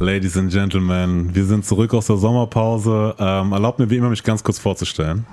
Ladies 0.00 0.36
and 0.36 0.50
Gentlemen, 0.50 1.32
wir 1.34 1.44
sind 1.44 1.64
zurück 1.64 1.94
aus 1.94 2.08
der 2.08 2.16
Sommerpause. 2.16 3.14
Ähm, 3.16 3.52
erlaubt 3.52 3.78
mir 3.78 3.88
wie 3.88 3.96
immer, 3.96 4.10
mich 4.10 4.24
ganz 4.24 4.42
kurz 4.42 4.58
vorzustellen. 4.58 5.24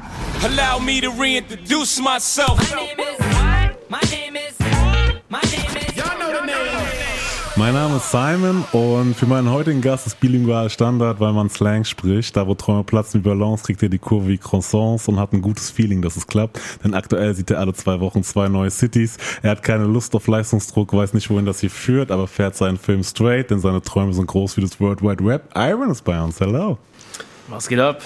Allow 0.44 0.80
me 0.80 1.02
to 1.02 1.10
reintroduce 1.20 2.00
myself. 2.00 2.60
My 2.60 2.76
name 2.76 3.00
is, 3.00 3.20
my 3.90 4.00
name 4.12 4.36
is, 4.36 4.54
my 5.30 5.40
name 5.50 5.66
is, 5.66 5.71
Mein 7.62 7.76
Name 7.76 7.98
ist 7.98 8.10
Simon 8.10 8.66
und 8.72 9.14
für 9.14 9.28
meinen 9.28 9.52
heutigen 9.52 9.82
Gast 9.82 10.08
ist 10.08 10.20
bilingual 10.20 10.68
Standard, 10.72 11.20
weil 11.20 11.32
man 11.32 11.48
Slang 11.48 11.84
spricht. 11.84 12.36
Da 12.36 12.48
wo 12.48 12.56
Träume 12.56 12.84
platzen 12.84 13.20
wie 13.20 13.30
Ballons, 13.30 13.62
kriegt 13.62 13.84
er 13.84 13.90
die 13.90 14.00
Kurve 14.00 14.30
wie 14.30 14.40
Croissants 14.40 15.08
und 15.08 15.20
hat 15.20 15.32
ein 15.32 15.44
gutes 15.44 15.70
Feeling, 15.70 16.02
dass 16.02 16.18
es 16.18 16.26
klappt. 16.26 16.60
Denn 16.84 16.96
aktuell 16.96 17.36
sieht 17.36 17.52
er 17.52 17.60
alle 17.60 17.76
zwei 17.76 18.00
Wochen 18.00 18.24
zwei 18.24 18.48
neue 18.48 18.72
Cities. 18.72 19.18
Er 19.44 19.52
hat 19.52 19.62
keine 19.62 19.84
Lust 19.84 20.16
auf 20.16 20.26
Leistungsdruck, 20.26 20.92
weiß 20.92 21.14
nicht, 21.14 21.30
wohin 21.30 21.46
das 21.46 21.60
hier 21.60 21.70
führt, 21.70 22.10
aber 22.10 22.28
fährt 22.28 22.56
seinen 22.56 22.80
Film 22.80 23.04
straight, 23.04 23.52
denn 23.52 23.60
seine 23.60 23.84
Träume 23.84 24.12
sind 24.12 24.26
groß 24.26 24.58
wie 24.58 24.62
das 24.62 24.80
World 24.80 25.04
Wide 25.04 25.24
Web. 25.24 25.44
Iron 25.54 25.92
ist 25.92 26.04
bei 26.04 26.20
uns. 26.20 26.40
Hello. 26.40 26.80
Was 27.48 27.68
geht 27.68 27.80
ab? 27.80 28.02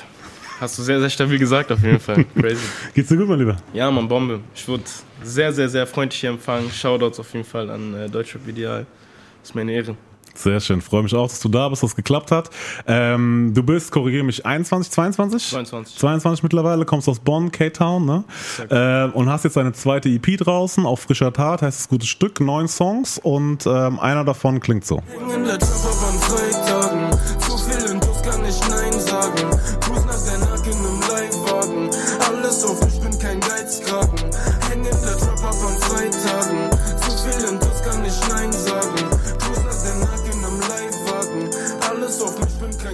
Hast 0.60 0.78
du 0.80 0.84
sehr, 0.84 1.00
sehr 1.00 1.10
stabil 1.10 1.40
gesagt, 1.40 1.72
auf 1.72 1.82
jeden 1.82 2.02
Fall. 2.02 2.26
Crazy. 2.38 2.60
Geht's 2.94 3.08
dir 3.08 3.16
gut, 3.16 3.30
mein 3.30 3.40
Lieber? 3.40 3.56
Ja, 3.72 3.90
man, 3.90 4.06
Bombe. 4.06 4.42
Ich 4.54 4.68
wurde 4.68 4.84
sehr, 5.24 5.54
sehr, 5.54 5.70
sehr 5.70 5.88
freundlich 5.88 6.20
hier 6.20 6.32
empfangen. 6.32 6.70
Shoutouts 6.70 7.22
auf 7.22 7.32
jeden 7.32 7.46
Fall 7.46 7.70
an 7.70 7.94
äh, 7.94 8.10
Deutschrap 8.10 8.46
Ideal. 8.50 8.86
Das 9.46 9.52
ist 9.52 9.56
meine 9.56 9.74
Ehre. 9.74 9.96
Sehr 10.34 10.60
schön, 10.60 10.82
freue 10.82 11.04
mich 11.04 11.14
auch, 11.14 11.30
dass 11.30 11.40
du 11.40 11.50
da 11.50 11.70
bist, 11.70 11.84
dass 11.84 11.92
es 11.92 11.96
geklappt 11.96 12.32
hat. 12.32 12.50
Ähm, 12.88 13.52
du 13.54 13.62
bist, 13.62 13.92
korrigiere 13.92 14.24
mich, 14.24 14.44
21, 14.44 14.92
22? 14.92 15.50
22. 15.52 16.00
22 16.00 16.42
mittlerweile, 16.42 16.84
kommst 16.84 17.08
aus 17.08 17.20
Bonn, 17.20 17.52
K-Town, 17.52 18.06
ne? 18.06 18.24
Äh, 18.72 19.16
und 19.16 19.30
hast 19.30 19.44
jetzt 19.44 19.56
deine 19.56 19.74
zweite 19.74 20.10
EP 20.10 20.36
draußen, 20.40 20.84
auf 20.88 21.02
frischer 21.02 21.32
Tat, 21.32 21.62
heißt 21.62 21.80
es 21.80 21.90
gutes 21.90 22.10
Stück, 22.10 22.40
neun 22.40 22.68
Songs 22.68 23.20
und 23.20 23.68
ähm, 23.68 24.00
einer 24.00 24.26
davon 24.26 24.60
klingt 24.60 24.84
so. 24.84 25.04
Alles 25.32 26.65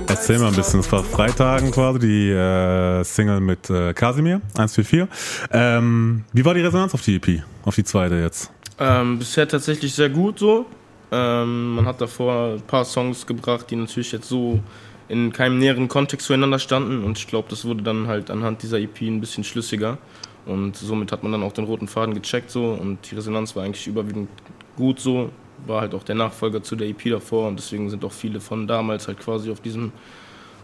Erzähl 0.07 0.39
mal 0.39 0.47
ein 0.47 0.55
bisschen. 0.55 0.80
Es 0.80 0.91
war 0.91 1.03
Freitagen 1.03 1.71
quasi, 1.71 1.99
die 1.99 2.30
äh, 2.30 3.03
Single 3.03 3.39
mit 3.39 3.69
äh, 3.69 3.94
Casimir, 3.94 4.41
144. 4.55 5.07
Ähm, 5.52 6.23
wie 6.33 6.45
war 6.45 6.53
die 6.53 6.61
Resonanz 6.61 6.94
auf 6.94 7.02
die 7.02 7.16
EP, 7.16 7.44
auf 7.66 7.75
die 7.75 7.83
zweite 7.83 8.16
jetzt? 8.16 8.52
Ähm, 8.79 9.19
bisher 9.19 9.47
tatsächlich 9.47 9.94
sehr 9.94 10.09
gut 10.09 10.39
so. 10.39 10.66
Ähm, 11.11 11.75
man 11.75 11.85
hat 11.85 11.99
davor 11.99 12.53
ein 12.53 12.61
paar 12.61 12.85
Songs 12.85 13.27
gebracht, 13.27 13.69
die 13.69 13.75
natürlich 13.75 14.11
jetzt 14.11 14.29
so 14.29 14.59
in 15.07 15.33
keinem 15.33 15.59
näheren 15.59 15.89
Kontext 15.89 16.27
zueinander 16.27 16.57
standen 16.57 17.03
und 17.03 17.17
ich 17.17 17.27
glaube, 17.27 17.49
das 17.49 17.66
wurde 17.66 17.83
dann 17.83 18.07
halt 18.07 18.31
anhand 18.31 18.63
dieser 18.63 18.79
EP 18.79 19.02
ein 19.02 19.19
bisschen 19.19 19.44
schlüssiger 19.44 19.97
und 20.45 20.77
somit 20.77 21.11
hat 21.11 21.22
man 21.22 21.33
dann 21.33 21.44
auch 21.44 21.52
den 21.52 21.66
roten 21.66 21.89
Faden 21.89 22.13
gecheckt 22.16 22.49
so 22.49 22.67
und 22.67 23.11
die 23.11 23.16
Resonanz 23.16 23.53
war 23.55 23.63
eigentlich 23.63 23.88
überwiegend 23.88 24.29
gut 24.77 25.02
so 25.02 25.29
war 25.67 25.81
halt 25.81 25.94
auch 25.94 26.04
der 26.04 26.16
Nachfolger 26.16 26.64
zu 26.64 26.76
der 26.76 26.88
EP 26.88 27.04
davor 27.06 27.48
und 27.48 27.58
deswegen 27.58 27.90
sind 27.90 28.04
auch 28.04 28.12
viele 28.12 28.40
von 28.40 28.67
damals 28.67 29.08
halt 29.08 29.20
quasi 29.20 29.52
auf 29.52 29.59
diesem 29.59 29.92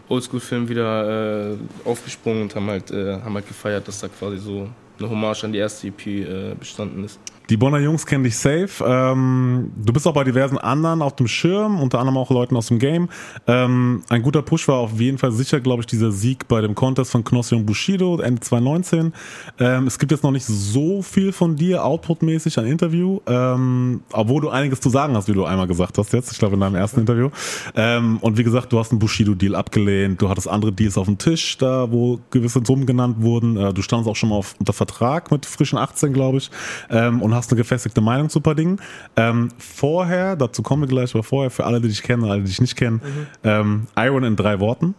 Oldschool-Film 0.08 0.68
wieder 0.68 1.52
äh, 1.52 1.56
aufgesprungen 1.84 2.42
und 2.42 2.54
haben 2.54 2.68
halt, 2.68 2.90
äh, 2.90 3.20
haben 3.20 3.34
halt 3.34 3.46
gefeiert, 3.46 3.86
dass 3.88 4.00
da 4.00 4.08
quasi 4.08 4.38
so 4.38 4.68
eine 4.98 5.10
Hommage 5.10 5.44
an 5.44 5.52
die 5.52 5.58
erste 5.58 5.88
EP 5.88 6.06
äh, 6.06 6.54
bestanden 6.58 7.04
ist. 7.04 7.20
Die 7.50 7.56
Bonner 7.56 7.78
Jungs 7.78 8.04
kennen 8.04 8.24
dich 8.24 8.36
safe. 8.36 8.84
Ähm, 8.84 9.72
du 9.74 9.92
bist 9.94 10.06
auch 10.06 10.12
bei 10.12 10.24
diversen 10.24 10.58
anderen 10.58 11.00
auf 11.00 11.16
dem 11.16 11.26
Schirm, 11.26 11.80
unter 11.80 11.98
anderem 11.98 12.18
auch 12.18 12.30
Leuten 12.30 12.54
aus 12.56 12.66
dem 12.66 12.78
Game. 12.78 13.08
Ähm, 13.46 14.02
ein 14.10 14.22
guter 14.22 14.42
Push 14.42 14.68
war 14.68 14.76
auf 14.76 15.00
jeden 15.00 15.16
Fall 15.16 15.32
sicher, 15.32 15.58
glaube 15.60 15.80
ich, 15.80 15.86
dieser 15.86 16.12
Sieg 16.12 16.46
bei 16.46 16.60
dem 16.60 16.74
Contest 16.74 17.10
von 17.10 17.24
Knossi 17.24 17.54
und 17.54 17.64
Bushido 17.64 18.18
Ende 18.20 18.40
2019. 18.40 19.14
Ähm, 19.58 19.86
es 19.86 19.98
gibt 19.98 20.12
jetzt 20.12 20.24
noch 20.24 20.30
nicht 20.30 20.44
so 20.44 21.00
viel 21.00 21.32
von 21.32 21.56
dir 21.56 21.86
outputmäßig 21.86 22.58
ein 22.58 22.66
Interview, 22.66 23.20
ähm, 23.26 24.02
obwohl 24.12 24.42
du 24.42 24.50
einiges 24.50 24.80
zu 24.80 24.90
sagen 24.90 25.16
hast, 25.16 25.28
wie 25.28 25.32
du 25.32 25.46
einmal 25.46 25.66
gesagt 25.66 25.96
hast 25.96 26.12
jetzt, 26.12 26.30
ich 26.30 26.38
glaube 26.38 26.54
in 26.54 26.60
deinem 26.60 26.74
ersten 26.74 27.00
Interview. 27.00 27.30
Ähm, 27.74 28.18
und 28.18 28.36
wie 28.36 28.44
gesagt, 28.44 28.74
du 28.74 28.78
hast 28.78 28.90
einen 28.90 28.98
Bushido-Deal 28.98 29.54
abgelehnt, 29.54 30.20
du 30.20 30.28
hattest 30.28 30.48
andere 30.48 30.72
Deals 30.72 30.98
auf 30.98 31.06
dem 31.06 31.16
Tisch, 31.16 31.56
da 31.56 31.90
wo 31.90 32.20
gewisse 32.30 32.60
Summen 32.62 32.84
genannt 32.84 33.16
wurden. 33.20 33.56
Äh, 33.56 33.72
du 33.72 33.80
standst 33.80 34.06
auch 34.06 34.16
schon 34.16 34.28
mal 34.28 34.36
auf, 34.36 34.54
unter 34.58 34.74
Vertrag 34.74 35.30
mit 35.30 35.46
frischen 35.46 35.78
18, 35.78 36.12
glaube 36.12 36.36
ich, 36.38 36.50
ähm, 36.90 37.22
und 37.22 37.37
hast 37.38 37.50
eine 37.50 37.56
gefestigte 37.58 38.00
Meinung 38.00 38.28
zu 38.28 38.40
ein 38.40 38.42
paar 38.42 38.54
Dingen. 38.54 38.80
Ähm, 39.16 39.48
vorher, 39.58 40.36
dazu 40.36 40.62
kommen 40.62 40.82
wir 40.82 40.88
gleich, 40.88 41.14
aber 41.14 41.22
vorher, 41.22 41.50
für 41.50 41.64
alle, 41.64 41.80
die 41.80 41.88
dich 41.88 42.02
kennen, 42.02 42.24
alle, 42.24 42.40
die 42.42 42.48
dich 42.48 42.60
nicht 42.60 42.76
kennen, 42.76 43.00
mhm. 43.02 43.26
ähm, 43.44 43.86
Iron 43.96 44.24
in 44.24 44.36
drei 44.36 44.60
Worten. 44.60 44.94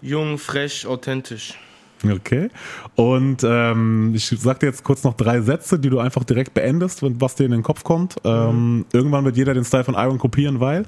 Jung, 0.00 0.38
frech, 0.38 0.86
authentisch. 0.86 1.58
Okay. 2.08 2.48
Und 2.94 3.42
ähm, 3.42 4.12
ich 4.14 4.26
sag 4.26 4.60
dir 4.60 4.66
jetzt 4.66 4.84
kurz 4.84 5.02
noch 5.02 5.14
drei 5.14 5.40
Sätze, 5.40 5.80
die 5.80 5.90
du 5.90 5.98
einfach 5.98 6.22
direkt 6.22 6.54
beendest, 6.54 7.00
was 7.02 7.34
dir 7.34 7.44
in 7.44 7.50
den 7.50 7.64
Kopf 7.64 7.82
kommt. 7.82 8.16
Ähm, 8.22 8.76
mhm. 8.76 8.86
Irgendwann 8.92 9.24
wird 9.24 9.36
jeder 9.36 9.54
den 9.54 9.64
Style 9.64 9.82
von 9.84 9.94
Iron 9.94 10.18
kopieren, 10.18 10.60
weil. 10.60 10.84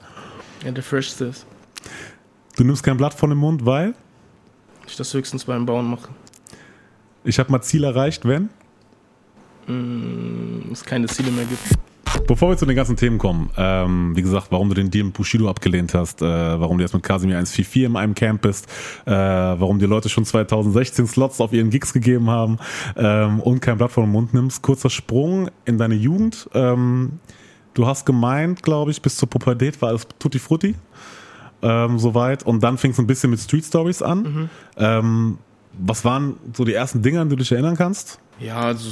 Ja, 0.64 0.70
der 0.70 0.84
freshste 0.84 1.26
ist. 1.26 1.46
Du 2.56 2.62
nimmst 2.62 2.84
kein 2.84 2.96
Blatt 2.96 3.14
von 3.14 3.30
dem 3.30 3.38
Mund, 3.38 3.66
weil. 3.66 3.94
Ich 4.86 4.96
das 4.96 5.12
höchstens 5.12 5.44
beim 5.44 5.66
Bauen 5.66 5.90
mache. 5.90 6.10
Ich 7.24 7.38
habe 7.38 7.50
mal 7.50 7.62
Ziel 7.62 7.84
erreicht, 7.84 8.24
wenn? 8.24 8.50
Mm, 9.70 10.72
es 10.72 10.84
keine 10.84 11.06
Ziele 11.06 11.30
mehr 11.30 11.44
gibt. 11.44 11.60
Bevor 12.26 12.50
wir 12.50 12.56
zu 12.56 12.66
den 12.66 12.74
ganzen 12.74 12.96
Themen 12.96 13.18
kommen, 13.18 13.50
ähm, 13.56 14.16
wie 14.16 14.22
gesagt, 14.22 14.48
warum 14.50 14.68
du 14.68 14.74
den 14.74 14.90
Deal 14.90 15.04
mit 15.04 15.14
Bushido 15.14 15.48
abgelehnt 15.48 15.94
hast, 15.94 16.22
äh, 16.22 16.24
warum 16.24 16.78
du 16.78 16.82
jetzt 16.82 16.92
mit 16.92 17.02
Casimir 17.04 17.36
144 17.36 17.84
in 17.84 17.96
einem 17.96 18.14
Camp 18.14 18.42
bist, 18.42 18.66
äh, 19.06 19.10
warum 19.12 19.78
die 19.78 19.86
Leute 19.86 20.08
schon 20.08 20.24
2016 20.24 21.06
Slots 21.06 21.40
auf 21.40 21.52
ihren 21.52 21.70
Gigs 21.70 21.92
gegeben 21.92 22.28
haben 22.28 22.58
ähm, 22.96 23.40
und 23.40 23.60
kein 23.60 23.78
Blatt 23.78 23.92
vor 23.92 24.04
den 24.04 24.12
Mund 24.12 24.34
nimmst. 24.34 24.62
Kurzer 24.62 24.90
Sprung 24.90 25.50
in 25.64 25.78
deine 25.78 25.94
Jugend. 25.94 26.48
Ähm, 26.52 27.20
du 27.74 27.86
hast 27.86 28.06
gemeint, 28.06 28.62
glaube 28.62 28.90
ich, 28.90 29.00
bis 29.02 29.16
zur 29.16 29.30
Pubertät 29.30 29.80
war 29.80 29.90
alles 29.90 30.06
Tutti 30.18 30.40
Frutti. 30.40 30.74
Ähm, 31.62 31.98
soweit. 31.98 32.42
Und 32.44 32.62
dann 32.62 32.78
fing 32.78 32.90
es 32.90 32.98
ein 32.98 33.06
bisschen 33.06 33.30
mit 33.30 33.38
Street 33.38 33.64
Stories 33.64 34.02
an. 34.02 34.22
Mhm. 34.22 34.50
Ähm, 34.76 35.38
was 35.78 36.04
waren 36.04 36.36
so 36.56 36.64
die 36.64 36.74
ersten 36.74 37.02
Dinge, 37.02 37.20
an 37.20 37.28
die 37.28 37.36
du 37.36 37.40
dich 37.42 37.52
erinnern 37.52 37.76
kannst? 37.76 38.18
Ja, 38.40 38.60
also 38.60 38.88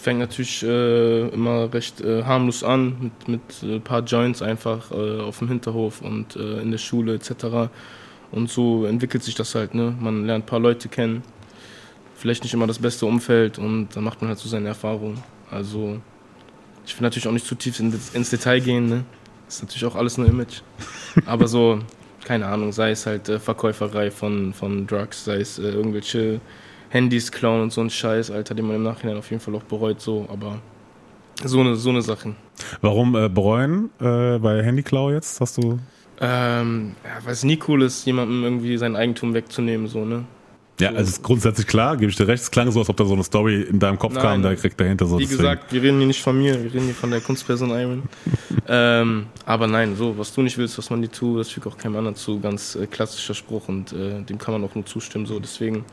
fängt 0.00 0.20
natürlich 0.20 0.62
äh, 0.62 1.28
immer 1.28 1.72
recht 1.74 2.00
äh, 2.00 2.24
harmlos 2.24 2.64
an, 2.64 2.96
mit, 3.00 3.28
mit 3.28 3.62
ein 3.62 3.76
äh, 3.76 3.80
paar 3.80 4.02
Joints 4.02 4.40
einfach 4.40 4.90
äh, 4.92 5.20
auf 5.20 5.40
dem 5.40 5.48
Hinterhof 5.48 6.00
und 6.00 6.36
äh, 6.36 6.60
in 6.62 6.70
der 6.70 6.78
Schule 6.78 7.14
etc. 7.14 7.70
Und 8.32 8.48
so 8.48 8.86
entwickelt 8.86 9.22
sich 9.22 9.34
das 9.34 9.54
halt. 9.54 9.74
Ne? 9.74 9.94
Man 10.00 10.24
lernt 10.24 10.44
ein 10.44 10.46
paar 10.46 10.58
Leute 10.58 10.88
kennen, 10.88 11.22
vielleicht 12.14 12.44
nicht 12.44 12.54
immer 12.54 12.66
das 12.66 12.78
beste 12.78 13.04
Umfeld 13.04 13.58
und 13.58 13.88
dann 13.94 14.02
macht 14.04 14.22
man 14.22 14.28
halt 14.28 14.38
so 14.38 14.48
seine 14.48 14.68
Erfahrungen. 14.68 15.22
Also 15.50 16.00
ich 16.86 16.98
will 16.98 17.02
natürlich 17.02 17.28
auch 17.28 17.32
nicht 17.32 17.46
zu 17.46 17.54
tief 17.54 17.78
in, 17.78 17.92
ins 18.14 18.30
Detail 18.30 18.60
gehen. 18.60 18.88
Ne? 18.88 19.04
Das 19.44 19.56
ist 19.56 19.62
natürlich 19.64 19.84
auch 19.84 19.96
alles 19.96 20.16
nur 20.16 20.26
Image. 20.28 20.62
Aber 21.26 21.46
so, 21.46 21.78
keine 22.24 22.46
Ahnung, 22.46 22.72
sei 22.72 22.92
es 22.92 23.04
halt 23.04 23.28
äh, 23.28 23.38
Verkäuferei 23.38 24.10
von, 24.10 24.54
von 24.54 24.86
Drugs, 24.86 25.26
sei 25.26 25.40
es 25.40 25.58
irgendwelche 25.58 26.40
Handys 26.90 27.32
klauen 27.32 27.62
und 27.62 27.72
so 27.72 27.80
ein 27.80 27.88
Scheiß, 27.88 28.30
Alter, 28.30 28.54
den 28.54 28.66
man 28.66 28.76
im 28.76 28.82
Nachhinein 28.82 29.16
auf 29.16 29.30
jeden 29.30 29.40
Fall 29.40 29.54
auch 29.54 29.62
bereut, 29.62 30.00
so, 30.00 30.26
aber 30.30 30.58
so 31.42 31.60
eine, 31.60 31.76
so 31.76 31.90
eine 31.90 32.02
Sachen. 32.02 32.36
Warum 32.82 33.16
äh, 33.16 33.28
bereuen 33.28 33.90
äh, 34.00 34.38
bei 34.38 34.62
Handyklau 34.62 35.10
jetzt? 35.10 35.40
Hast 35.40 35.56
du. 35.56 35.78
Ähm, 36.20 36.94
ja, 37.02 37.24
weil 37.24 37.32
es 37.32 37.44
nie 37.44 37.58
cool 37.66 37.82
ist, 37.82 38.04
jemandem 38.04 38.44
irgendwie 38.44 38.76
sein 38.76 38.94
Eigentum 38.94 39.32
wegzunehmen, 39.32 39.88
so, 39.88 40.04
ne? 40.04 40.24
Ja, 40.80 40.90
also 40.90 41.10
ist 41.10 41.22
grundsätzlich 41.22 41.66
klar, 41.66 41.96
gebe 41.96 42.10
ich 42.10 42.16
dir 42.16 42.26
recht. 42.26 42.42
Es 42.42 42.50
klang 42.50 42.70
so, 42.70 42.80
als 42.80 42.88
ob 42.88 42.96
da 42.96 43.04
so 43.04 43.12
eine 43.12 43.22
Story 43.22 43.62
in 43.62 43.78
deinem 43.78 43.98
Kopf 43.98 44.14
Nein, 44.14 44.22
kam, 44.22 44.42
da 44.42 44.54
kriegt 44.54 44.80
dahinter 44.80 45.06
so. 45.06 45.18
Wie 45.18 45.26
gesagt, 45.26 45.72
wir 45.72 45.82
reden 45.82 45.98
hier 45.98 46.06
nicht 46.06 46.22
von 46.22 46.38
mir, 46.38 46.62
wir 46.62 46.72
reden 46.72 46.86
hier 46.86 46.94
von 46.94 47.10
der 47.10 47.20
Kunstperson 47.20 47.70
Iron. 47.70 48.02
ähm, 48.68 49.26
aber 49.44 49.66
nein, 49.66 49.94
so, 49.96 50.16
was 50.16 50.32
du 50.32 50.42
nicht 50.42 50.56
willst, 50.56 50.78
was 50.78 50.88
man 50.88 51.02
dir 51.02 51.10
tut, 51.10 51.40
das 51.40 51.50
fügt 51.50 51.66
auch 51.66 51.76
keinem 51.76 51.96
anderen 51.96 52.16
zu. 52.16 52.40
Ganz 52.40 52.76
äh, 52.76 52.86
klassischer 52.86 53.34
Spruch 53.34 53.68
und 53.68 53.92
äh, 53.92 54.22
dem 54.22 54.38
kann 54.38 54.52
man 54.52 54.64
auch 54.64 54.74
nur 54.74 54.86
zustimmen, 54.86 55.26
so. 55.26 55.38
Deswegen 55.38 55.84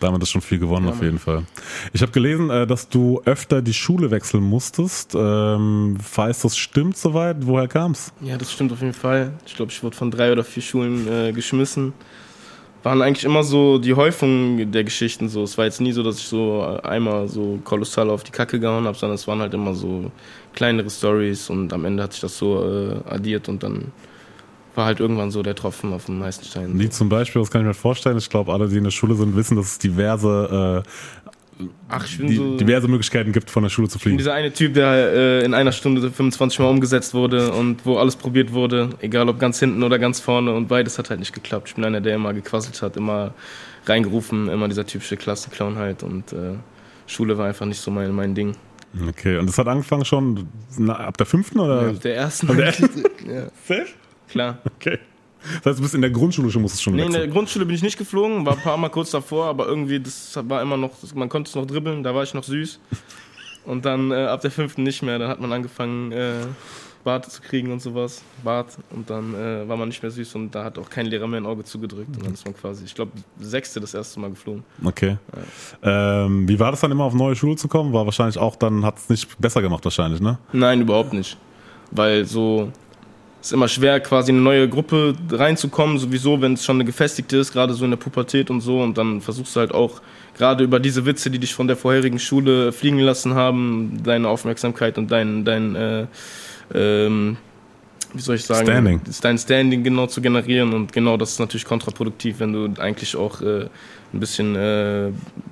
damit 0.00 0.22
ist 0.22 0.30
schon 0.30 0.40
viel 0.40 0.58
gewonnen 0.58 0.86
ja, 0.86 0.92
auf 0.92 1.02
jeden 1.02 1.18
Fall. 1.18 1.44
Ich 1.92 2.02
habe 2.02 2.12
gelesen, 2.12 2.50
äh, 2.50 2.66
dass 2.66 2.88
du 2.88 3.20
öfter 3.24 3.62
die 3.62 3.74
Schule 3.74 4.10
wechseln 4.10 4.42
musstest. 4.42 5.14
Ähm, 5.14 5.96
falls 6.02 6.42
das 6.42 6.56
stimmt 6.56 6.96
soweit, 6.96 7.36
woher 7.40 7.68
kam's? 7.68 8.12
Ja, 8.20 8.36
das 8.36 8.52
stimmt 8.52 8.72
auf 8.72 8.80
jeden 8.80 8.94
Fall. 8.94 9.32
Ich 9.46 9.56
glaube, 9.56 9.72
ich 9.72 9.82
wurde 9.82 9.96
von 9.96 10.10
drei 10.10 10.32
oder 10.32 10.44
vier 10.44 10.62
Schulen 10.62 11.08
äh, 11.08 11.32
geschmissen. 11.32 11.92
Waren 12.84 13.02
eigentlich 13.02 13.24
immer 13.24 13.42
so 13.42 13.78
die 13.78 13.94
Häufung 13.94 14.70
der 14.70 14.84
Geschichten 14.84 15.28
so. 15.28 15.42
Es 15.42 15.58
war 15.58 15.64
jetzt 15.64 15.80
nie 15.80 15.92
so, 15.92 16.02
dass 16.02 16.18
ich 16.18 16.26
so 16.26 16.62
äh, 16.62 16.86
einmal 16.86 17.28
so 17.28 17.58
kolossal 17.64 18.08
auf 18.08 18.22
die 18.22 18.30
Kacke 18.30 18.60
gehauen 18.60 18.84
habe, 18.84 18.96
sondern 18.96 19.16
es 19.16 19.26
waren 19.26 19.40
halt 19.40 19.52
immer 19.52 19.74
so 19.74 20.10
kleinere 20.54 20.88
Stories 20.88 21.50
und 21.50 21.72
am 21.72 21.84
Ende 21.84 22.02
hat 22.02 22.12
sich 22.12 22.20
das 22.20 22.38
so 22.38 22.64
äh, 22.64 22.96
addiert 23.08 23.48
und 23.48 23.62
dann 23.62 23.92
war 24.78 24.86
halt 24.86 25.00
irgendwann 25.00 25.30
so 25.30 25.42
der 25.42 25.54
Tropfen 25.54 25.92
auf 25.92 26.06
dem 26.06 26.18
meisten 26.18 26.46
Stein. 26.46 26.78
Wie 26.78 26.88
zum 26.88 27.10
Beispiel, 27.10 27.42
das 27.42 27.50
kann 27.50 27.60
ich 27.60 27.66
mir 27.66 27.74
vorstellen, 27.74 28.16
ich 28.16 28.30
glaube, 28.30 28.52
alle, 28.52 28.68
die 28.68 28.78
in 28.78 28.84
der 28.84 28.90
Schule 28.90 29.14
sind, 29.14 29.36
wissen, 29.36 29.56
dass 29.56 29.66
es 29.66 29.78
diverse 29.78 30.82
Ach, 31.88 32.06
die, 32.06 32.36
so, 32.36 32.56
diverse 32.56 32.86
Möglichkeiten 32.86 33.32
gibt, 33.32 33.50
von 33.50 33.62
der 33.62 33.70
Schule 33.70 33.88
zu 33.88 33.98
fliegen. 33.98 34.14
Ich 34.14 34.18
bin 34.18 34.24
dieser 34.24 34.34
eine 34.34 34.52
Typ, 34.52 34.74
der 34.74 34.92
äh, 34.92 35.44
in 35.44 35.54
einer 35.54 35.72
Stunde 35.72 36.00
25 36.02 36.60
Mal 36.60 36.66
umgesetzt 36.66 37.14
wurde 37.14 37.52
und 37.52 37.84
wo 37.84 37.98
alles 37.98 38.14
probiert 38.14 38.52
wurde, 38.52 38.90
egal 39.00 39.28
ob 39.28 39.40
ganz 39.40 39.58
hinten 39.58 39.82
oder 39.82 39.98
ganz 39.98 40.20
vorne 40.20 40.52
und 40.54 40.68
beides 40.68 40.98
hat 40.98 41.10
halt 41.10 41.18
nicht 41.18 41.32
geklappt. 41.32 41.68
Ich 41.68 41.74
bin 41.74 41.84
einer, 41.84 42.00
der 42.00 42.14
immer 42.14 42.32
gequasselt 42.32 42.80
hat, 42.82 42.96
immer 42.96 43.34
reingerufen, 43.86 44.48
immer 44.48 44.68
dieser 44.68 44.86
typische 44.86 45.16
Klassenclown 45.16 45.76
halt 45.76 46.02
und 46.02 46.32
äh, 46.32 46.54
Schule 47.06 47.36
war 47.38 47.46
einfach 47.46 47.66
nicht 47.66 47.80
so 47.80 47.90
mein, 47.90 48.14
mein 48.14 48.34
Ding. 48.34 48.54
Okay, 49.08 49.38
und 49.38 49.46
das 49.46 49.58
hat 49.58 49.66
angefangen 49.66 50.04
schon 50.04 50.48
na, 50.78 50.94
ab 50.94 51.16
der 51.16 51.26
fünften 51.26 51.58
oder? 51.58 51.82
Ja, 51.82 51.88
ab 51.90 52.00
der 52.00 52.16
ersten. 52.16 52.50
Ab 52.50 52.56
der 52.56 52.66
ersten? 52.66 53.02
ja. 53.28 53.46
Safe? 53.66 53.86
Klar. 54.28 54.58
Okay. 54.80 54.98
Das 55.62 55.66
heißt, 55.66 55.78
du 55.78 55.82
bist 55.82 55.94
in 55.94 56.00
der 56.00 56.10
Grundschule 56.10 56.50
schon, 56.50 56.62
musstest 56.62 56.82
schon 56.82 56.94
Nee, 56.94 57.02
wechseln. 57.02 57.14
in 57.14 57.20
der 57.20 57.28
Grundschule 57.30 57.64
bin 57.64 57.74
ich 57.76 57.82
nicht 57.82 57.96
geflogen, 57.96 58.44
war 58.44 58.54
ein 58.54 58.60
paar 58.62 58.76
Mal 58.76 58.88
kurz 58.88 59.12
davor, 59.12 59.46
aber 59.46 59.66
irgendwie, 59.68 60.00
das 60.00 60.36
war 60.42 60.60
immer 60.60 60.76
noch, 60.76 60.90
man 61.14 61.28
konnte 61.28 61.48
es 61.48 61.54
noch 61.54 61.64
dribbeln, 61.64 62.02
da 62.02 62.12
war 62.14 62.24
ich 62.24 62.34
noch 62.34 62.42
süß. 62.42 62.80
Und 63.64 63.84
dann 63.84 64.10
äh, 64.10 64.14
ab 64.26 64.40
der 64.40 64.50
fünften 64.50 64.82
nicht 64.82 65.02
mehr, 65.02 65.18
dann 65.18 65.28
hat 65.28 65.40
man 65.40 65.52
angefangen, 65.52 66.10
äh, 66.10 66.32
Bart 67.04 67.30
zu 67.30 67.40
kriegen 67.40 67.70
und 67.70 67.80
sowas. 67.80 68.22
Bart. 68.42 68.76
Und 68.90 69.08
dann 69.08 69.34
äh, 69.34 69.66
war 69.68 69.76
man 69.76 69.88
nicht 69.88 70.02
mehr 70.02 70.10
süß 70.10 70.34
und 70.34 70.54
da 70.54 70.64
hat 70.64 70.76
auch 70.78 70.90
kein 70.90 71.06
Lehrer 71.06 71.28
mehr 71.28 71.40
ein 71.40 71.46
Auge 71.46 71.62
zugedrückt. 71.64 72.08
Und 72.16 72.26
dann 72.26 72.34
ist 72.34 72.44
man 72.44 72.54
quasi, 72.56 72.84
ich 72.84 72.94
glaube, 72.94 73.12
sechste 73.38 73.80
das 73.80 73.94
erste 73.94 74.18
Mal 74.20 74.30
geflogen. 74.30 74.64
Okay. 74.84 75.16
Ja. 75.84 76.24
Ähm, 76.24 76.48
wie 76.48 76.58
war 76.58 76.72
das 76.72 76.80
dann 76.80 76.90
immer 76.90 77.04
auf 77.04 77.14
neue 77.14 77.36
Schule 77.36 77.54
zu 77.56 77.68
kommen? 77.68 77.92
War 77.92 78.04
wahrscheinlich 78.04 78.38
auch, 78.38 78.56
dann 78.56 78.84
hat 78.84 78.98
es 78.98 79.08
nicht 79.08 79.38
besser 79.40 79.62
gemacht 79.62 79.84
wahrscheinlich, 79.84 80.20
ne? 80.20 80.38
Nein, 80.52 80.80
überhaupt 80.80 81.12
nicht. 81.12 81.36
Weil 81.92 82.24
so, 82.26 82.72
ist 83.40 83.52
immer 83.52 83.68
schwer, 83.68 84.00
quasi 84.00 84.30
in 84.30 84.36
eine 84.36 84.44
neue 84.44 84.68
Gruppe 84.68 85.14
reinzukommen, 85.30 85.98
sowieso, 85.98 86.40
wenn 86.40 86.54
es 86.54 86.64
schon 86.64 86.76
eine 86.76 86.84
gefestigte 86.84 87.36
ist, 87.36 87.52
gerade 87.52 87.74
so 87.74 87.84
in 87.84 87.90
der 87.90 87.98
Pubertät 87.98 88.50
und 88.50 88.60
so. 88.60 88.80
Und 88.80 88.98
dann 88.98 89.20
versuchst 89.20 89.54
du 89.54 89.60
halt 89.60 89.72
auch, 89.72 90.00
gerade 90.36 90.64
über 90.64 90.80
diese 90.80 91.04
Witze, 91.06 91.30
die 91.30 91.38
dich 91.38 91.54
von 91.54 91.66
der 91.66 91.76
vorherigen 91.76 92.18
Schule 92.18 92.72
fliegen 92.72 92.98
lassen 92.98 93.34
haben, 93.34 94.00
deine 94.02 94.28
Aufmerksamkeit 94.28 94.98
und 94.98 95.10
dein, 95.10 95.44
dein 95.44 95.76
äh, 95.76 96.06
ähm, 96.74 97.36
wie 98.14 98.20
soll 98.20 98.36
ich 98.36 98.44
sagen, 98.44 98.66
Standing. 98.66 99.00
dein 99.20 99.38
Standing 99.38 99.84
genau 99.84 100.06
zu 100.06 100.20
generieren. 100.20 100.72
Und 100.72 100.92
genau 100.92 101.16
das 101.16 101.32
ist 101.32 101.40
natürlich 101.40 101.64
kontraproduktiv, 101.64 102.40
wenn 102.40 102.52
du 102.52 102.80
eigentlich 102.80 103.16
auch 103.16 103.40
äh, 103.40 103.68
ein 104.12 104.20
bisschen 104.20 104.56
äh, 104.56 105.10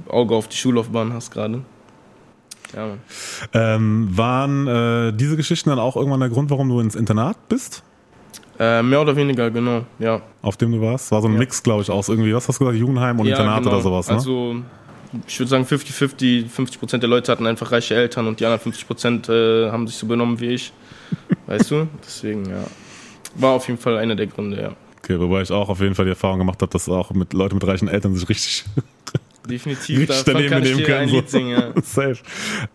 Auge 0.08 0.34
auf 0.34 0.48
die 0.48 0.56
Schullaufbahn 0.56 1.12
hast 1.12 1.30
gerade. 1.30 1.62
Ja, 2.74 2.96
ähm, 3.52 4.08
waren 4.10 4.66
äh, 4.66 5.12
diese 5.12 5.36
Geschichten 5.36 5.70
dann 5.70 5.78
auch 5.78 5.96
irgendwann 5.96 6.20
der 6.20 6.28
Grund, 6.28 6.50
warum 6.50 6.68
du 6.68 6.80
ins 6.80 6.94
Internat 6.94 7.48
bist? 7.48 7.82
Äh, 8.58 8.82
mehr 8.82 9.00
oder 9.00 9.14
weniger, 9.14 9.50
genau, 9.50 9.84
ja. 9.98 10.22
Auf 10.42 10.56
dem 10.56 10.72
du 10.72 10.80
warst? 10.80 11.12
War 11.12 11.20
so 11.20 11.28
ein 11.28 11.34
ja. 11.34 11.38
Mix, 11.38 11.62
glaube 11.62 11.82
ich, 11.82 11.90
aus 11.90 12.08
irgendwie, 12.08 12.34
was 12.34 12.48
hast 12.48 12.58
du 12.58 12.64
gesagt, 12.64 12.78
Jugendheim 12.78 13.20
und 13.20 13.26
ja, 13.26 13.36
Internat 13.36 13.62
genau. 13.62 13.74
oder 13.74 13.82
sowas, 13.82 14.08
ne? 14.08 14.14
Also, 14.14 14.56
ich 15.26 15.38
würde 15.38 15.50
sagen 15.50 15.64
50-50, 15.64 16.48
50 16.48 16.80
Prozent 16.80 17.02
der 17.02 17.10
Leute 17.10 17.30
hatten 17.30 17.46
einfach 17.46 17.70
reiche 17.70 17.94
Eltern 17.94 18.26
und 18.26 18.40
die 18.40 18.46
anderen 18.46 18.60
50 18.60 18.86
Prozent 18.86 19.28
äh, 19.28 19.70
haben 19.70 19.86
sich 19.86 19.96
so 19.96 20.06
benommen 20.06 20.40
wie 20.40 20.48
ich. 20.48 20.72
weißt 21.46 21.70
du? 21.70 21.86
Deswegen, 22.04 22.48
ja. 22.48 22.64
War 23.34 23.52
auf 23.52 23.68
jeden 23.68 23.78
Fall 23.78 23.98
einer 23.98 24.14
der 24.14 24.26
Gründe, 24.26 24.60
ja. 24.60 24.72
Okay, 24.98 25.20
wobei 25.20 25.42
ich 25.42 25.52
auch 25.52 25.68
auf 25.68 25.80
jeden 25.80 25.94
Fall 25.94 26.06
die 26.06 26.10
Erfahrung 26.10 26.38
gemacht 26.38 26.60
habe, 26.62 26.72
dass 26.72 26.88
auch 26.88 27.10
mit 27.12 27.32
Leuten 27.32 27.56
mit 27.56 27.66
reichen 27.66 27.88
Eltern 27.88 28.14
sich 28.14 28.28
richtig 28.28 28.64
Definitiv, 29.46 30.06
da 30.06 30.22
daneben 30.24 30.62
nehmen 30.62 30.82
können. 30.84 31.08
So. 31.08 31.22
Singen, 31.26 31.50
ja. 31.50 31.72
Safe. 31.82 32.18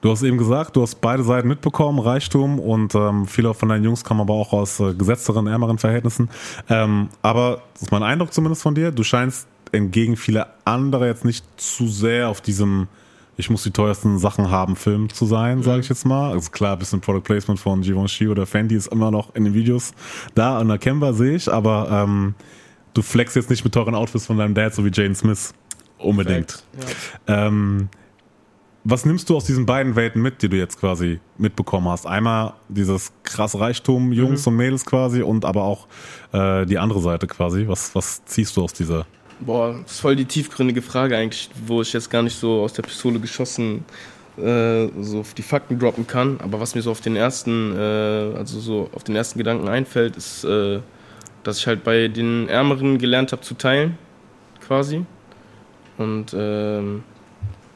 Du 0.01 0.11
hast 0.11 0.23
eben 0.23 0.37
gesagt, 0.37 0.75
du 0.75 0.81
hast 0.81 1.01
beide 1.01 1.23
Seiten 1.23 1.47
mitbekommen, 1.47 1.99
Reichtum 1.99 2.59
und 2.59 2.95
ähm, 2.95 3.27
viele 3.27 3.53
von 3.53 3.69
deinen 3.69 3.83
Jungs 3.83 4.03
kommen 4.03 4.21
aber 4.21 4.33
auch 4.33 4.53
aus 4.53 4.79
äh, 4.79 4.93
gesetzteren, 4.93 5.47
ärmeren 5.47 5.77
Verhältnissen. 5.77 6.29
Ähm, 6.69 7.09
aber 7.21 7.61
das 7.73 7.83
ist 7.83 7.91
mein 7.91 8.03
Eindruck 8.03 8.33
zumindest 8.33 8.61
von 8.61 8.75
dir, 8.75 8.91
du 8.91 9.03
scheinst 9.03 9.47
entgegen 9.71 10.17
vieler 10.17 10.53
anderer 10.65 11.07
jetzt 11.07 11.25
nicht 11.25 11.45
zu 11.57 11.87
sehr 11.87 12.29
auf 12.29 12.41
diesem 12.41 12.87
ich 13.37 13.49
muss 13.49 13.63
die 13.63 13.71
teuersten 13.71 14.19
Sachen 14.19 14.51
haben, 14.51 14.75
Film 14.75 15.09
zu 15.09 15.25
sein, 15.25 15.59
mhm. 15.59 15.63
sage 15.63 15.81
ich 15.81 15.89
jetzt 15.89 16.05
mal. 16.05 16.31
Also 16.31 16.51
klar, 16.51 16.73
ein 16.73 16.79
bisschen 16.79 17.01
Product 17.01 17.23
Placement 17.23 17.59
von 17.59 17.81
Givenchy 17.81 18.27
oder 18.27 18.45
Fendi 18.45 18.75
ist 18.75 18.87
immer 18.87 19.09
noch 19.09 19.33
in 19.35 19.45
den 19.45 19.53
Videos 19.53 19.93
da 20.35 20.59
und 20.59 20.69
erkennbar 20.69 21.13
sehe 21.13 21.35
ich, 21.35 21.51
aber 21.51 21.89
ähm, 21.91 22.35
du 22.93 23.01
flex 23.01 23.35
jetzt 23.35 23.49
nicht 23.49 23.63
mit 23.63 23.73
teuren 23.73 23.95
Outfits 23.95 24.25
von 24.25 24.37
deinem 24.37 24.53
Dad, 24.53 24.73
so 24.73 24.85
wie 24.85 24.91
Jane 24.93 25.15
Smith. 25.15 25.53
Unbedingt. 26.01 26.63
Ja. 27.27 27.47
Ähm, 27.47 27.89
was 28.83 29.05
nimmst 29.05 29.29
du 29.29 29.35
aus 29.35 29.45
diesen 29.45 29.65
beiden 29.65 29.95
Welten 29.95 30.21
mit, 30.21 30.41
die 30.41 30.49
du 30.49 30.57
jetzt 30.57 30.79
quasi 30.79 31.19
mitbekommen 31.37 31.87
hast? 31.87 32.07
Einmal 32.07 32.53
dieses 32.67 33.13
krass 33.23 33.59
Reichtum, 33.59 34.11
Jungs 34.11 34.45
mhm. 34.45 34.51
und 34.51 34.57
Mädels 34.57 34.85
quasi, 34.85 35.21
und 35.21 35.45
aber 35.45 35.63
auch 35.63 35.87
äh, 36.33 36.65
die 36.65 36.79
andere 36.79 36.99
Seite 36.99 37.27
quasi. 37.27 37.67
Was, 37.67 37.93
was 37.93 38.25
ziehst 38.25 38.57
du 38.57 38.63
aus 38.63 38.73
dieser? 38.73 39.05
Boah, 39.39 39.79
das 39.83 39.93
ist 39.93 39.99
voll 39.99 40.15
die 40.15 40.25
tiefgründige 40.25 40.81
Frage 40.81 41.15
eigentlich, 41.15 41.49
wo 41.65 41.81
ich 41.81 41.93
jetzt 41.93 42.09
gar 42.09 42.23
nicht 42.23 42.37
so 42.37 42.61
aus 42.61 42.73
der 42.73 42.83
Pistole 42.83 43.19
geschossen 43.19 43.85
äh, 44.37 44.87
so 45.01 45.23
die 45.37 45.41
Fakten 45.41 45.77
droppen 45.77 46.07
kann. 46.07 46.39
Aber 46.41 46.59
was 46.59 46.75
mir 46.75 46.81
so 46.81 46.91
auf 46.91 47.01
den 47.01 47.15
ersten, 47.15 47.75
äh, 47.75 48.37
also 48.37 48.59
so 48.59 48.89
auf 48.93 49.03
den 49.03 49.15
ersten 49.15 49.37
Gedanken 49.37 49.67
einfällt, 49.67 50.15
ist, 50.15 50.43
äh, 50.43 50.79
dass 51.43 51.57
ich 51.57 51.67
halt 51.67 51.83
bei 51.83 52.07
den 52.07 52.47
Ärmeren 52.49 52.97
gelernt 52.97 53.31
habe 53.31 53.41
zu 53.41 53.55
teilen, 53.55 53.97
quasi 54.65 55.05
und 55.97 56.35
ähm, 56.37 57.03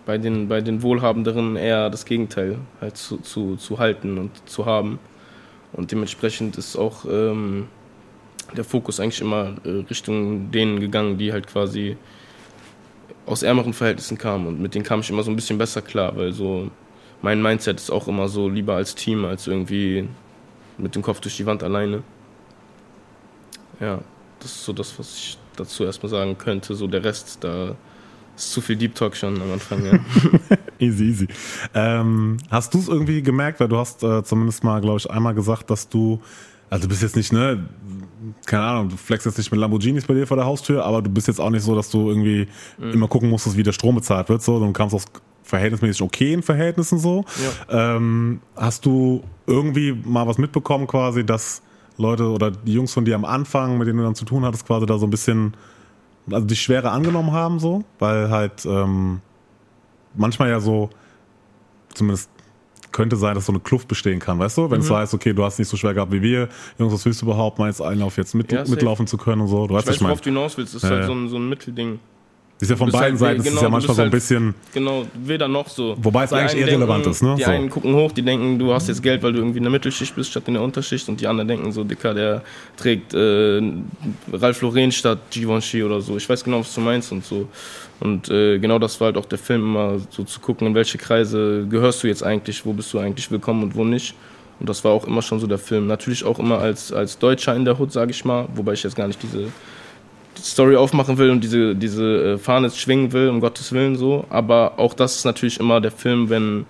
bei, 0.05 0.17
den, 0.17 0.47
bei 0.47 0.61
den 0.61 0.81
Wohlhabenderen 0.81 1.55
eher 1.55 1.89
das 1.89 2.05
Gegenteil 2.05 2.57
halt 2.81 2.97
zu, 2.97 3.17
zu, 3.17 3.55
zu 3.55 3.79
halten 3.79 4.17
und 4.17 4.31
zu 4.47 4.65
haben. 4.65 4.99
Und 5.73 5.91
dementsprechend 5.91 6.57
ist 6.57 6.77
auch 6.77 7.05
ähm, 7.05 7.67
der 8.55 8.63
Fokus 8.63 8.99
eigentlich 8.99 9.21
immer 9.21 9.55
äh, 9.65 9.69
Richtung 9.89 10.51
denen 10.51 10.79
gegangen, 10.79 11.17
die 11.17 11.33
halt 11.33 11.47
quasi 11.47 11.97
aus 13.25 13.43
ärmeren 13.43 13.73
Verhältnissen 13.73 14.17
kamen. 14.17 14.47
Und 14.47 14.61
mit 14.61 14.75
denen 14.75 14.85
kam 14.85 14.99
ich 14.99 15.09
immer 15.09 15.23
so 15.23 15.31
ein 15.31 15.35
bisschen 15.35 15.57
besser 15.57 15.81
klar, 15.81 16.15
weil 16.15 16.31
so 16.31 16.69
mein 17.21 17.41
Mindset 17.41 17.77
ist 17.79 17.89
auch 17.89 18.07
immer 18.07 18.27
so 18.27 18.47
lieber 18.47 18.75
als 18.75 18.95
Team, 18.95 19.25
als 19.25 19.47
irgendwie 19.47 20.07
mit 20.77 20.95
dem 20.95 21.01
Kopf 21.01 21.19
durch 21.21 21.37
die 21.37 21.45
Wand 21.45 21.63
alleine. 21.63 22.03
Ja, 23.79 23.99
das 24.39 24.51
ist 24.51 24.65
so 24.65 24.73
das, 24.73 24.97
was 24.99 25.17
ich 25.17 25.37
dazu 25.55 25.83
erstmal 25.83 26.09
sagen 26.09 26.37
könnte. 26.37 26.75
So 26.75 26.87
der 26.87 27.03
Rest, 27.03 27.43
da 27.43 27.75
ist 28.35 28.51
zu 28.51 28.61
viel 28.61 28.75
Deep 28.75 28.95
Talk 28.95 29.15
schon 29.15 29.41
am 29.41 29.51
Anfang, 29.53 29.85
ja. 29.85 29.99
easy, 30.79 31.05
easy. 31.05 31.27
Ähm, 31.73 32.37
hast 32.49 32.73
du 32.73 32.79
es 32.79 32.87
irgendwie 32.87 33.21
gemerkt, 33.21 33.59
weil 33.59 33.67
du 33.67 33.77
hast 33.77 34.03
äh, 34.03 34.23
zumindest 34.23 34.63
mal, 34.63 34.81
glaube 34.81 34.97
ich, 34.97 35.09
einmal 35.09 35.33
gesagt, 35.33 35.69
dass 35.69 35.89
du, 35.89 36.21
also 36.69 36.83
du 36.83 36.89
bist 36.89 37.01
jetzt 37.01 37.15
nicht, 37.15 37.31
ne, 37.31 37.65
keine 38.45 38.63
Ahnung, 38.63 38.89
du 38.89 38.97
flexst 38.97 39.25
jetzt 39.25 39.37
nicht 39.37 39.51
mit 39.51 39.59
Lamborghinis 39.59 40.05
bei 40.05 40.13
dir 40.13 40.27
vor 40.27 40.37
der 40.37 40.45
Haustür, 40.45 40.85
aber 40.85 41.01
du 41.01 41.09
bist 41.09 41.27
jetzt 41.27 41.39
auch 41.39 41.49
nicht 41.49 41.63
so, 41.63 41.75
dass 41.75 41.89
du 41.89 42.09
irgendwie 42.09 42.47
mhm. 42.77 42.91
immer 42.91 43.07
gucken 43.07 43.29
musstest, 43.29 43.57
wie 43.57 43.63
der 43.63 43.71
Strom 43.71 43.95
bezahlt 43.95 44.29
wird, 44.29 44.41
so, 44.41 44.59
du 44.59 44.71
kamst 44.73 44.95
aus 44.95 45.05
verhältnismäßig 45.43 46.01
okayen 46.01 46.41
Verhältnissen 46.41 46.97
so. 46.97 47.23
Ja. 47.69 47.95
Ähm, 47.95 48.41
hast 48.55 48.85
du 48.85 49.23
irgendwie 49.45 49.93
mal 49.93 50.27
was 50.27 50.37
mitbekommen 50.37 50.87
quasi, 50.87 51.23
dass 51.25 51.61
Leute 51.97 52.29
oder 52.29 52.51
die 52.51 52.73
Jungs 52.73 52.93
von 52.93 53.05
dir 53.05 53.15
am 53.15 53.25
Anfang, 53.25 53.77
mit 53.77 53.87
denen 53.87 53.99
du 53.99 54.03
dann 54.03 54.15
zu 54.15 54.25
tun 54.25 54.43
hattest, 54.43 54.65
quasi 54.65 54.85
da 54.85 54.97
so 54.97 55.05
ein 55.05 55.11
bisschen 55.11 55.53
also 56.31 56.45
die 56.45 56.55
Schwere 56.55 56.91
angenommen 56.91 57.31
haben, 57.31 57.59
so, 57.59 57.83
weil 57.99 58.29
halt 58.29 58.65
ähm, 58.65 59.21
manchmal 60.15 60.49
ja 60.49 60.59
so, 60.59 60.89
zumindest 61.93 62.29
könnte 62.91 63.17
sein, 63.17 63.35
dass 63.35 63.45
so 63.45 63.51
eine 63.51 63.59
Kluft 63.59 63.89
bestehen 63.89 64.19
kann, 64.19 64.39
weißt 64.39 64.57
du? 64.57 64.71
Wenn 64.71 64.79
mhm. 64.79 64.85
es 64.85 64.91
heißt, 64.91 65.13
okay, 65.13 65.33
du 65.33 65.43
hast 65.43 65.59
nicht 65.59 65.67
so 65.67 65.75
schwer 65.75 65.93
gehabt 65.93 66.11
wie 66.13 66.21
wir, 66.21 66.47
Jungs, 66.79 66.93
was 66.93 67.05
willst 67.05 67.21
du 67.21 67.25
überhaupt, 67.25 67.59
mal 67.59 67.67
jetzt 67.67 67.81
Einlauf 67.81 68.15
jetzt 68.17 68.33
mit, 68.33 68.51
ja, 68.51 68.63
mitlaufen 68.65 69.05
zu 69.05 69.17
können 69.17 69.41
und 69.41 69.49
so. 69.49 69.67
Du 69.67 69.73
ich 69.73 69.79
weißt, 69.79 69.87
weiß, 69.87 70.01
worauf 70.01 70.21
du 70.21 70.29
hinaus 70.29 70.57
willst, 70.57 70.75
das 70.75 70.83
ist 70.83 70.89
ja, 70.89 70.95
halt 70.95 71.05
so 71.05 71.13
ein, 71.13 71.27
so 71.27 71.35
ein 71.35 71.49
Mittelding. 71.49 71.99
Ist 72.57 72.71
ja 72.71 72.77
von 72.77 72.89
beiden 72.89 73.19
halt, 73.19 73.19
Seiten, 73.19 73.43
genau, 73.43 73.55
ist 73.57 73.61
ja 73.63 73.69
manchmal 73.69 73.95
so 73.95 74.01
ein 74.01 74.05
halt, 74.05 74.11
bisschen. 74.11 74.55
Genau, 74.73 75.05
weder 75.13 75.49
noch 75.49 75.67
so. 75.67 75.97
Wobei 75.99 76.23
es 76.23 76.31
eigentlich 76.31 76.61
irrelevant 76.61 77.05
denken, 77.05 77.09
ist, 77.11 77.21
ne? 77.21 77.35
Die 77.37 77.43
so. 77.43 77.49
einen 77.51 77.69
gucken 77.69 77.93
hoch, 77.93 78.13
die 78.13 78.21
denken, 78.21 78.57
du 78.57 78.73
hast 78.73 78.87
jetzt 78.87 79.03
Geld, 79.03 79.21
weil 79.23 79.33
du 79.33 79.39
irgendwie 79.39 79.57
in 79.57 79.63
der 79.63 79.71
Mittelschicht 79.71 80.15
bist, 80.15 80.31
statt 80.31 80.43
in 80.47 80.53
der 80.53 80.63
Unterschicht. 80.63 81.09
Und 81.09 81.19
die 81.19 81.27
anderen 81.27 81.49
denken 81.49 81.71
so, 81.73 81.83
Dicker, 81.83 82.13
der 82.13 82.43
trägt 82.77 83.13
äh, 83.13 83.61
Ralph 84.31 84.61
Lauren 84.61 84.91
statt 84.93 85.19
Givenchy 85.31 85.83
oder 85.83 85.99
so. 85.99 86.15
Ich 86.15 86.29
weiß 86.29 86.45
genau, 86.45 86.61
was 86.61 86.73
du 86.73 86.79
meinst 86.79 87.11
und 87.11 87.25
so. 87.25 87.49
Und 87.99 88.29
äh, 88.29 88.57
genau 88.57 88.79
das 88.79 89.01
war 89.01 89.07
halt 89.07 89.17
auch 89.17 89.25
der 89.25 89.37
Film, 89.37 89.61
immer 89.61 89.99
so 90.09 90.23
zu 90.23 90.39
gucken, 90.39 90.67
in 90.67 90.75
welche 90.75 90.97
Kreise 90.97 91.65
gehörst 91.69 92.03
du 92.03 92.07
jetzt 92.07 92.23
eigentlich, 92.23 92.65
wo 92.65 92.71
bist 92.71 92.93
du 92.93 92.99
eigentlich 92.99 93.29
willkommen 93.31 93.63
und 93.63 93.75
wo 93.75 93.83
nicht. 93.83 94.15
Und 94.61 94.69
das 94.69 94.81
war 94.85 94.93
auch 94.93 95.05
immer 95.05 95.21
schon 95.21 95.41
so 95.41 95.47
der 95.47 95.57
Film. 95.57 95.87
Natürlich 95.87 96.23
auch 96.23 96.39
immer 96.39 96.59
als, 96.59 96.93
als 96.93 97.19
Deutscher 97.19 97.53
in 97.53 97.65
der 97.65 97.77
Hood, 97.77 97.91
sage 97.91 98.11
ich 98.11 98.23
mal, 98.23 98.47
wobei 98.55 98.73
ich 98.73 98.83
jetzt 98.83 98.95
gar 98.95 99.07
nicht 99.07 99.21
diese 99.21 99.49
Story 100.39 100.75
aufmachen 100.75 101.17
will 101.17 101.29
und 101.29 101.43
diese, 101.43 101.75
diese 101.75 102.33
äh, 102.33 102.37
Fahne 102.37 102.69
schwingen 102.69 103.11
will, 103.11 103.29
um 103.29 103.39
Gottes 103.39 103.71
Willen 103.71 103.95
so. 103.95 104.25
Aber 104.29 104.77
auch 104.77 104.93
das 104.93 105.15
ist 105.15 105.25
natürlich 105.25 105.59
immer 105.59 105.81
der 105.81 105.91
Film, 105.91 106.29
wenn 106.29 106.65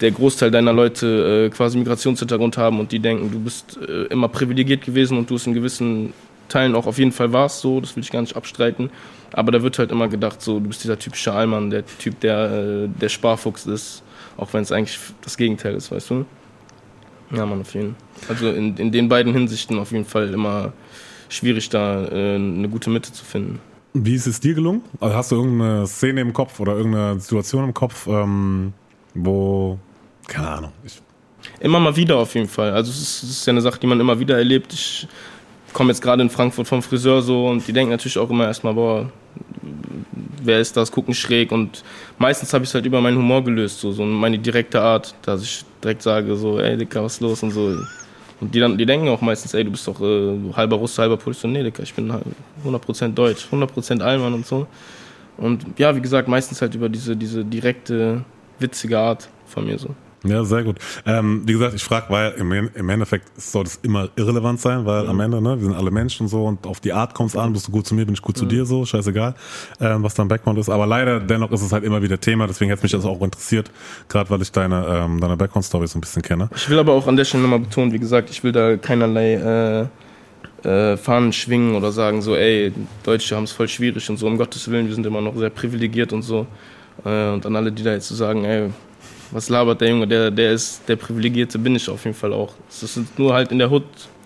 der 0.00 0.10
Großteil 0.10 0.50
deiner 0.50 0.72
Leute 0.72 1.46
äh, 1.46 1.50
quasi 1.50 1.78
Migrationshintergrund 1.78 2.58
haben 2.58 2.80
und 2.80 2.92
die 2.92 2.98
denken, 2.98 3.30
du 3.30 3.40
bist 3.40 3.78
äh, 3.80 4.04
immer 4.04 4.28
privilegiert 4.28 4.84
gewesen 4.84 5.18
und 5.18 5.30
du 5.30 5.36
es 5.36 5.46
in 5.46 5.54
gewissen 5.54 6.12
Teilen 6.48 6.74
auch 6.74 6.86
auf 6.86 6.98
jeden 6.98 7.12
Fall 7.12 7.32
warst, 7.32 7.60
so, 7.60 7.80
das 7.80 7.96
will 7.96 8.02
ich 8.02 8.10
gar 8.10 8.20
nicht 8.20 8.36
abstreiten. 8.36 8.90
Aber 9.32 9.50
da 9.50 9.62
wird 9.62 9.78
halt 9.78 9.90
immer 9.90 10.08
gedacht, 10.08 10.42
so, 10.42 10.60
du 10.60 10.68
bist 10.68 10.84
dieser 10.84 10.98
typische 10.98 11.32
Allmann, 11.32 11.70
der 11.70 11.84
Typ, 11.86 12.20
der 12.20 12.86
der 12.86 13.08
Sparfuchs 13.08 13.66
ist, 13.66 14.02
auch 14.36 14.52
wenn 14.52 14.62
es 14.62 14.70
eigentlich 14.70 14.98
das 15.22 15.36
Gegenteil 15.36 15.74
ist, 15.74 15.90
weißt 15.90 16.10
du? 16.10 16.26
Ja, 17.34 17.46
man, 17.46 17.62
auf 17.62 17.74
jeden 17.74 17.96
Fall. 17.96 18.36
Also 18.36 18.50
in, 18.50 18.76
in 18.76 18.92
den 18.92 19.08
beiden 19.08 19.32
Hinsichten 19.32 19.78
auf 19.78 19.92
jeden 19.92 20.04
Fall 20.04 20.32
immer 20.32 20.72
schwierig, 21.28 21.68
da 21.68 22.04
äh, 22.04 22.36
eine 22.36 22.68
gute 22.68 22.90
Mitte 22.90 23.12
zu 23.12 23.24
finden. 23.24 23.60
Wie 23.92 24.14
ist 24.14 24.26
es 24.26 24.40
dir 24.40 24.54
gelungen? 24.54 24.82
Also 25.00 25.16
hast 25.16 25.30
du 25.30 25.36
irgendeine 25.36 25.86
Szene 25.86 26.20
im 26.20 26.32
Kopf 26.32 26.58
oder 26.58 26.76
irgendeine 26.76 27.20
Situation 27.20 27.64
im 27.64 27.74
Kopf, 27.74 28.06
ähm, 28.08 28.72
wo, 29.14 29.78
keine 30.26 30.48
Ahnung, 30.48 30.72
Immer 31.60 31.78
mal 31.78 31.94
wieder 31.94 32.16
auf 32.16 32.34
jeden 32.34 32.48
Fall. 32.48 32.72
Also 32.72 32.90
es 32.90 33.00
ist, 33.00 33.22
es 33.22 33.30
ist 33.30 33.46
ja 33.46 33.52
eine 33.52 33.60
Sache, 33.60 33.78
die 33.78 33.86
man 33.86 34.00
immer 34.00 34.18
wieder 34.18 34.36
erlebt. 34.38 34.72
Ich 34.72 35.06
komme 35.72 35.90
jetzt 35.90 36.00
gerade 36.00 36.22
in 36.22 36.30
Frankfurt 36.30 36.66
vom 36.66 36.82
Friseur 36.82 37.22
so 37.22 37.48
und 37.48 37.66
die 37.66 37.72
denken 37.72 37.90
natürlich 37.90 38.18
auch 38.18 38.30
immer 38.30 38.46
erstmal, 38.46 38.74
boah, 38.74 39.10
wer 40.42 40.60
ist 40.60 40.76
das, 40.76 40.90
gucken 40.90 41.14
schräg 41.14 41.52
und 41.52 41.82
meistens 42.18 42.52
habe 42.52 42.64
ich 42.64 42.70
es 42.70 42.74
halt 42.74 42.86
über 42.86 43.00
meinen 43.00 43.16
Humor 43.16 43.44
gelöst, 43.44 43.80
so, 43.80 43.92
so 43.92 44.04
meine 44.04 44.38
direkte 44.38 44.80
Art, 44.80 45.14
dass 45.22 45.42
ich 45.42 45.64
direkt 45.82 46.02
sage 46.02 46.36
so, 46.36 46.58
ey 46.58 46.76
Dicker, 46.76 47.02
was 47.02 47.14
ist 47.14 47.20
los 47.20 47.42
und 47.42 47.50
so. 47.50 47.76
Und 48.40 48.54
die, 48.54 48.60
dann, 48.60 48.76
die 48.76 48.86
denken 48.86 49.08
auch 49.08 49.20
meistens, 49.20 49.54
ey, 49.54 49.64
du 49.64 49.70
bist 49.70 49.86
doch 49.86 50.00
äh, 50.00 50.38
halber 50.54 50.76
Russe, 50.76 51.00
halber 51.00 51.16
Polizist. 51.16 51.46
Nee, 51.46 51.62
Dicker, 51.62 51.82
ich 51.82 51.94
bin 51.94 52.12
100% 52.64 53.14
Deutsch, 53.14 53.46
100% 53.50 54.00
Allmann 54.00 54.34
und 54.34 54.46
so. 54.46 54.66
Und 55.36 55.64
ja, 55.78 55.94
wie 55.94 56.00
gesagt, 56.00 56.28
meistens 56.28 56.60
halt 56.60 56.74
über 56.74 56.88
diese, 56.88 57.16
diese 57.16 57.44
direkte, 57.44 58.24
witzige 58.58 58.98
Art 58.98 59.28
von 59.46 59.66
mir 59.66 59.78
so. 59.78 59.90
Ja, 60.24 60.42
sehr 60.44 60.62
gut. 60.62 60.78
Ähm, 61.06 61.42
wie 61.44 61.52
gesagt, 61.52 61.74
ich 61.74 61.84
frage, 61.84 62.06
weil 62.08 62.32
im, 62.32 62.50
im 62.52 62.88
Endeffekt 62.88 63.28
soll 63.40 63.64
es 63.64 63.78
immer 63.82 64.08
irrelevant 64.16 64.58
sein, 64.60 64.86
weil 64.86 65.04
mhm. 65.04 65.10
am 65.10 65.20
Ende, 65.20 65.42
ne, 65.42 65.60
wir 65.60 65.66
sind 65.66 65.76
alle 65.76 65.90
Menschen 65.90 66.24
und 66.24 66.28
so 66.28 66.46
und 66.46 66.66
auf 66.66 66.80
die 66.80 66.92
Art 66.92 67.14
kommt 67.14 67.30
es 67.30 67.36
an, 67.36 67.52
bist 67.52 67.68
du 67.68 67.72
gut 67.72 67.86
zu 67.86 67.94
mir, 67.94 68.06
bin 68.06 68.14
ich 68.14 68.22
gut 68.22 68.36
mhm. 68.36 68.40
zu 68.40 68.46
dir, 68.46 68.64
so, 68.64 68.86
scheißegal, 68.86 69.34
ähm, 69.80 70.02
was 70.02 70.14
dein 70.14 70.28
Background 70.28 70.58
ist. 70.58 70.70
Aber 70.70 70.86
leider, 70.86 71.20
dennoch 71.20 71.52
ist 71.52 71.62
es 71.62 71.72
halt 71.72 71.84
immer 71.84 72.02
wieder 72.02 72.18
Thema, 72.18 72.46
deswegen 72.46 72.70
hätte 72.70 72.82
mich 72.82 72.92
das 72.92 73.04
auch 73.04 73.20
interessiert, 73.20 73.70
gerade 74.08 74.30
weil 74.30 74.40
ich 74.40 74.50
deine, 74.50 74.86
ähm, 74.88 75.20
deine 75.20 75.36
Background-Story 75.36 75.86
so 75.86 75.98
ein 75.98 76.00
bisschen 76.00 76.22
kenne. 76.22 76.48
Ich 76.56 76.68
will 76.70 76.78
aber 76.78 76.92
auch 76.92 77.06
an 77.06 77.16
der 77.16 77.24
Stelle 77.26 77.42
nochmal 77.42 77.60
betonen, 77.60 77.92
wie 77.92 77.98
gesagt, 77.98 78.30
ich 78.30 78.42
will 78.42 78.52
da 78.52 78.76
keinerlei 78.76 79.34
äh, 79.34 79.86
äh, 80.66 80.96
Fahnen 80.96 81.32
schwingen 81.32 81.74
oder 81.74 81.92
sagen 81.92 82.22
so, 82.22 82.34
ey, 82.34 82.72
Deutsche 83.02 83.36
haben 83.36 83.44
es 83.44 83.52
voll 83.52 83.68
schwierig 83.68 84.08
und 84.08 84.16
so, 84.16 84.26
um 84.26 84.38
Gottes 84.38 84.70
Willen, 84.70 84.86
wir 84.86 84.94
sind 84.94 85.04
immer 85.04 85.20
noch 85.20 85.36
sehr 85.36 85.50
privilegiert 85.50 86.12
und 86.12 86.22
so. 86.22 86.46
Äh, 87.04 87.30
und 87.30 87.44
an 87.44 87.56
alle, 87.56 87.72
die 87.72 87.82
da 87.82 87.92
jetzt 87.92 88.08
so 88.08 88.14
sagen, 88.14 88.44
ey, 88.44 88.70
was 89.34 89.48
labert 89.48 89.80
der 89.80 89.90
Junge, 89.90 90.06
der, 90.06 90.30
der 90.30 90.52
ist 90.52 90.88
der 90.88 90.96
Privilegierte, 90.96 91.58
bin 91.58 91.74
ich 91.74 91.88
auf 91.90 92.04
jeden 92.04 92.16
Fall 92.16 92.32
auch. 92.32 92.54
Es 92.70 92.82
ist 92.82 93.18
nur 93.18 93.34
halt 93.34 93.52
in 93.52 93.58
der 93.58 93.68
Hut 93.68 93.84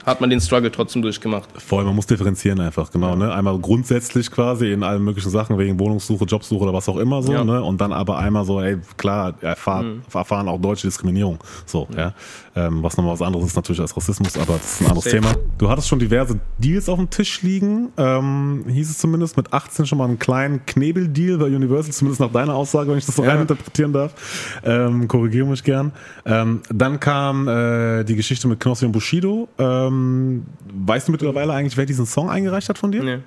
hat 0.09 0.21
man 0.21 0.31
den 0.31 0.41
Struggle 0.41 0.73
trotzdem 0.73 1.03
durchgemacht. 1.03 1.49
Voll, 1.61 1.85
man 1.85 1.95
muss 1.95 2.07
differenzieren 2.07 2.61
einfach, 2.61 2.91
genau. 2.91 3.11
Ja. 3.11 3.17
Ne? 3.17 3.33
Einmal 3.35 3.59
grundsätzlich 3.59 4.31
quasi 4.31 4.73
in 4.73 4.83
allen 4.83 5.05
möglichen 5.05 5.31
Sachen, 5.31 5.59
wegen 5.59 5.79
Wohnungssuche, 5.79 6.25
Jobsuche 6.25 6.63
oder 6.63 6.73
was 6.73 6.89
auch 6.89 6.97
immer 6.97 7.23
so, 7.23 7.33
ja. 7.33 7.45
ne? 7.45 7.63
Und 7.63 7.81
dann 7.81 7.93
aber 7.93 8.19
einmal 8.19 8.45
so, 8.45 8.61
ey, 8.61 8.79
klar, 8.97 9.35
erfahren, 9.43 9.97
mhm. 9.97 10.03
erfahren 10.13 10.49
auch 10.49 10.61
deutsche 10.61 10.87
Diskriminierung. 10.87 11.39
So, 11.67 11.87
ja. 11.93 11.99
ja? 11.99 12.15
Ähm, 12.59 12.83
was 12.83 12.97
nochmal 12.97 13.13
was 13.13 13.23
anderes 13.23 13.47
ist 13.47 13.57
natürlich 13.57 13.81
als 13.81 13.97
Rassismus, 13.97 14.37
aber 14.37 14.55
das 14.55 14.75
ist 14.75 14.81
ein 14.81 14.87
anderes. 14.89 15.05
Thema. 15.05 15.33
Du 15.59 15.71
hattest 15.71 15.89
schon 15.89 15.99
diverse 15.99 16.41
Deals 16.59 16.89
auf 16.89 16.99
dem 16.99 17.09
Tisch 17.09 17.43
liegen, 17.43 17.91
ähm, 17.97 18.65
hieß 18.67 18.91
es 18.91 18.99
zumindest, 18.99 19.37
mit 19.37 19.53
18 19.53 19.87
schon 19.87 19.99
mal 19.99 20.07
einen 20.07 20.19
kleinen 20.19 20.67
Knebeldeal 20.67 21.39
bei 21.39 21.47
Universal, 21.47 21.93
zumindest 21.93 22.21
nach 22.21 22.33
deiner 22.33 22.55
Aussage, 22.55 22.91
wenn 22.91 22.99
ich 22.99 23.07
das 23.07 23.17
so 23.17 23.23
rein 23.23 23.41
interpretieren 23.41 23.93
darf. 23.93 24.61
Ähm, 24.65 25.07
korrigiere 25.07 25.47
mich 25.47 25.63
gern. 25.63 25.93
Ähm, 26.27 26.63
dann 26.69 26.99
kam 26.99 27.47
äh, 27.47 28.05
die 28.05 28.17
Geschichte 28.17 28.49
mit 28.49 28.59
Knossi 28.59 28.85
und 28.87 28.93
Bushido. 28.93 29.49
Ähm, 29.59 30.47
weißt 30.73 31.09
du 31.09 31.13
mittlerweile 31.13 31.53
eigentlich, 31.53 31.77
wer 31.77 31.87
diesen 31.87 32.07
Song 32.07 32.29
eingereicht 32.29 32.69
hat 32.69 32.79
von 32.79 32.91
dir? 32.91 33.03
Nee. 33.03 33.19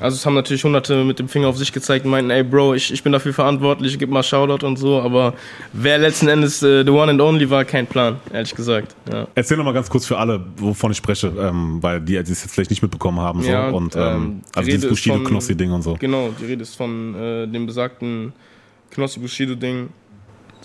Also 0.00 0.16
es 0.16 0.26
haben 0.26 0.34
natürlich 0.34 0.64
Hunderte 0.64 1.04
mit 1.04 1.18
dem 1.18 1.28
Finger 1.28 1.48
auf 1.48 1.56
sich 1.56 1.72
gezeigt 1.72 2.04
und 2.04 2.10
meinten, 2.10 2.30
ey 2.30 2.42
Bro, 2.42 2.74
ich, 2.74 2.92
ich 2.92 3.02
bin 3.02 3.12
dafür 3.12 3.32
verantwortlich, 3.32 3.98
gib 3.98 4.10
mal 4.10 4.22
Shoutout 4.22 4.66
und 4.66 4.76
so, 4.76 5.00
aber 5.00 5.34
wer 5.72 5.98
letzten 5.98 6.28
Endes 6.28 6.62
äh, 6.62 6.84
the 6.84 6.90
one 6.90 7.10
and 7.10 7.20
only 7.20 7.48
war, 7.48 7.64
kein 7.64 7.86
Plan, 7.86 8.16
ehrlich 8.32 8.54
gesagt. 8.54 8.94
Ja. 9.10 9.26
Erzähl 9.34 9.56
noch 9.56 9.64
mal 9.64 9.72
ganz 9.72 9.88
kurz 9.88 10.06
für 10.06 10.18
alle, 10.18 10.44
wovon 10.56 10.90
ich 10.90 10.98
spreche, 10.98 11.32
ähm, 11.38 11.82
weil 11.82 12.00
die, 12.00 12.12
die 12.22 12.32
es 12.32 12.42
jetzt 12.42 12.54
vielleicht 12.54 12.70
nicht 12.70 12.82
mitbekommen 12.82 13.20
haben. 13.20 13.42
So. 13.42 13.50
Ja, 13.50 13.68
und, 13.68 13.96
ähm, 13.96 14.02
ähm 14.02 14.40
also 14.54 14.70
dieses 14.70 14.88
Bushido-Knossi-Ding 14.88 15.72
und 15.72 15.82
so. 15.82 15.96
Genau, 15.98 16.30
die 16.40 16.44
Rede 16.44 16.62
ist 16.62 16.76
von 16.76 17.14
äh, 17.14 17.46
dem 17.46 17.66
besagten 17.66 18.32
Knossi-Bushido-Ding. 18.90 19.88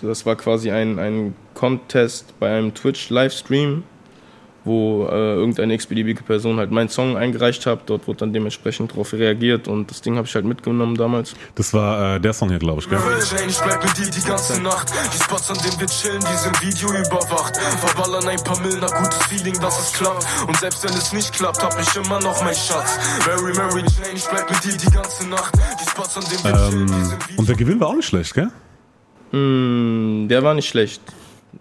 Das 0.02 0.26
war 0.26 0.36
quasi 0.36 0.72
ein, 0.72 0.98
ein 1.00 1.36
Contest 1.54 2.34
bei 2.40 2.58
einem 2.58 2.74
Twitch-Livestream 2.74 3.84
wo 4.64 5.08
äh, 5.10 5.36
irgendeine 5.36 5.74
x-beliebige 5.74 6.24
Person 6.24 6.58
halt 6.58 6.72
meinen 6.72 6.90
Song 6.90 7.18
eingereicht 7.18 7.66
hat. 7.66 7.90
Dort 7.90 8.08
wurde 8.08 8.20
dann 8.20 8.34
dementsprechend 8.34 8.92
darauf 8.92 9.14
reagiert 9.14 9.68
und 9.68 9.90
das 9.90 10.02
Ding 10.02 10.18
habe 10.18 10.28
ich 10.28 10.36
halt 10.36 10.46
mitgenommen 10.46 10.96
damals. 10.96 11.34
Das 11.56 11.74
war 11.74 12.16
äh, 12.16 12.20
der 12.20 12.34
Song 12.34 12.50
hier, 12.50 12.60
glaube 12.60 12.82
ich, 12.82 12.90
gell? 12.90 13.00
Ich 13.48 13.60
bleib 13.60 13.84
mit 13.84 13.98
dir 13.98 14.10
die 14.10 14.28
ganze 14.28 14.62
Nacht. 14.62 14.92
Die 15.14 15.24
Spots, 15.24 15.50
an 15.50 15.58
denen 15.58 15.80
wir 15.80 15.88
chillen, 15.88 16.22
die 16.22 16.38
sind 16.38 16.62
Video 16.62 16.90
überwacht. 16.90 17.58
Verballern 17.58 18.28
ein 18.28 18.44
paar 18.44 18.60
Millen, 18.62 18.82
gutes 18.82 19.26
Feeling, 19.28 19.60
dass 19.60 19.80
es 19.80 19.94
klappt. 19.94 20.26
Und 20.48 20.58
selbst 20.58 20.84
wenn 20.84 20.94
es 20.94 21.14
nicht 21.14 21.34
klappt, 21.34 21.64
hab 21.64 21.80
ich 21.80 21.96
immer 21.96 22.20
noch 22.20 22.44
mein 22.44 22.56
Schatz. 22.56 23.00
Mary, 23.26 23.54
Mary 23.54 23.82
Jane, 23.82 24.16
ich 24.16 24.26
bleib 24.26 24.50
mit 24.50 24.64
dir 24.64 24.78
die 24.78 24.92
ganze 24.92 25.28
Nacht. 25.28 25.54
Die 25.56 25.90
Spots, 25.90 26.18
an 26.18 26.24
denen 26.30 26.44
wir 26.44 26.52
ähm, 26.52 26.70
chillen, 26.70 26.88
die 26.88 27.06
sind 27.06 27.30
Video 27.30 27.40
Und 27.40 27.50
der 27.50 27.56
Gewinn 27.56 27.80
war 27.80 27.88
auch 27.88 27.96
nicht 27.96 28.08
schlecht, 28.08 28.34
gell? 28.34 28.52
Mm, 29.32 30.28
der 30.28 30.44
war 30.44 30.54
nicht 30.54 30.68
schlecht, 30.68 31.02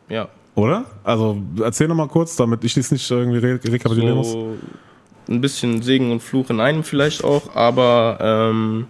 ja. 0.09 0.29
Oder? 0.61 0.85
Also 1.05 1.39
erzähl 1.63 1.89
noch 1.89 1.95
mal 1.95 2.09
kurz, 2.09 2.37
damit 2.37 2.63
ich 2.65 2.75
das 2.75 2.91
nicht 2.91 3.11
irgendwie 3.11 3.39
re 3.39 3.61
rekapitulieren 3.65 4.23
so 4.23 4.39
muss. 4.39 4.59
Ein 5.29 5.41
bisschen 5.41 5.81
Segen 5.81 6.13
und 6.13 6.21
Fluch 6.21 6.51
in 6.51 6.61
einem 6.61 6.83
vielleicht 6.83 7.25
auch, 7.25 7.55
aber 7.55 8.19
ähm, 8.21 8.87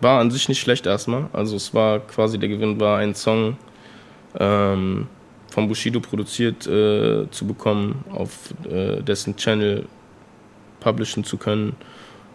war 0.00 0.20
an 0.20 0.30
sich 0.30 0.48
nicht 0.48 0.60
schlecht 0.60 0.86
erstmal. 0.86 1.28
Also 1.32 1.56
es 1.56 1.72
war 1.72 2.00
quasi, 2.00 2.38
der 2.38 2.48
Gewinn 2.48 2.78
war 2.78 2.98
ein 2.98 3.14
Song 3.14 3.56
ähm, 4.38 5.06
von 5.50 5.68
Bushido 5.68 6.00
produziert 6.00 6.66
äh, 6.66 7.30
zu 7.30 7.46
bekommen, 7.46 8.04
auf 8.10 8.52
äh, 8.68 9.00
dessen 9.02 9.36
Channel 9.36 9.86
publishen 10.80 11.24
zu 11.24 11.38
können, 11.38 11.76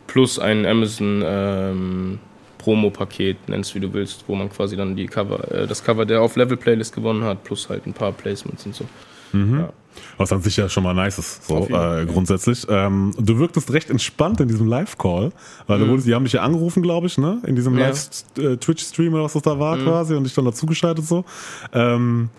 plus 0.07 0.39
ein 0.39 0.65
Amazon 0.65 1.21
ähm, 1.23 2.19
Promo-Paket, 2.59 3.49
nennst 3.49 3.73
wie 3.73 3.79
du 3.79 3.91
willst, 3.93 4.25
wo 4.27 4.35
man 4.35 4.49
quasi 4.49 4.77
dann 4.77 4.95
die 4.95 5.07
Cover, 5.07 5.51
äh, 5.51 5.65
das 5.65 5.83
Cover 5.83 6.05
der 6.05 6.21
Auf-Level-Playlist 6.21 6.93
gewonnen 6.93 7.23
hat, 7.23 7.43
plus 7.43 7.69
halt 7.69 7.87
ein 7.87 7.93
paar 7.93 8.11
Placements 8.11 8.67
und 8.67 8.75
so. 8.75 8.85
Mhm. 9.31 9.59
Ja. 9.61 9.69
Was 10.17 10.31
an 10.31 10.41
sich 10.41 10.55
ja 10.57 10.69
schon 10.69 10.83
mal 10.83 10.93
nice 10.93 11.17
ist, 11.17 11.47
so 11.47 11.67
äh, 11.67 12.05
grundsätzlich. 12.05 12.65
Ähm, 12.69 13.13
du 13.17 13.39
wirktest 13.39 13.73
recht 13.73 13.89
entspannt 13.89 14.39
in 14.39 14.47
diesem 14.47 14.67
Live-Call, 14.67 15.31
weil 15.65 15.77
mhm. 15.77 15.83
du 15.83 15.89
wurdest, 15.89 16.07
die 16.07 16.13
haben 16.13 16.23
dich 16.23 16.33
ja 16.33 16.41
angerufen, 16.41 16.83
glaube 16.83 17.07
ich, 17.07 17.17
ne? 17.17 17.41
In 17.45 17.55
diesem 17.55 17.77
ja. 17.77 17.87
Live-Twitch-Stream 17.87 19.13
oder 19.13 19.23
was 19.23 19.33
das 19.33 19.41
da 19.41 19.57
war 19.59 19.77
mhm. 19.77 19.83
quasi 19.83 20.15
und 20.15 20.23
dich 20.25 20.33
dann 20.33 20.45
dazugeschaltet 20.45 21.05
so. 21.05 21.25
Ähm, 21.73 22.29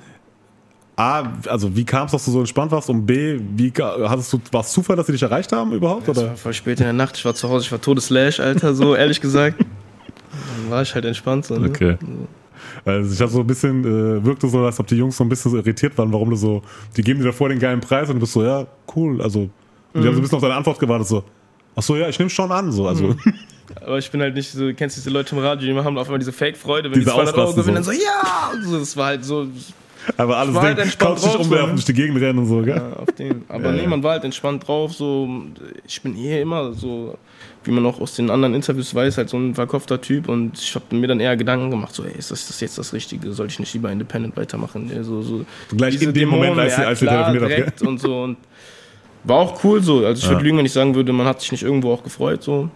A, 0.97 1.33
also 1.47 1.75
wie 1.75 1.85
kam 1.85 2.07
es, 2.07 2.13
dass 2.13 2.27
du 2.27 2.31
so 2.31 2.41
entspannt 2.41 2.73
warst 2.73 2.91
und 2.91 3.07
B, 3.07 3.41
wie 3.57 3.73
hattest 3.81 4.33
du, 4.35 4.41
war 4.53 4.61
es 4.61 4.71
Zufall, 4.71 4.97
dass 4.97 5.07
sie 5.07 5.13
dich 5.13 5.23
erreicht 5.23 5.51
haben 5.51 5.73
überhaupt? 5.73 6.07
Das 6.07 6.19
oder? 6.19 6.29
war 6.29 6.37
voll 6.37 6.53
spät 6.53 6.79
in 6.79 6.85
der 6.85 6.93
Nacht, 6.93 7.17
ich 7.17 7.25
war 7.25 7.35
zu 7.35 7.49
Hause, 7.49 7.65
ich 7.65 7.73
war 7.73 7.81
todeslash, 7.81 8.39
Alter, 8.39 8.75
so 8.75 8.95
ehrlich 8.95 9.21
gesagt. 9.21 9.65
Dann 10.33 10.71
war 10.71 10.83
ich 10.83 10.95
halt 10.95 11.05
entspannt 11.05 11.47
so. 11.47 11.57
Ne? 11.57 11.69
Okay. 11.69 11.97
Also 12.85 13.13
ich 13.13 13.21
habe 13.21 13.31
so 13.31 13.41
ein 13.41 13.47
bisschen, 13.47 13.85
äh, 13.85 14.25
wirkte 14.25 14.49
so, 14.49 14.59
als 14.61 14.79
ob 14.81 14.87
die 14.87 14.97
Jungs 14.97 15.17
so 15.17 15.25
ein 15.25 15.29
bisschen 15.29 15.51
so 15.51 15.57
irritiert 15.57 15.97
waren, 15.99 16.13
warum 16.13 16.31
du 16.31 16.37
so, 16.37 16.63
die 16.97 17.03
geben 17.03 17.21
dir 17.21 17.27
davor 17.27 17.49
den 17.49 17.59
geilen 17.59 17.81
Preis 17.81 18.09
und 18.09 18.17
du 18.17 18.21
bist 18.21 18.33
so, 18.33 18.45
ja, 18.45 18.67
cool, 18.95 19.21
also. 19.23 19.51
Und 19.93 20.03
die 20.03 20.07
haben 20.07 20.15
so 20.15 20.21
ein 20.21 20.23
bisschen 20.23 20.37
auf 20.37 20.43
deine 20.43 20.55
Antwort 20.55 20.79
gewartet, 20.79 21.09
so, 21.09 21.25
ach 21.75 21.83
so, 21.83 21.97
ja, 21.97 22.09
ich 22.09 22.19
nehme 22.19 22.31
schon 22.31 22.53
an, 22.53 22.71
so, 22.71 22.87
also. 22.87 23.09
Mhm. 23.09 23.19
Aber 23.77 23.99
ich 23.99 24.11
bin 24.11 24.21
halt 24.21 24.35
nicht 24.35 24.51
so, 24.51 24.73
kennst 24.75 24.97
du 24.97 25.01
diese 25.01 25.11
Leute 25.11 25.35
im 25.37 25.43
Radio, 25.43 25.73
die 25.73 25.79
haben 25.79 25.97
auf 25.97 26.07
einmal 26.07 26.19
diese 26.19 26.33
Fake-Freude, 26.33 26.91
wenn 26.91 26.99
diese 26.99 27.11
die 27.11 27.15
200 27.15 27.37
Euro 27.39 27.55
gewinnen, 27.55 27.83
so. 27.83 27.91
dann 27.93 27.99
so, 27.99 28.05
ja! 28.05 28.51
Und 28.53 28.65
so, 28.65 28.79
das 28.79 28.97
war 28.97 29.07
halt 29.07 29.25
so, 29.25 29.47
aber 30.17 30.37
alles 30.37 30.55
war 30.55 30.63
halt 30.63 30.79
Ding, 30.79 30.85
entspannt 30.85 31.23
drauf, 31.23 31.41
umwerfen, 31.41 31.69
so, 31.69 31.75
durch 31.75 31.85
die 31.85 31.93
Gegend 31.93 32.21
rennen 32.21 32.39
und 32.41 32.47
so, 32.47 32.63
gell? 32.63 32.77
Ja, 32.77 32.93
auf 32.97 33.13
den. 33.13 33.45
Aber 33.49 33.67
ja, 33.67 33.73
nee, 33.73 33.87
man 33.87 34.03
war 34.03 34.13
halt 34.13 34.25
entspannt 34.25 34.67
drauf, 34.67 34.93
so, 34.93 35.29
ich 35.87 36.01
bin 36.03 36.17
eh 36.17 36.41
immer 36.41 36.73
so, 36.73 37.17
wie 37.65 37.71
man 37.71 37.85
auch 37.87 38.01
aus 38.01 38.15
den 38.15 38.31
anderen 38.31 38.55
Interviews 38.55 38.95
weiß, 38.95 39.19
halt 39.19 39.29
so 39.29 39.39
ein 39.39 39.55
verkopfter 39.55 40.01
Typ 40.01 40.29
und 40.29 40.59
ich 40.59 40.75
habe 40.75 40.97
mir 40.97 41.07
dann 41.07 41.21
eher 41.21 41.37
Gedanken 41.37 41.71
gemacht, 41.71 41.95
so, 41.95 42.05
ey, 42.05 42.13
ist 42.17 42.31
das, 42.31 42.47
das 42.47 42.61
jetzt 42.61 42.79
das 42.79 42.93
Richtige? 42.93 43.33
Sollte 43.33 43.53
ich 43.53 43.59
nicht 43.59 43.75
lieber 43.75 43.91
independent 43.91 44.37
weitermachen? 44.37 44.91
So, 45.03 45.23
so, 45.23 45.45
Gleich 45.77 46.01
in 46.01 46.13
dem 46.13 46.29
Moment, 46.29 46.59
als, 46.59 46.77
ja, 46.77 46.85
als 46.85 47.01
klar, 47.01 47.33
wir 47.33 47.41
telefoniert 47.41 47.81
haben. 47.81 47.89
und 47.89 48.01
so 48.01 48.23
und 48.23 48.37
war 49.25 49.37
auch 49.37 49.63
cool 49.65 49.83
so. 49.83 50.05
Also 50.05 50.23
ich 50.25 50.31
würde 50.31 50.45
lügen, 50.45 50.59
wenn 50.59 50.67
ich 50.67 50.73
sagen 50.73 50.95
würde, 50.95 51.13
man 51.13 51.27
hat 51.27 51.41
sich 51.41 51.53
nicht 51.53 51.63
irgendwo 51.63 51.93
auch 51.93 52.03
gefreut, 52.03 52.43
so. 52.43 52.71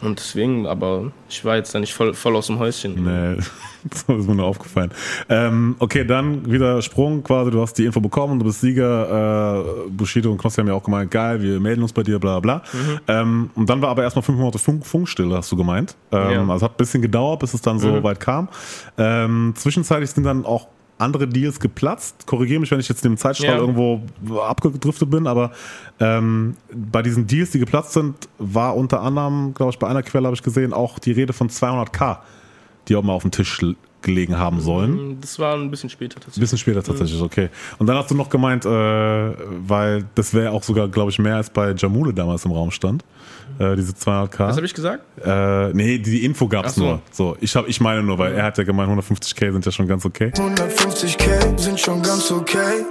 Und 0.00 0.18
deswegen, 0.18 0.66
aber 0.66 1.12
ich 1.28 1.44
war 1.44 1.56
jetzt 1.56 1.74
da 1.74 1.80
nicht 1.80 1.94
voll, 1.94 2.14
voll 2.14 2.36
aus 2.36 2.46
dem 2.46 2.58
Häuschen. 2.58 3.04
Nee, 3.04 3.36
das 3.84 4.02
ist 4.02 4.28
mir 4.28 4.34
nur 4.34 4.46
aufgefallen. 4.46 4.90
Ähm, 5.28 5.76
okay, 5.78 6.04
dann 6.04 6.50
wieder 6.50 6.80
Sprung 6.82 7.22
quasi, 7.22 7.50
du 7.50 7.60
hast 7.60 7.74
die 7.74 7.84
Info 7.84 8.00
bekommen, 8.00 8.38
du 8.38 8.44
bist 8.44 8.60
Sieger, 8.60 9.86
äh, 9.86 9.90
Bushido 9.90 10.30
und 10.30 10.38
Knossi 10.38 10.60
haben 10.60 10.68
ja 10.68 10.74
auch 10.74 10.82
gemeint, 10.82 11.10
geil, 11.10 11.42
wir 11.42 11.60
melden 11.60 11.82
uns 11.82 11.92
bei 11.92 12.02
dir, 12.02 12.18
bla 12.18 12.40
bla. 12.40 12.62
Mhm. 12.72 13.00
Ähm, 13.08 13.50
und 13.54 13.68
dann 13.68 13.82
war 13.82 13.90
aber 13.90 14.02
erstmal 14.02 14.22
fünf 14.22 14.38
Monate 14.38 14.58
Funk, 14.58 14.86
Funkstille, 14.86 15.36
hast 15.36 15.50
du 15.50 15.56
gemeint. 15.56 15.96
Ähm, 16.12 16.30
ja. 16.30 16.48
Also 16.48 16.64
hat 16.66 16.72
ein 16.72 16.76
bisschen 16.76 17.02
gedauert, 17.02 17.40
bis 17.40 17.54
es 17.54 17.60
dann 17.60 17.78
so 17.78 17.88
mhm. 17.88 18.02
weit 18.02 18.20
kam. 18.20 18.48
Ähm, 18.98 19.54
zwischenzeitlich 19.56 20.10
sind 20.10 20.24
dann 20.24 20.44
auch 20.44 20.68
andere 20.98 21.26
Deals 21.26 21.60
geplatzt. 21.60 22.26
Korrigiere 22.26 22.60
mich, 22.60 22.70
wenn 22.70 22.80
ich 22.80 22.88
jetzt 22.88 23.04
in 23.04 23.12
dem 23.12 23.18
Zeitstrahl 23.18 23.56
ja. 23.56 23.58
irgendwo 23.58 24.00
abgedriftet 24.40 25.10
bin, 25.10 25.26
aber 25.26 25.52
ähm, 26.00 26.56
bei 26.72 27.02
diesen 27.02 27.26
Deals, 27.26 27.50
die 27.50 27.58
geplatzt 27.58 27.92
sind, 27.92 28.28
war 28.38 28.76
unter 28.76 29.02
anderem, 29.02 29.54
glaube 29.54 29.72
ich, 29.72 29.78
bei 29.78 29.88
einer 29.88 30.02
Quelle 30.02 30.26
habe 30.26 30.36
ich 30.36 30.42
gesehen, 30.42 30.72
auch 30.72 30.98
die 30.98 31.12
Rede 31.12 31.32
von 31.32 31.48
200k, 31.48 32.18
die 32.88 32.96
auch 32.96 33.02
mal 33.02 33.12
auf 33.12 33.22
dem 33.22 33.30
Tisch 33.30 33.60
gelegen 34.04 34.38
haben 34.38 34.60
sollen. 34.60 35.18
Das 35.20 35.38
war 35.40 35.56
ein 35.56 35.70
bisschen 35.70 35.90
später 35.90 36.16
Ein 36.16 36.20
tatsächlich. 36.20 36.40
bisschen 36.40 36.58
später 36.58 36.82
tatsächlich, 36.84 37.20
okay. 37.20 37.48
Und 37.78 37.88
dann 37.88 37.96
hast 37.96 38.10
du 38.10 38.14
noch 38.14 38.28
gemeint, 38.30 38.64
äh, 38.64 38.68
weil 38.68 40.04
das 40.14 40.32
wäre 40.32 40.52
auch 40.52 40.62
sogar, 40.62 40.86
glaube 40.88 41.10
ich, 41.10 41.18
mehr 41.18 41.36
als 41.36 41.50
bei 41.50 41.72
Jamule 41.72 42.14
damals 42.14 42.44
im 42.44 42.52
Raum 42.52 42.70
stand. 42.70 43.04
Äh, 43.58 43.76
diese 43.76 43.92
200k. 43.92 44.38
Was 44.48 44.56
habe 44.56 44.66
ich 44.66 44.74
gesagt? 44.74 45.02
Äh, 45.24 45.72
nee, 45.74 45.98
die 45.98 46.24
Info 46.24 46.46
gab's 46.48 46.70
Ach 46.70 46.74
so. 46.74 46.82
nur. 46.84 47.02
So, 47.10 47.36
ich 47.40 47.54
hab, 47.56 47.68
ich 47.68 47.80
meine 47.80 48.02
nur, 48.02 48.18
weil 48.18 48.34
er 48.34 48.44
hat 48.44 48.58
ja 48.58 48.64
gemeint, 48.64 48.90
150k 48.90 49.52
sind 49.52 49.64
ja 49.66 49.72
schon 49.72 49.86
ganz 49.88 50.04
okay. 50.04 50.30
150k 50.34 51.58
sind 51.58 51.78
schon 51.80 52.02
ganz 52.02 52.30
okay. 52.30 52.84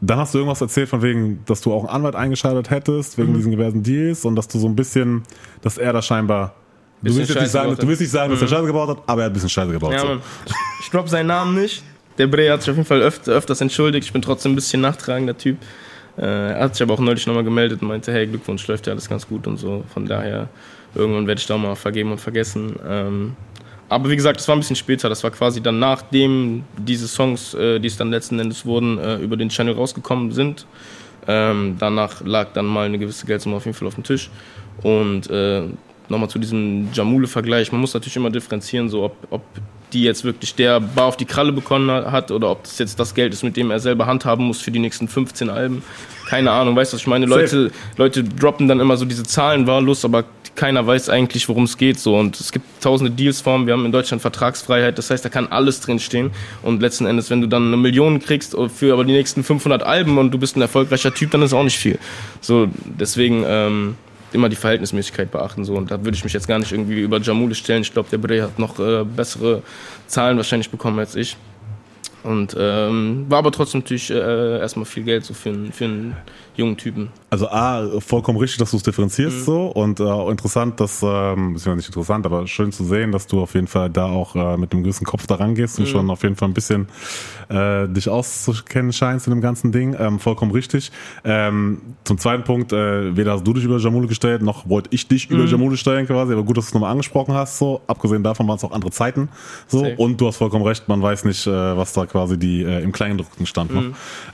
Dann 0.00 0.18
hast 0.18 0.32
du 0.34 0.38
irgendwas 0.38 0.60
erzählt 0.60 0.88
von 0.88 1.02
wegen, 1.02 1.40
dass 1.46 1.60
du 1.60 1.72
auch 1.72 1.80
einen 1.80 1.88
Anwalt 1.88 2.14
eingeschaltet 2.14 2.70
hättest 2.70 3.18
Mhm. 3.18 3.22
wegen 3.22 3.34
diesen 3.34 3.50
diversen 3.52 3.82
Deals 3.82 4.24
und 4.24 4.36
dass 4.36 4.48
du 4.48 4.58
so 4.58 4.68
ein 4.68 4.76
bisschen, 4.76 5.22
dass 5.62 5.76
er 5.78 5.92
da 5.92 6.02
scheinbar 6.02 6.54
Du 7.00 7.14
willst, 7.14 7.34
nicht 7.34 7.48
sagen, 7.48 7.76
du 7.76 7.86
willst 7.86 8.00
nicht 8.00 8.10
sagen, 8.10 8.32
dass 8.32 8.42
er 8.42 8.48
Scheiße 8.48 8.66
gebaut 8.66 8.88
hat, 8.88 8.98
aber 9.06 9.22
er 9.22 9.24
hat 9.26 9.30
ein 9.30 9.34
bisschen 9.34 9.48
Scheiße 9.48 9.70
gebaut. 9.70 9.92
Ja, 9.92 10.00
so. 10.00 10.18
Ich 10.80 10.90
drop 10.90 11.08
seinen 11.08 11.28
Namen 11.28 11.54
nicht. 11.60 11.82
Der 12.18 12.26
Bre 12.26 12.50
hat 12.50 12.62
sich 12.62 12.70
auf 12.70 12.76
jeden 12.76 12.88
Fall 12.88 13.00
öfter, 13.02 13.32
öfters 13.32 13.60
entschuldigt. 13.60 14.06
Ich 14.06 14.12
bin 14.12 14.22
trotzdem 14.22 14.52
ein 14.52 14.54
bisschen 14.56 14.80
nachtragender 14.80 15.38
Typ. 15.38 15.58
Äh, 16.16 16.22
er 16.22 16.64
hat 16.64 16.74
sich 16.74 16.82
aber 16.82 16.94
auch 16.94 16.98
neulich 16.98 17.24
nochmal 17.26 17.44
gemeldet 17.44 17.80
und 17.80 17.88
meinte, 17.88 18.12
hey, 18.12 18.26
Glückwunsch, 18.26 18.66
läuft 18.66 18.88
ja 18.88 18.92
alles 18.92 19.08
ganz 19.08 19.28
gut 19.28 19.46
und 19.46 19.56
so. 19.58 19.84
Von 19.94 20.06
daher, 20.06 20.48
irgendwann 20.94 21.28
werde 21.28 21.40
ich 21.40 21.46
da 21.46 21.56
mal 21.56 21.76
vergeben 21.76 22.10
und 22.10 22.18
vergessen. 22.18 22.74
Ähm, 22.84 23.36
aber 23.88 24.10
wie 24.10 24.16
gesagt, 24.16 24.40
das 24.40 24.48
war 24.48 24.56
ein 24.56 24.60
bisschen 24.60 24.74
später. 24.74 25.08
Das 25.08 25.22
war 25.22 25.30
quasi 25.30 25.62
dann 25.62 25.78
nachdem 25.78 26.64
diese 26.76 27.06
Songs, 27.06 27.54
äh, 27.54 27.78
die 27.78 27.86
es 27.86 27.96
dann 27.96 28.10
letzten 28.10 28.40
Endes 28.40 28.66
wurden, 28.66 28.98
äh, 28.98 29.18
über 29.18 29.36
den 29.36 29.48
Channel 29.48 29.74
rausgekommen 29.74 30.32
sind. 30.32 30.66
Ähm, 31.28 31.76
danach 31.78 32.20
lag 32.24 32.48
dann 32.54 32.66
mal 32.66 32.86
eine 32.86 32.98
gewisse 32.98 33.24
Geldsumme 33.24 33.56
auf 33.56 33.64
jeden 33.64 33.76
Fall 33.76 33.86
auf 33.86 33.94
dem 33.94 34.04
Tisch. 34.04 34.30
Und 34.82 35.28
nochmal 36.08 36.30
zu 36.30 36.38
diesem 36.38 36.88
Jamule-Vergleich. 36.92 37.72
Man 37.72 37.80
muss 37.80 37.94
natürlich 37.94 38.16
immer 38.16 38.30
differenzieren, 38.30 38.88
so 38.88 39.04
ob, 39.04 39.16
ob 39.30 39.42
die 39.92 40.02
jetzt 40.02 40.24
wirklich 40.24 40.54
der 40.54 40.80
Bar 40.80 41.06
auf 41.06 41.16
die 41.16 41.24
Kralle 41.24 41.52
bekommen 41.52 41.90
hat 41.90 42.30
oder 42.30 42.50
ob 42.50 42.64
das 42.64 42.78
jetzt 42.78 43.00
das 43.00 43.14
Geld 43.14 43.32
ist, 43.32 43.42
mit 43.42 43.56
dem 43.56 43.70
er 43.70 43.80
selber 43.80 44.06
handhaben 44.06 44.44
muss 44.44 44.60
für 44.60 44.70
die 44.70 44.78
nächsten 44.78 45.08
15 45.08 45.48
Alben. 45.50 45.82
Keine 46.26 46.50
Ahnung, 46.50 46.76
weißt 46.76 46.92
du, 46.92 46.96
was 46.96 47.00
ich 47.00 47.06
meine? 47.06 47.24
Leute, 47.24 47.70
Leute 47.96 48.22
droppen 48.22 48.68
dann 48.68 48.80
immer 48.80 48.98
so 48.98 49.06
diese 49.06 49.22
Zahlen 49.22 49.66
wahllos, 49.66 50.04
aber 50.04 50.24
keiner 50.58 50.86
weiß 50.86 51.08
eigentlich, 51.08 51.48
worum 51.48 51.64
es 51.64 51.78
geht. 51.78 51.98
So. 51.98 52.18
Und 52.18 52.38
es 52.38 52.52
gibt 52.52 52.82
tausende 52.82 53.10
Deals 53.10 53.40
vor, 53.40 53.64
wir 53.64 53.72
haben 53.72 53.86
in 53.86 53.92
Deutschland 53.92 54.20
Vertragsfreiheit, 54.20 54.98
das 54.98 55.10
heißt, 55.10 55.24
da 55.24 55.30
kann 55.30 55.46
alles 55.46 55.80
drinstehen. 55.80 56.32
Und 56.62 56.82
letzten 56.82 57.06
Endes, 57.06 57.30
wenn 57.30 57.40
du 57.40 57.46
dann 57.46 57.68
eine 57.68 57.76
Million 57.78 58.18
kriegst 58.18 58.54
für 58.74 58.92
aber 58.92 59.04
die 59.04 59.12
nächsten 59.12 59.42
500 59.42 59.82
Alben 59.82 60.18
und 60.18 60.32
du 60.32 60.38
bist 60.38 60.56
ein 60.56 60.60
erfolgreicher 60.60 61.14
Typ, 61.14 61.30
dann 61.30 61.40
ist 61.42 61.54
auch 61.54 61.64
nicht 61.64 61.78
viel. 61.78 61.98
So, 62.40 62.68
deswegen 62.84 63.44
ähm, 63.46 63.94
immer 64.32 64.48
die 64.48 64.56
Verhältnismäßigkeit 64.56 65.30
beachten. 65.30 65.64
So. 65.64 65.74
Und 65.74 65.90
da 65.90 66.04
würde 66.04 66.16
ich 66.16 66.24
mich 66.24 66.32
jetzt 66.32 66.48
gar 66.48 66.58
nicht 66.58 66.72
irgendwie 66.72 67.00
über 67.00 67.20
Jamule 67.20 67.54
stellen. 67.54 67.82
Ich 67.82 67.92
glaube, 67.92 68.08
der 68.10 68.18
Bre 68.18 68.42
hat 68.42 68.58
noch 68.58 68.78
äh, 68.78 69.04
bessere 69.04 69.62
Zahlen 70.06 70.36
wahrscheinlich 70.36 70.70
bekommen 70.70 70.98
als 70.98 71.14
ich. 71.14 71.36
Und 72.24 72.56
ähm, 72.58 73.26
war 73.28 73.38
aber 73.38 73.52
trotzdem 73.52 73.80
natürlich 73.80 74.10
äh, 74.10 74.58
erstmal 74.58 74.84
viel 74.86 75.04
Geld 75.04 75.24
so 75.24 75.34
für, 75.34 75.50
einen- 75.50 75.72
für 75.72 75.84
einen 75.84 76.16
jungen 76.56 76.76
Typen. 76.76 77.10
Also 77.30 77.48
A, 77.48 78.00
vollkommen 78.00 78.38
richtig, 78.38 78.58
dass 78.58 78.72
du 78.72 78.76
es 78.78 78.82
differenzierst 78.82 79.38
Mhm. 79.40 79.44
so 79.44 79.66
und 79.66 80.00
äh, 80.00 80.02
auch 80.04 80.28
interessant, 80.30 80.80
dass, 80.80 81.00
ähm, 81.04 81.54
ist 81.54 81.66
ja 81.66 81.74
nicht 81.76 81.86
interessant, 81.86 82.26
aber 82.26 82.46
schön 82.48 82.72
zu 82.72 82.84
sehen, 82.84 83.12
dass 83.12 83.26
du 83.28 83.40
auf 83.40 83.54
jeden 83.54 83.68
Fall 83.68 83.88
da 83.90 84.06
auch 84.06 84.34
äh, 84.34 84.56
mit 84.56 84.72
einem 84.72 84.82
gewissen 84.82 85.04
Kopf 85.04 85.26
da 85.28 85.36
rangehst 85.36 85.78
und 85.78 85.84
Mhm. 85.84 85.90
schon 85.90 86.10
auf 86.10 86.22
jeden 86.24 86.34
Fall 86.36 86.48
ein 86.48 86.54
bisschen 86.54 86.88
äh, 87.48 87.86
dich 87.88 88.08
auszukennen 88.08 88.92
scheinst 88.92 89.26
in 89.26 89.32
dem 89.34 89.40
ganzen 89.40 89.70
Ding. 89.72 89.94
Ähm, 89.98 90.18
vollkommen 90.18 90.50
richtig. 90.50 90.90
Ähm, 91.24 91.80
zum 92.04 92.18
zweiten 92.18 92.44
Punkt, 92.44 92.72
äh, 92.72 93.16
weder 93.16 93.32
hast 93.34 93.46
du 93.46 93.52
dich 93.52 93.64
über 93.64 93.78
Jamule 93.78 94.08
gestellt, 94.08 94.42
noch 94.42 94.68
wollte 94.68 94.88
ich 94.92 95.06
dich 95.06 95.30
Mhm. 95.30 95.36
über 95.36 95.44
Jamule 95.46 95.76
stellen 95.76 96.06
quasi, 96.06 96.32
aber 96.32 96.42
gut, 96.42 96.56
dass 96.56 96.64
du 96.66 96.68
es 96.70 96.74
nochmal 96.74 96.90
angesprochen 96.90 97.34
hast, 97.34 97.58
so. 97.58 97.80
Abgesehen 97.86 98.22
davon 98.24 98.48
waren 98.48 98.56
es 98.56 98.64
auch 98.64 98.72
andere 98.72 98.90
Zeiten, 98.90 99.28
so. 99.68 99.80
Safe. 99.80 99.94
Und 99.96 100.20
du 100.20 100.26
hast 100.26 100.36
vollkommen 100.38 100.64
recht, 100.64 100.88
man 100.88 101.00
weiß 101.00 101.24
nicht, 101.24 101.46
äh, 101.46 101.76
was 101.76 101.92
da 101.92 102.06
quasi 102.08 102.38
die 102.38 102.62
äh, 102.62 102.82
im 102.82 102.92
Kleingedruckten 102.92 103.46
stand 103.46 103.72
noch. 103.74 103.82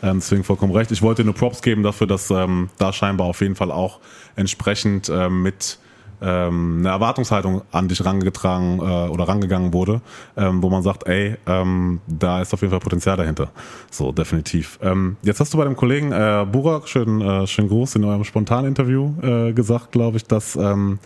Ähm, 0.02 0.18
deswegen 0.20 0.44
vollkommen 0.44 0.72
recht. 0.72 0.90
Ich 0.90 1.02
wollte 1.02 1.24
nur 1.24 1.34
Props 1.34 1.62
geben 1.62 1.82
dafür, 1.82 2.06
dass 2.06 2.30
ähm, 2.30 2.70
da 2.78 2.92
scheinbar 2.92 3.26
auf 3.26 3.40
jeden 3.40 3.54
Fall 3.54 3.70
auch 3.70 4.00
entsprechend 4.36 5.08
ähm, 5.08 5.42
mit 5.42 5.78
ähm, 6.22 6.78
eine 6.80 6.88
Erwartungshaltung 6.88 7.62
an 7.72 7.88
dich 7.88 8.04
rangetragen 8.04 8.78
äh, 8.78 8.82
oder 8.82 9.28
rangegangen 9.28 9.72
wurde, 9.72 10.00
ähm, 10.36 10.62
wo 10.62 10.70
man 10.70 10.82
sagt, 10.82 11.06
ey, 11.06 11.36
ähm, 11.46 12.00
da 12.06 12.40
ist 12.40 12.54
auf 12.54 12.62
jeden 12.62 12.70
Fall 12.70 12.80
Potenzial 12.80 13.16
dahinter. 13.16 13.50
So, 13.90 14.12
definitiv. 14.12 14.78
Ähm, 14.82 15.16
jetzt 15.22 15.40
hast 15.40 15.52
du 15.52 15.58
bei 15.58 15.64
dem 15.64 15.76
Kollegen 15.76 16.12
äh, 16.12 16.46
Burak, 16.50 16.88
schön, 16.88 17.20
äh, 17.20 17.46
schön 17.46 17.68
groß 17.68 17.96
in 17.96 18.04
eurem 18.04 18.24
spontanen 18.24 18.66
Interview 18.66 19.12
äh, 19.22 19.52
gesagt, 19.52 19.92
glaube 19.92 20.16
ich, 20.16 20.24
dass 20.24 20.56
ähm, 20.56 20.98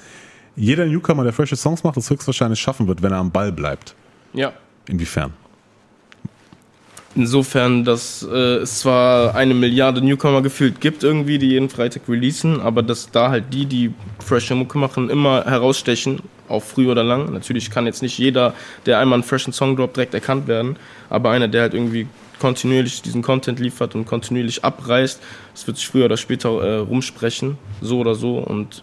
jeder 0.57 0.87
Newcomer, 0.87 1.25
der 1.25 1.33
frische 1.33 1.57
Songs 1.57 1.85
macht, 1.85 1.97
das 1.97 2.11
höchstwahrscheinlich 2.11 2.61
schaffen 2.61 2.87
wird, 2.89 3.03
wenn 3.03 3.13
er 3.13 3.19
am 3.19 3.31
Ball 3.31 3.53
bleibt. 3.53 3.95
Ja. 4.33 4.53
Inwiefern? 4.89 5.33
Insofern, 7.19 7.83
dass 7.83 8.23
äh, 8.23 8.59
es 8.59 8.79
zwar 8.79 9.35
eine 9.35 9.53
Milliarde 9.53 10.01
Newcomer 10.01 10.41
gefühlt 10.41 10.81
gibt 10.81 11.03
irgendwie, 11.03 11.39
die 11.39 11.49
jeden 11.49 11.69
Freitag 11.69 12.03
releasen, 12.09 12.61
aber 12.61 12.81
dass 12.81 13.11
da 13.11 13.29
halt 13.29 13.53
die, 13.53 13.67
die 13.67 13.93
frische 14.25 14.55
Mucke 14.55 14.79
machen, 14.79 15.11
immer 15.11 15.45
herausstechen, 15.45 16.21
auch 16.49 16.63
früh 16.63 16.89
oder 16.89 17.03
lang. 17.03 17.33
Natürlich 17.33 17.73
kann 17.73 17.87
jetzt 17.87 18.03
nicht 18.03 18.19
jeder, 18.19 18.55
der 18.87 19.01
einmal 19.01 19.17
einen 19.17 19.25
freshen 19.25 19.53
Song 19.53 19.75
droppt, 19.75 19.97
direkt 19.97 20.15
erkannt 20.15 20.47
werden, 20.47 20.77
aber 21.11 21.31
einer, 21.31 21.49
der 21.49 21.63
halt 21.63 21.75
irgendwie 21.75 22.07
kontinuierlich 22.39 23.03
diesen 23.03 23.23
Content 23.23 23.61
liefert 23.61 23.95
und 23.95 24.05
kontinuierlich 24.05 24.65
abreißt, 24.65 25.21
das 25.53 25.67
wird 25.67 25.77
sich 25.77 25.89
früher 25.89 26.07
oder 26.07 26.17
später 26.17 26.51
äh, 26.63 26.77
rumsprechen, 26.77 27.59
so 27.81 27.99
oder 27.99 28.15
so 28.15 28.39
und 28.39 28.83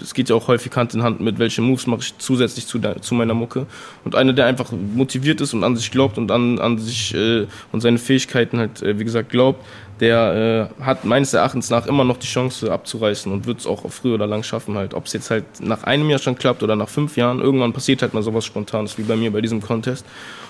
es 0.00 0.12
geht 0.14 0.28
ja 0.28 0.36
auch 0.36 0.48
häufig 0.48 0.74
Hand 0.74 0.94
in 0.94 1.02
Hand 1.02 1.20
mit, 1.20 1.38
welche 1.38 1.62
Moves 1.62 1.86
mache 1.86 2.00
ich 2.00 2.18
zusätzlich 2.18 2.66
zu, 2.66 2.78
der, 2.78 3.00
zu 3.00 3.14
meiner 3.14 3.34
Mucke. 3.34 3.66
Und 4.04 4.14
einer, 4.14 4.32
der 4.32 4.46
einfach 4.46 4.72
motiviert 4.72 5.40
ist 5.40 5.54
und 5.54 5.62
an 5.62 5.76
sich 5.76 5.90
glaubt 5.90 6.18
und 6.18 6.30
an, 6.30 6.58
an 6.58 6.78
sich 6.78 7.14
äh, 7.14 7.46
und 7.70 7.80
seine 7.80 7.98
Fähigkeiten 7.98 8.58
halt, 8.58 8.82
äh, 8.82 8.98
wie 8.98 9.04
gesagt, 9.04 9.30
glaubt, 9.30 9.64
der 10.00 10.70
äh, 10.80 10.84
hat 10.84 11.04
meines 11.04 11.32
Erachtens 11.32 11.70
nach 11.70 11.86
immer 11.86 12.02
noch 12.02 12.16
die 12.16 12.26
Chance 12.26 12.72
abzureißen 12.72 13.30
und 13.30 13.46
wird 13.46 13.60
es 13.60 13.66
auch 13.66 13.88
früh 13.90 14.12
oder 14.12 14.26
lang 14.26 14.42
schaffen 14.42 14.76
halt. 14.76 14.94
Ob 14.94 15.06
es 15.06 15.12
jetzt 15.12 15.30
halt 15.30 15.44
nach 15.60 15.84
einem 15.84 16.10
Jahr 16.10 16.18
schon 16.18 16.36
klappt 16.36 16.64
oder 16.64 16.74
nach 16.74 16.88
fünf 16.88 17.16
Jahren, 17.16 17.40
irgendwann 17.40 17.72
passiert 17.72 18.02
halt 18.02 18.14
mal 18.14 18.22
sowas 18.22 18.44
Spontanes 18.44 18.98
wie 18.98 19.02
bei 19.02 19.14
mir 19.14 19.30
bei 19.30 19.40
diesem 19.40 19.60
Contest. 19.60 20.04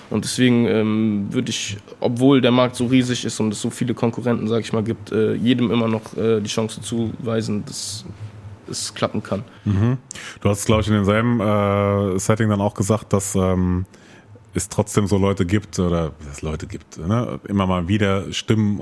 Und 0.09 0.25
deswegen 0.25 0.65
ähm, 0.67 1.27
würde 1.31 1.49
ich, 1.49 1.77
obwohl 1.99 2.41
der 2.41 2.51
Markt 2.51 2.75
so 2.75 2.85
riesig 2.85 3.25
ist 3.25 3.39
und 3.39 3.51
es 3.51 3.61
so 3.61 3.69
viele 3.69 3.93
Konkurrenten, 3.93 4.47
sag 4.47 4.61
ich 4.61 4.73
mal, 4.73 4.83
gibt, 4.83 5.11
äh, 5.11 5.33
jedem 5.33 5.71
immer 5.71 5.87
noch 5.87 6.15
äh, 6.17 6.39
die 6.39 6.49
Chance 6.49 6.81
zuweisen, 6.81 7.65
dass 7.65 8.05
es 8.69 8.93
klappen 8.93 9.23
kann. 9.23 9.43
Du 10.41 10.49
hast, 10.49 10.65
glaube 10.65 10.81
ich, 10.81 10.87
in 10.87 10.93
demselben 10.93 11.39
äh, 11.39 12.19
Setting 12.19 12.49
dann 12.49 12.61
auch 12.61 12.73
gesagt, 12.73 13.13
dass 13.13 13.35
ähm, 13.35 13.85
es 14.53 14.69
trotzdem 14.69 15.07
so 15.07 15.17
Leute 15.17 15.45
gibt, 15.45 15.79
oder 15.79 16.11
es 16.31 16.41
Leute 16.41 16.67
gibt, 16.67 16.97
ne? 16.97 17.39
immer 17.47 17.65
mal 17.65 17.87
wieder 17.87 18.31
Stimmen 18.31 18.81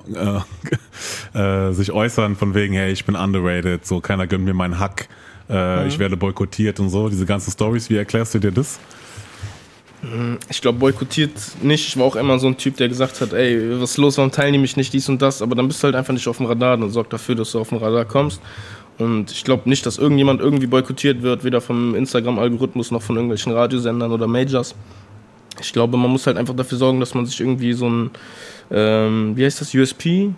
äh, 1.34 1.38
äh, 1.69 1.73
sich 1.73 1.91
äußern 1.91 2.36
von 2.36 2.53
wegen, 2.53 2.73
hey, 2.73 2.91
ich 2.91 3.05
bin 3.05 3.15
underrated, 3.15 3.86
so 3.86 4.01
keiner 4.01 4.27
gönnt 4.27 4.45
mir 4.45 4.53
meinen 4.53 4.79
Hack, 4.79 5.07
äh, 5.49 5.88
ich 5.88 5.97
werde 5.99 6.17
boykottiert 6.17 6.79
und 6.79 6.89
so, 6.89 7.10
diese 7.10 7.25
ganzen 7.25 7.51
Stories, 7.51 7.89
wie 7.89 7.97
erklärst 7.97 8.34
du 8.34 8.39
dir 8.39 8.51
das? 8.51 8.79
Ich 10.49 10.61
glaube, 10.61 10.79
boykottiert 10.79 11.31
nicht. 11.61 11.87
Ich 11.87 11.97
war 11.97 12.05
auch 12.05 12.15
immer 12.15 12.39
so 12.39 12.47
ein 12.47 12.57
Typ, 12.57 12.77
der 12.77 12.89
gesagt 12.89 13.21
hat, 13.21 13.33
ey, 13.33 13.79
was 13.79 13.91
ist 13.91 13.97
los, 13.97 14.17
warum 14.17 14.31
teilnehme 14.31 14.65
ich 14.65 14.75
nicht 14.75 14.91
dies 14.93 15.07
und 15.09 15.21
das? 15.21 15.41
Aber 15.41 15.55
dann 15.55 15.67
bist 15.67 15.83
du 15.83 15.85
halt 15.85 15.95
einfach 15.95 16.13
nicht 16.13 16.27
auf 16.27 16.37
dem 16.37 16.47
Radar 16.47 16.79
und 16.79 16.89
sorg 16.89 17.09
dafür, 17.11 17.35
dass 17.35 17.51
du 17.51 17.59
auf 17.59 17.69
dem 17.69 17.77
Radar 17.77 18.05
kommst. 18.05 18.41
Und 18.97 19.31
ich 19.31 19.43
glaube 19.43 19.69
nicht, 19.69 19.85
dass 19.85 19.97
irgendjemand 19.97 20.41
irgendwie 20.41 20.67
boykottiert 20.67 21.21
wird, 21.21 21.43
weder 21.43 21.61
vom 21.61 21.95
Instagram-Algorithmus 21.95 22.91
noch 22.91 23.01
von 23.01 23.15
irgendwelchen 23.15 23.51
Radiosendern 23.51 24.11
oder 24.11 24.27
Majors. 24.27 24.75
Ich 25.59 25.71
glaube, 25.71 25.97
man 25.97 26.09
muss 26.09 26.25
halt 26.25 26.37
einfach 26.37 26.55
dafür 26.55 26.77
sorgen, 26.77 26.99
dass 26.99 27.13
man 27.13 27.25
sich 27.25 27.39
irgendwie 27.39 27.73
so 27.73 27.87
ein, 27.87 28.09
ähm, 28.71 29.33
wie 29.35 29.45
heißt 29.45 29.61
das, 29.61 29.73
USP? 29.73 30.31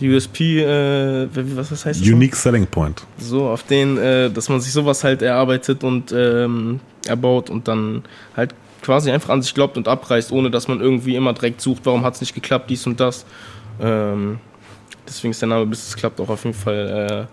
USP, 0.00 0.60
äh, 0.60 1.28
was 1.32 1.68
das 1.68 1.86
heißt 1.86 2.00
das? 2.00 2.08
Unique 2.08 2.34
Selling 2.34 2.66
Point. 2.66 3.04
so 3.18 3.46
auf 3.46 3.62
den, 3.62 3.96
äh, 3.98 4.30
dass 4.30 4.48
man 4.48 4.60
sich 4.60 4.72
sowas 4.72 5.04
halt 5.04 5.22
erarbeitet 5.22 5.84
und 5.84 6.12
ähm, 6.12 6.80
erbaut 7.06 7.48
und 7.48 7.68
dann 7.68 8.02
halt 8.36 8.54
quasi 8.84 9.10
einfach 9.10 9.30
an 9.30 9.42
sich 9.42 9.54
glaubt 9.54 9.76
und 9.76 9.88
abreißt, 9.88 10.30
ohne 10.30 10.50
dass 10.50 10.68
man 10.68 10.80
irgendwie 10.80 11.16
immer 11.16 11.32
direkt 11.32 11.60
sucht, 11.60 11.80
warum 11.84 12.04
hat 12.04 12.14
es 12.14 12.20
nicht 12.20 12.34
geklappt, 12.34 12.68
dies 12.68 12.86
und 12.86 13.00
das. 13.00 13.24
Ähm, 13.80 14.38
deswegen 15.08 15.32
ist 15.32 15.40
der 15.40 15.48
Name 15.48 15.66
Bis 15.66 15.88
es 15.88 15.96
klappt 15.96 16.20
auch 16.20 16.28
auf 16.28 16.44
jeden 16.44 16.56
Fall 16.56 17.28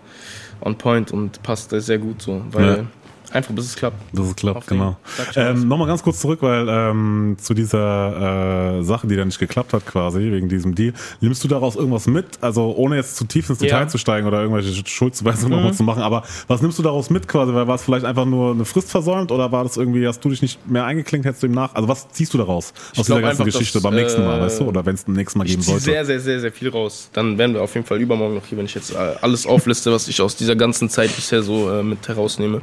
äh, 0.60 0.66
on 0.66 0.76
point 0.76 1.12
und 1.12 1.42
passt 1.42 1.70
sehr 1.70 1.98
gut 1.98 2.22
so, 2.22 2.42
weil 2.50 2.76
Ja. 2.78 2.84
Einfach 3.32 3.54
bis 3.54 3.66
es 3.66 3.76
klappt. 3.76 3.96
Das 4.12 4.26
ist 4.26 4.36
klappt, 4.36 4.66
genau. 4.66 4.96
Ähm, 5.36 5.68
Nochmal 5.68 5.86
ganz 5.88 6.02
kurz 6.02 6.20
zurück, 6.20 6.38
weil 6.42 6.66
ähm, 6.68 7.36
zu 7.40 7.54
dieser 7.54 8.78
äh, 8.78 8.82
Sache, 8.82 9.06
die 9.06 9.16
da 9.16 9.24
nicht 9.24 9.38
geklappt 9.38 9.72
hat, 9.72 9.86
quasi, 9.86 10.30
wegen 10.32 10.48
diesem 10.48 10.74
Deal, 10.74 10.92
nimmst 11.20 11.42
du 11.44 11.48
daraus 11.48 11.76
irgendwas 11.76 12.06
mit? 12.06 12.26
Also 12.40 12.74
ohne 12.76 12.96
jetzt 12.96 13.16
zu 13.16 13.24
tief 13.24 13.48
ins 13.50 13.58
Detail 13.58 13.78
Ja. 13.78 13.84
Mhm. 13.84 13.88
zu 13.88 13.98
steigen 13.98 14.26
oder 14.26 14.40
irgendwelche 14.42 14.86
Schuldzuweisungen 14.86 15.50
nochmal 15.56 15.74
zu 15.74 15.82
machen, 15.82 16.02
aber 16.02 16.22
was 16.48 16.62
nimmst 16.62 16.78
du 16.78 16.82
daraus 16.82 17.10
mit 17.10 17.28
quasi? 17.28 17.52
Weil 17.54 17.66
war 17.66 17.74
es 17.76 17.82
vielleicht 17.82 18.04
einfach 18.04 18.24
nur 18.24 18.52
eine 18.52 18.64
Frist 18.64 18.90
versäumt 18.90 19.32
oder 19.32 19.50
war 19.52 19.64
das 19.64 19.76
irgendwie, 19.76 20.06
hast 20.06 20.20
du 20.24 20.28
dich 20.30 20.42
nicht 20.42 20.68
mehr 20.68 20.84
eingeklinkt, 20.84 21.26
hättest 21.26 21.42
du 21.42 21.46
ihm 21.46 21.52
nach? 21.52 21.74
Also 21.74 21.88
was 21.88 22.08
ziehst 22.10 22.32
du 22.34 22.38
daraus 22.38 22.72
aus 22.96 23.06
dieser 23.06 23.20
ganzen 23.20 23.42
einfach, 23.42 23.44
Geschichte 23.46 23.74
dass, 23.78 23.82
beim 23.82 23.94
nächsten 23.94 24.24
Mal, 24.24 24.38
äh, 24.38 24.42
weißt 24.42 24.60
du? 24.60 24.64
Oder 24.64 24.84
wenn 24.86 24.94
es 24.94 25.06
ein 25.08 25.12
nächstes 25.14 25.36
Mal 25.36 25.44
geben 25.44 25.62
sollte? 25.62 25.82
sehr, 25.82 26.04
sehr, 26.04 26.20
sehr, 26.20 26.40
sehr 26.40 26.52
viel 26.52 26.68
raus. 26.68 27.08
Dann 27.12 27.38
werden 27.38 27.54
wir 27.54 27.62
auf 27.62 27.74
jeden 27.74 27.86
Fall 27.86 28.00
übermorgen 28.00 28.34
noch 28.34 28.46
hier, 28.46 28.58
wenn 28.58 28.66
ich 28.66 28.74
jetzt 28.74 28.92
äh, 28.92 28.96
alles 29.20 29.46
aufliste, 29.46 29.92
was 29.92 30.08
ich 30.08 30.20
aus 30.20 30.36
dieser 30.36 30.56
ganzen 30.56 30.88
Zeit 30.88 31.14
bisher 31.14 31.42
so 31.42 31.70
äh, 31.70 31.82
mit 31.82 32.06
herausnehme. 32.08 32.60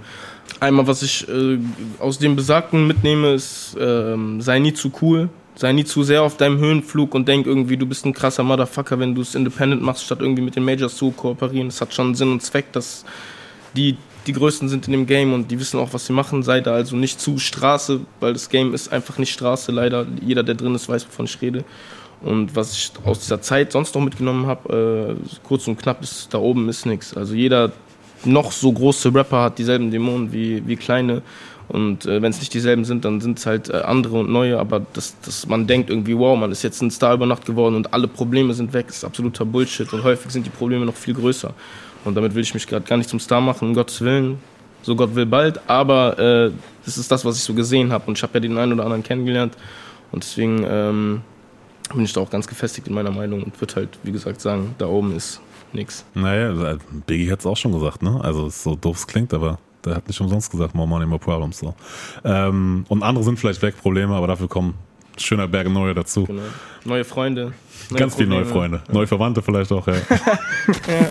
Einmal, 0.59 0.88
was 0.88 1.01
ich 1.03 1.27
äh, 1.29 1.57
aus 1.99 2.19
dem 2.19 2.35
Besagten 2.35 2.88
mitnehme, 2.88 3.33
ist, 3.33 3.75
äh, 3.77 4.15
sei 4.39 4.59
nie 4.59 4.73
zu 4.73 4.91
cool, 5.01 5.29
sei 5.55 5.71
nie 5.71 5.85
zu 5.85 6.03
sehr 6.03 6.23
auf 6.23 6.38
deinem 6.38 6.59
Höhenflug 6.59 7.15
und 7.15 7.27
denk 7.27 7.45
irgendwie, 7.45 7.77
du 7.77 7.85
bist 7.85 8.05
ein 8.05 8.13
krasser 8.13 8.43
Motherfucker, 8.43 8.99
wenn 8.99 9.15
du 9.15 9.21
es 9.21 9.35
independent 9.35 9.81
machst, 9.81 10.05
statt 10.05 10.19
irgendwie 10.21 10.41
mit 10.41 10.55
den 10.55 10.65
Majors 10.65 10.95
zu 10.95 11.12
kooperieren. 11.12 11.67
Es 11.67 11.81
hat 11.81 11.93
schon 11.93 12.15
Sinn 12.15 12.31
und 12.31 12.41
Zweck, 12.41 12.71
dass 12.71 13.05
die 13.75 13.97
die 14.27 14.33
Größten 14.33 14.69
sind 14.69 14.85
in 14.88 14.91
dem 14.91 15.07
Game 15.07 15.33
und 15.33 15.49
die 15.49 15.59
wissen 15.59 15.79
auch, 15.79 15.93
was 15.93 16.05
sie 16.05 16.13
machen. 16.13 16.43
Sei 16.43 16.62
da 16.62 16.73
also 16.73 16.95
nicht 16.95 17.19
zu 17.19 17.39
Straße, 17.39 18.01
weil 18.19 18.33
das 18.33 18.49
Game 18.49 18.73
ist 18.73 18.91
einfach 18.91 19.17
nicht 19.17 19.31
Straße, 19.31 19.71
leider. 19.71 20.05
Jeder, 20.21 20.43
der 20.43 20.55
drin 20.55 20.75
ist, 20.75 20.88
weiß, 20.88 21.07
wovon 21.07 21.25
ich 21.25 21.41
rede. 21.41 21.63
Und 22.21 22.55
was 22.55 22.73
ich 22.73 22.91
aus 23.05 23.21
dieser 23.21 23.41
Zeit 23.41 23.71
sonst 23.71 23.95
noch 23.95 24.01
mitgenommen 24.01 24.45
habe, 24.45 25.17
äh, 25.19 25.38
kurz 25.47 25.67
und 25.67 25.77
knapp, 25.77 26.03
ist 26.03 26.33
da 26.33 26.38
oben 26.38 26.67
ist 26.69 26.85
nichts. 26.85 27.15
Also 27.15 27.33
jeder 27.33 27.71
noch 28.25 28.51
so 28.51 28.71
große 28.71 29.13
Rapper 29.13 29.43
hat 29.43 29.58
dieselben 29.58 29.91
Dämonen 29.91 30.32
wie, 30.32 30.65
wie 30.67 30.75
kleine. 30.75 31.21
Und 31.69 32.08
äh, 32.08 32.21
wenn 32.21 32.32
es 32.32 32.39
nicht 32.39 32.53
dieselben 32.53 32.84
sind, 32.84 33.05
dann 33.05 33.21
sind 33.21 33.38
es 33.38 33.45
halt 33.45 33.69
äh, 33.69 33.77
andere 33.77 34.19
und 34.19 34.29
neue. 34.32 34.58
Aber 34.60 34.82
dass, 34.93 35.19
dass 35.21 35.47
man 35.47 35.67
denkt 35.67 35.91
irgendwie, 35.91 36.17
wow, 36.17 36.38
man 36.38 36.51
ist 36.51 36.63
jetzt 36.63 36.82
ein 36.82 36.89
Star 36.89 37.13
über 37.13 37.27
Nacht 37.27 37.45
geworden 37.45 37.75
und 37.75 37.93
alle 37.93 38.08
Probleme 38.08 38.53
sind 38.55 38.73
weg, 38.73 38.88
ist 38.89 39.05
absoluter 39.05 39.45
Bullshit. 39.45 39.91
Und 39.93 40.03
häufig 40.03 40.32
sind 40.32 40.45
die 40.45 40.49
Probleme 40.49 40.86
noch 40.86 40.95
viel 40.95 41.13
größer. 41.13 41.53
Und 42.05 42.15
damit 42.15 42.34
will 42.34 42.41
ich 42.41 42.53
mich 42.53 42.65
gerade 42.65 42.86
gar 42.86 42.97
nicht 42.97 43.10
zum 43.10 43.19
Star 43.19 43.39
machen, 43.39 43.67
um 43.69 43.73
Gottes 43.75 44.01
Willen. 44.01 44.39
So 44.82 44.95
Gott 44.95 45.13
will 45.13 45.27
bald. 45.27 45.60
Aber 45.69 46.17
äh, 46.17 46.51
das 46.86 46.97
ist 46.97 47.12
das, 47.12 47.23
was 47.23 47.38
ich 47.38 47.43
so 47.43 47.53
gesehen 47.53 47.91
habe. 47.91 48.05
Und 48.08 48.17
ich 48.17 48.23
habe 48.23 48.34
ja 48.34 48.39
den 48.39 48.58
einen 48.58 48.73
oder 48.73 48.84
anderen 48.84 49.03
kennengelernt. 49.03 49.55
Und 50.12 50.23
deswegen 50.23 50.65
ähm, 50.67 51.21
bin 51.93 52.03
ich 52.03 52.13
da 52.13 52.21
auch 52.21 52.32
ganz 52.32 52.47
gefestigt 52.47 52.88
in 52.88 52.95
meiner 52.95 53.12
Meinung 53.12 53.43
und 53.43 53.62
würde 53.62 53.75
halt, 53.75 53.89
wie 54.01 54.12
gesagt, 54.12 54.41
sagen, 54.41 54.73
da 54.79 54.88
oben 54.88 55.15
ist 55.15 55.39
nix. 55.73 56.05
Naja, 56.13 56.77
Biggie 57.05 57.32
hat 57.32 57.39
es 57.39 57.45
auch 57.45 57.58
schon 57.58 57.71
gesagt, 57.71 58.01
ne? 58.01 58.19
Also 58.23 58.49
so 58.49 58.75
doof 58.75 58.97
es 58.97 59.08
klingt, 59.08 59.34
aber 59.34 59.60
der 59.86 59.95
hat 59.95 60.08
nicht 60.08 60.19
umsonst 60.19 60.51
gesagt, 60.51 60.75
more 60.75 60.88
money, 60.88 61.05
more 61.05 61.19
problems. 61.19 61.60
So. 61.60 61.73
Ähm, 62.23 62.86
und 62.89 63.03
andere 63.03 63.23
sind 63.23 63.39
vielleicht 63.39 63.62
weg, 63.62 63.77
Probleme, 63.77 64.15
aber 64.15 64.27
dafür 64.27 64.47
kommen 64.47 64.75
schöner 65.23 65.47
Berge 65.47 65.69
neue 65.69 65.93
dazu. 65.93 66.25
Genau. 66.25 66.41
Neue 66.86 67.03
Freunde. 67.03 67.53
Neue 67.89 67.99
Ganz 67.99 68.15
viele 68.15 68.29
neue 68.29 68.45
Freunde. 68.45 68.82
Ja. 68.88 68.93
Neue 68.93 69.08
Verwandte 69.08 69.41
vielleicht 69.41 69.71
auch, 69.71 69.88
ja. 69.88 69.93
ja. 70.88 71.10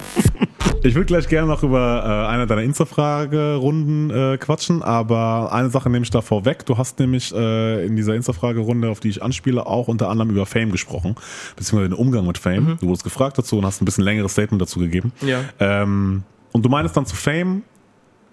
Ich 0.82 0.94
würde 0.94 1.06
gleich 1.06 1.28
gerne 1.28 1.48
noch 1.48 1.62
über 1.62 2.04
äh, 2.04 2.28
eine 2.32 2.46
deiner 2.46 2.62
Insta-Fragerunden 2.62 4.10
äh, 4.10 4.38
quatschen, 4.38 4.82
aber 4.82 5.52
eine 5.52 5.70
Sache 5.70 5.90
nehme 5.90 6.04
ich 6.04 6.10
da 6.10 6.20
vorweg. 6.20 6.64
Du 6.66 6.78
hast 6.78 7.00
nämlich 7.00 7.34
äh, 7.34 7.84
in 7.84 7.96
dieser 7.96 8.14
Insta-Fragerunde, 8.14 8.88
auf 8.88 9.00
die 9.00 9.08
ich 9.08 9.22
anspiele, 9.22 9.66
auch 9.66 9.88
unter 9.88 10.08
anderem 10.08 10.30
über 10.30 10.46
Fame 10.46 10.70
gesprochen, 10.70 11.16
beziehungsweise 11.56 11.90
den 11.90 11.98
Umgang 11.98 12.26
mit 12.26 12.38
Fame. 12.38 12.64
Mhm. 12.64 12.78
Du 12.80 12.86
wurdest 12.86 13.04
gefragt 13.04 13.38
dazu 13.38 13.58
und 13.58 13.66
hast 13.66 13.82
ein 13.82 13.86
bisschen 13.86 14.04
längeres 14.04 14.32
Statement 14.32 14.62
dazu 14.62 14.78
gegeben. 14.78 15.12
Ja. 15.20 15.40
Ähm, 15.58 16.22
und 16.52 16.64
du 16.64 16.68
meinst 16.68 16.96
dann 16.96 17.06
zu 17.06 17.16
Fame, 17.16 17.62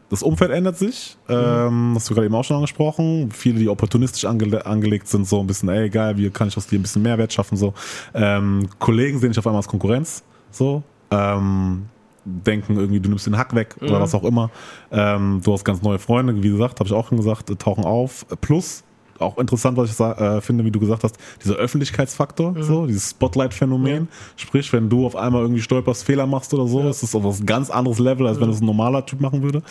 das 0.10 0.22
Umfeld 0.22 0.52
ändert 0.52 0.78
sich, 0.78 1.18
mhm. 1.28 1.34
ähm, 1.36 1.94
hast 1.96 2.10
du 2.10 2.13
gerade 2.13 2.28
eben 2.28 2.36
auch 2.36 2.44
schon 2.44 2.58
angesprochen. 2.58 3.32
Viele, 3.32 3.60
die 3.60 3.70
opportunistisch 3.70 4.26
angele 4.26 4.65
angelegt 4.65 5.08
sind, 5.08 5.28
so 5.28 5.39
ein 5.39 5.48
bisschen, 5.48 5.70
ey, 5.70 5.89
geil, 5.89 6.18
wie 6.18 6.30
kann 6.30 6.48
ich 6.48 6.58
aus 6.58 6.68
dir 6.68 6.80
ein 6.80 6.84
bisschen 6.84 7.02
Mehrwert 7.02 7.34
schaffen, 7.34 7.58
so. 7.58 7.74
Ähm, 8.13 8.68
Kollegen 8.80 9.20
sehen 9.20 9.32
dich 9.32 9.39
auf 9.39 9.48
einmal 9.48 9.60
als 9.60 9.68
Konkurrenz, 9.68 10.24
so. 10.52 10.84
Ähm, 11.12 11.86
denken 12.26 12.78
irgendwie, 12.78 13.00
du 13.00 13.10
nimmst 13.10 13.28
den 13.28 13.38
Hack 13.38 13.54
weg 13.56 13.76
mhm. 13.80 13.89
oder 13.89 14.02
was 14.02 14.15
auch 14.15 14.24
immer. 14.24 14.50
Ähm, 14.91 15.41
du 15.44 15.54
hast 15.54 15.63
ganz 15.63 15.82
neue 15.82 16.00
Freunde, 16.00 16.41
wie 16.41 16.50
gesagt, 16.50 16.80
habe 16.80 16.88
ich 16.88 16.94
auch 16.94 17.08
schon 17.08 17.18
gesagt, 17.18 17.52
tauchen 17.60 17.86
auf. 17.86 18.26
Plus, 18.41 18.84
auch 19.19 19.38
interessant, 19.38 19.78
was 19.78 19.91
ich 19.91 19.99
äh, 19.99 20.41
finde, 20.41 20.65
wie 20.65 20.71
du 20.71 20.80
gesagt 20.80 21.04
hast, 21.04 21.17
dieser 21.43 21.56
Öffentlichkeitsfaktor, 21.56 22.51
mhm. 22.51 22.63
so, 22.63 22.86
dieses 22.86 23.12
Spotlight-Phänomen. 23.12 24.04
Ja. 24.04 24.08
Sprich, 24.36 24.71
wenn 24.73 24.89
du 24.89 25.06
auf 25.06 25.15
einmal 25.15 25.41
irgendwie 25.41 25.62
stolperst, 25.62 26.04
Fehler 26.04 26.28
machst 26.28 26.54
oder 26.54 26.67
so, 26.67 26.82
ja. 26.82 26.89
ist 26.89 27.04
das 27.04 27.15
auf 27.15 27.39
ein 27.39 27.45
ganz 27.45 27.69
anderes 27.69 27.99
Level, 27.99 28.28
als 28.28 28.38
mhm. 28.38 28.41
wenn 28.41 28.49
es 28.49 28.62
ein 28.62 28.65
normaler 28.65 29.06
Typ 29.06 29.21
machen 29.21 29.41
würde. 29.41 29.62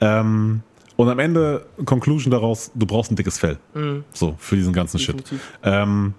Ähm, 0.00 0.62
und 0.96 1.08
am 1.10 1.18
Ende, 1.18 1.66
Conclusion 1.84 2.30
daraus, 2.30 2.70
du 2.74 2.86
brauchst 2.86 3.12
ein 3.12 3.16
dickes 3.16 3.38
Fell. 3.38 3.58
Mhm. 3.74 4.04
So, 4.12 4.34
für 4.38 4.56
diesen 4.56 4.72
ganzen 4.72 4.98
Definitiv. 4.98 5.40
Shit. 5.40 5.40
Ähm, 5.62 6.14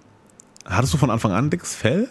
hattest 0.65 0.93
du 0.93 0.97
von 0.97 1.09
Anfang 1.09 1.31
an 1.31 1.45
ein 1.45 1.49
dickes 1.49 1.75
Fell? 1.75 2.07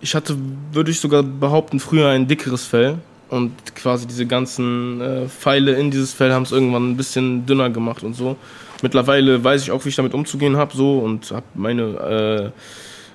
Ich 0.00 0.14
hatte, 0.14 0.36
würde 0.72 0.90
ich 0.90 1.00
sogar 1.00 1.22
behaupten, 1.22 1.80
früher 1.80 2.08
ein 2.08 2.26
dickeres 2.26 2.64
Fell. 2.64 2.98
Und 3.28 3.74
quasi 3.76 4.06
diese 4.06 4.26
ganzen 4.26 5.00
äh, 5.00 5.28
Pfeile 5.28 5.74
in 5.74 5.90
dieses 5.90 6.14
Fell 6.14 6.32
haben 6.32 6.44
es 6.44 6.52
irgendwann 6.52 6.90
ein 6.90 6.96
bisschen 6.96 7.44
dünner 7.44 7.68
gemacht 7.68 8.02
und 8.02 8.14
so. 8.14 8.36
Mittlerweile 8.82 9.42
weiß 9.42 9.62
ich 9.62 9.70
auch, 9.70 9.84
wie 9.84 9.88
ich 9.88 9.96
damit 9.96 10.14
umzugehen 10.14 10.56
habe, 10.56 10.76
so 10.76 10.98
und 10.98 11.30
habe 11.30 11.46
meine, 11.54 12.52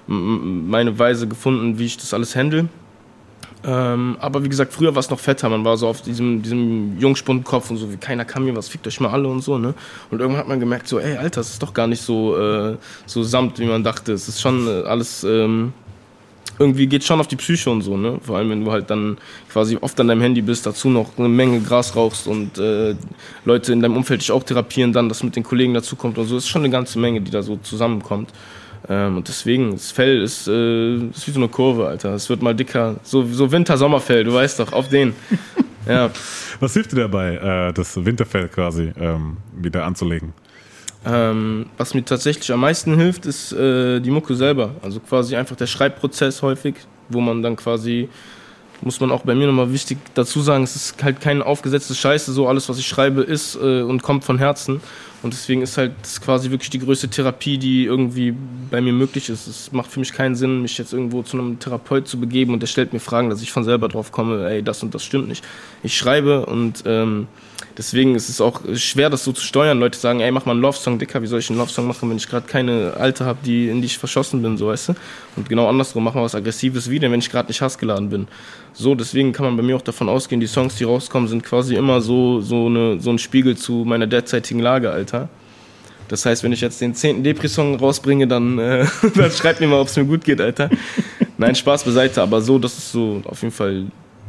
äh, 0.07 0.11
meine 0.11 0.99
Weise 0.99 1.27
gefunden, 1.27 1.79
wie 1.79 1.85
ich 1.85 1.97
das 1.97 2.13
alles 2.13 2.35
handle. 2.35 2.67
Ähm, 3.65 4.17
aber 4.19 4.43
wie 4.43 4.49
gesagt, 4.49 4.73
früher 4.73 4.93
war 4.93 4.99
es 4.99 5.09
noch 5.09 5.19
fetter. 5.19 5.47
Man 5.47 5.63
war 5.63 5.77
so 5.77 5.87
auf 5.87 6.01
diesem, 6.01 6.41
diesem 6.41 6.99
Jungspundenkopf 6.99 7.69
und 7.69 7.77
so, 7.77 7.91
wie 7.91 7.97
keiner 7.97 8.25
kann 8.25 8.43
mir 8.43 8.55
was, 8.55 8.67
fickt 8.67 8.85
euch 8.87 8.99
mal 8.99 9.09
alle 9.09 9.27
und 9.27 9.41
so, 9.41 9.57
ne? 9.57 9.73
Und 10.11 10.19
irgendwann 10.19 10.41
hat 10.41 10.47
man 10.49 10.59
gemerkt, 10.59 10.87
so, 10.87 10.99
ey, 10.99 11.15
Alter, 11.15 11.41
es 11.41 11.51
ist 11.51 11.63
doch 11.63 11.73
gar 11.73 11.87
nicht 11.87 12.01
so, 12.01 12.37
äh, 12.37 12.77
so 13.05 13.23
samt, 13.23 13.59
wie 13.59 13.65
man 13.65 13.83
dachte. 13.83 14.11
Es 14.11 14.27
ist 14.27 14.41
schon 14.41 14.67
äh, 14.67 14.83
alles, 14.85 15.23
ähm, 15.23 15.71
irgendwie 16.59 16.87
geht 16.87 17.03
schon 17.03 17.19
auf 17.19 17.27
die 17.27 17.35
Psyche 17.35 17.69
und 17.69 17.81
so, 17.81 17.97
ne? 17.97 18.19
Vor 18.21 18.37
allem, 18.37 18.49
wenn 18.49 18.63
du 18.63 18.71
halt 18.71 18.89
dann 18.89 19.17
quasi 19.51 19.77
oft 19.81 19.99
an 19.99 20.07
deinem 20.07 20.21
Handy 20.21 20.41
bist, 20.41 20.65
dazu 20.65 20.89
noch 20.89 21.17
eine 21.17 21.29
Menge 21.29 21.59
Gras 21.61 21.95
rauchst 21.95 22.27
und 22.27 22.57
äh, 22.57 22.95
Leute 23.45 23.73
in 23.73 23.81
deinem 23.81 23.97
Umfeld 23.97 24.21
dich 24.21 24.31
auch 24.31 24.43
therapieren, 24.43 24.93
dann 24.93 25.09
das 25.09 25.23
mit 25.23 25.35
den 25.35 25.43
Kollegen 25.43 25.73
dazu 25.73 25.95
kommt 25.95 26.17
und 26.17 26.27
so. 26.27 26.37
Es 26.37 26.43
ist 26.43 26.49
schon 26.49 26.61
eine 26.61 26.71
ganze 26.71 26.99
Menge, 26.99 27.21
die 27.21 27.31
da 27.31 27.41
so 27.41 27.57
zusammenkommt. 27.57 28.29
Ähm, 28.89 29.17
und 29.17 29.27
deswegen, 29.27 29.71
das 29.71 29.91
Fell 29.91 30.21
ist, 30.21 30.47
äh, 30.47 30.95
ist 30.95 31.27
wie 31.27 31.31
so 31.31 31.39
eine 31.39 31.47
Kurve, 31.47 31.87
Alter. 31.87 32.13
Es 32.13 32.29
wird 32.29 32.41
mal 32.41 32.53
dicker. 32.53 32.97
So, 33.03 33.25
so 33.25 33.51
Winter-Sommerfell, 33.51 34.23
du 34.23 34.33
weißt 34.33 34.59
doch, 34.59 34.73
auf 34.73 34.89
den. 34.89 35.15
ja. 35.87 36.09
Was 36.59 36.73
hilft 36.73 36.91
dir 36.91 36.97
dabei, 36.97 37.35
äh, 37.35 37.73
das 37.73 38.03
Winterfell 38.03 38.49
quasi 38.49 38.91
ähm, 38.99 39.37
wieder 39.55 39.85
anzulegen? 39.85 40.33
Ähm, 41.05 41.65
was 41.77 41.93
mir 41.93 42.05
tatsächlich 42.05 42.51
am 42.51 42.61
meisten 42.61 42.95
hilft, 42.97 43.25
ist 43.25 43.51
äh, 43.51 43.99
die 43.99 44.11
Mucke 44.11 44.35
selber. 44.35 44.71
Also 44.81 44.99
quasi 44.99 45.35
einfach 45.35 45.55
der 45.55 45.67
Schreibprozess 45.67 46.41
häufig, 46.41 46.75
wo 47.09 47.19
man 47.19 47.41
dann 47.41 47.55
quasi, 47.55 48.09
muss 48.81 48.99
man 48.99 49.11
auch 49.11 49.21
bei 49.21 49.35
mir 49.35 49.47
nochmal 49.47 49.73
wichtig 49.73 49.97
dazu 50.13 50.41
sagen, 50.41 50.63
es 50.63 50.75
ist 50.75 51.03
halt 51.03 51.19
kein 51.19 51.41
aufgesetztes 51.41 51.97
Scheiße, 51.97 52.31
so 52.31 52.47
alles, 52.47 52.69
was 52.69 52.77
ich 52.77 52.87
schreibe, 52.87 53.21
ist 53.21 53.55
äh, 53.55 53.81
und 53.81 54.01
kommt 54.01 54.23
von 54.23 54.37
Herzen. 54.37 54.81
Und 55.23 55.33
deswegen 55.33 55.61
ist 55.61 55.77
halt 55.77 55.93
das 56.01 56.21
quasi 56.21 56.51
wirklich 56.51 56.69
die 56.69 56.79
größte 56.79 57.07
Therapie, 57.07 57.57
die 57.57 57.85
irgendwie 57.85 58.35
bei 58.69 58.81
mir 58.81 58.93
möglich 58.93 59.29
ist. 59.29 59.47
Es 59.47 59.71
macht 59.71 59.89
für 59.89 59.99
mich 59.99 60.13
keinen 60.13 60.35
Sinn, 60.35 60.61
mich 60.61 60.77
jetzt 60.77 60.93
irgendwo 60.93 61.23
zu 61.23 61.37
einem 61.37 61.59
Therapeut 61.59 62.07
zu 62.07 62.19
begeben 62.19 62.53
und 62.53 62.59
der 62.59 62.67
stellt 62.67 62.93
mir 62.93 62.99
Fragen, 62.99 63.29
dass 63.29 63.41
ich 63.41 63.51
von 63.51 63.63
selber 63.63 63.87
drauf 63.87 64.11
komme, 64.11 64.47
ey, 64.49 64.61
das 64.61 64.83
und 64.83 64.93
das 64.93 65.03
stimmt 65.03 65.29
nicht. 65.29 65.43
Ich 65.81 65.97
schreibe 65.97 66.45
und 66.45 66.83
ähm, 66.85 67.27
Deswegen 67.77 68.13
ist 68.13 68.29
es 68.29 68.39
auch 68.39 68.61
schwer, 68.75 69.09
das 69.09 69.23
so 69.23 69.31
zu 69.31 69.43
steuern. 69.43 69.79
Leute 69.79 69.97
sagen, 69.97 70.19
ey, 70.19 70.31
mach 70.31 70.45
mal 70.45 70.51
einen 70.51 70.61
Love-Song, 70.61 70.99
Dicker, 70.99 71.21
wie 71.21 71.27
soll 71.27 71.39
ich 71.39 71.49
einen 71.49 71.57
Love-Song 71.57 71.87
machen, 71.87 72.09
wenn 72.09 72.17
ich 72.17 72.29
gerade 72.29 72.45
keine 72.45 72.93
Alte 72.99 73.25
habe, 73.25 73.39
die 73.43 73.67
in 73.67 73.81
die 73.81 73.87
ich 73.87 73.97
verschossen 73.97 74.41
bin, 74.41 74.57
so 74.57 74.67
weißt 74.67 74.89
du? 74.89 74.93
Und 75.35 75.49
genau 75.49 75.67
andersrum, 75.67 76.03
mach 76.03 76.13
mal 76.13 76.23
was 76.23 76.35
Aggressives 76.35 76.89
wieder, 76.89 77.09
wenn 77.09 77.19
ich 77.19 77.31
gerade 77.31 77.47
nicht 77.47 77.61
hassgeladen 77.61 78.09
bin. 78.09 78.27
So, 78.73 78.93
deswegen 78.93 79.33
kann 79.33 79.45
man 79.45 79.57
bei 79.57 79.63
mir 79.63 79.75
auch 79.75 79.81
davon 79.81 80.07
ausgehen, 80.07 80.39
die 80.39 80.47
Songs, 80.47 80.75
die 80.75 80.83
rauskommen, 80.83 81.27
sind 81.27 81.43
quasi 81.43 81.75
immer 81.75 82.01
so, 82.01 82.41
so, 82.41 82.67
eine, 82.67 82.99
so 82.99 83.09
ein 83.09 83.17
Spiegel 83.17 83.57
zu 83.57 83.85
meiner 83.85 84.07
derzeitigen 84.07 84.59
Lage, 84.59 84.91
Alter. 84.91 85.12
Das 86.07 86.25
heißt, 86.25 86.43
wenn 86.43 86.51
ich 86.51 86.61
jetzt 86.61 86.81
den 86.81 86.93
zehnten 86.93 87.23
Depri-Song 87.23 87.75
rausbringe, 87.75 88.27
dann, 88.27 88.59
äh, 88.59 88.85
dann 89.15 89.31
schreibt 89.31 89.59
mir 89.59 89.67
mal, 89.67 89.79
ob 89.79 89.87
es 89.87 89.95
mir 89.95 90.05
gut 90.05 90.23
geht, 90.23 90.41
Alter. 90.41 90.69
Nein, 91.37 91.55
Spaß 91.55 91.83
beiseite, 91.83 92.21
aber 92.21 92.41
so, 92.41 92.59
das 92.59 92.77
ist 92.77 92.91
so 92.91 93.21
auf 93.25 93.41
jeden 93.41 93.53
Fall 93.53 93.85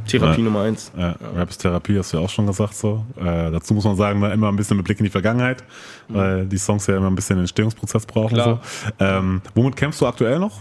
Therapie 0.06 0.38
ja. 0.38 0.44
Nummer 0.44 0.62
eins. 0.62 0.92
Ja, 0.96 1.08
ja. 1.08 1.16
Rap 1.36 1.50
ist 1.50 1.58
Therapie, 1.58 1.98
hast 1.98 2.12
du 2.12 2.18
ja 2.18 2.22
auch 2.22 2.30
schon 2.30 2.46
gesagt 2.46 2.74
so. 2.74 3.04
Äh, 3.16 3.50
dazu 3.50 3.74
muss 3.74 3.84
man 3.84 3.96
sagen, 3.96 4.22
immer 4.22 4.48
ein 4.48 4.56
bisschen 4.56 4.76
mit 4.76 4.84
Blick 4.84 4.98
in 4.98 5.04
die 5.04 5.10
Vergangenheit, 5.10 5.64
mhm. 6.08 6.14
weil 6.14 6.46
die 6.46 6.58
Songs 6.58 6.86
ja 6.86 6.96
immer 6.96 7.08
ein 7.08 7.14
bisschen 7.14 7.36
den 7.36 7.42
Entstehungsprozess 7.42 8.06
brauchen. 8.06 8.36
So. 8.36 8.58
Ähm, 9.00 9.40
womit 9.54 9.76
kämpfst 9.76 10.00
du 10.00 10.06
aktuell 10.06 10.38
noch? 10.38 10.60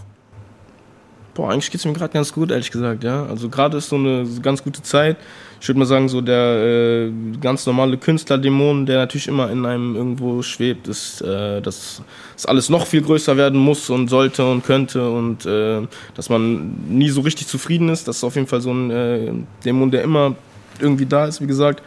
Boah, 1.34 1.50
eigentlich 1.50 1.70
geht 1.70 1.80
es 1.80 1.84
mir 1.84 1.92
gerade 1.92 2.12
ganz 2.12 2.32
gut, 2.32 2.50
ehrlich 2.50 2.70
gesagt, 2.70 3.02
ja. 3.02 3.26
Also 3.26 3.48
gerade 3.48 3.76
ist 3.76 3.88
so 3.88 3.96
eine 3.96 4.26
ganz 4.40 4.62
gute 4.62 4.82
Zeit. 4.82 5.16
Ich 5.64 5.68
würde 5.68 5.78
mal 5.78 5.86
sagen, 5.86 6.10
so 6.10 6.20
der 6.20 7.06
äh, 7.06 7.12
ganz 7.40 7.64
normale 7.64 7.96
Künstlerdämon, 7.96 8.84
der 8.84 8.98
natürlich 8.98 9.28
immer 9.28 9.50
in 9.50 9.64
einem 9.64 9.96
irgendwo 9.96 10.42
schwebt, 10.42 10.88
ist, 10.88 11.22
äh, 11.22 11.62
dass 11.62 12.02
es 12.36 12.44
alles 12.44 12.68
noch 12.68 12.86
viel 12.86 13.00
größer 13.00 13.38
werden 13.38 13.58
muss 13.58 13.88
und 13.88 14.08
sollte 14.08 14.44
und 14.44 14.62
könnte 14.62 15.08
und 15.08 15.46
äh, 15.46 15.80
dass 16.16 16.28
man 16.28 16.74
nie 16.90 17.08
so 17.08 17.22
richtig 17.22 17.46
zufrieden 17.46 17.88
ist. 17.88 18.06
Das 18.06 18.18
ist 18.18 18.24
auf 18.24 18.34
jeden 18.34 18.46
Fall 18.46 18.60
so 18.60 18.74
ein 18.74 18.90
äh, 18.90 19.32
Dämon, 19.64 19.90
der 19.90 20.02
immer 20.02 20.34
irgendwie 20.80 21.06
da 21.06 21.24
ist, 21.24 21.40
wie 21.40 21.46
gesagt. 21.46 21.82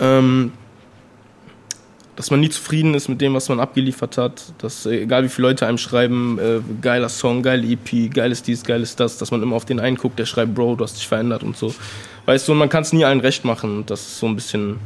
Ähm, 0.00 0.50
dass 2.16 2.30
man 2.30 2.40
nie 2.40 2.48
zufrieden 2.48 2.94
ist 2.94 3.08
mit 3.08 3.20
dem, 3.20 3.34
was 3.34 3.48
man 3.48 3.60
abgeliefert 3.60 4.18
hat. 4.18 4.42
Dass 4.58 4.86
äh, 4.86 5.02
egal 5.02 5.22
wie 5.22 5.28
viele 5.28 5.48
Leute 5.48 5.68
einem 5.68 5.78
schreiben, 5.78 6.38
äh, 6.40 6.60
geiler 6.80 7.08
Song, 7.08 7.42
geile 7.42 7.64
EP, 7.64 8.12
geiles 8.12 8.42
dies, 8.42 8.64
geiles 8.64 8.96
das, 8.96 9.18
dass 9.18 9.30
man 9.30 9.40
immer 9.40 9.54
auf 9.54 9.64
den 9.64 9.78
einen 9.78 9.96
guckt, 9.96 10.18
der 10.18 10.26
schreibt, 10.26 10.54
Bro, 10.54 10.76
du 10.76 10.84
hast 10.84 10.96
dich 10.96 11.06
verändert 11.06 11.44
und 11.44 11.56
so. 11.56 11.72
Weißt 12.26 12.48
du, 12.48 12.52
und 12.52 12.58
man 12.58 12.68
kann 12.68 12.82
es 12.82 12.92
nie 12.92 13.04
allen 13.04 13.20
recht 13.20 13.44
machen. 13.44 13.84
Das 13.86 14.00
ist 14.00 14.18
so 14.18 14.26
ein 14.26 14.34
bisschen 14.34 14.78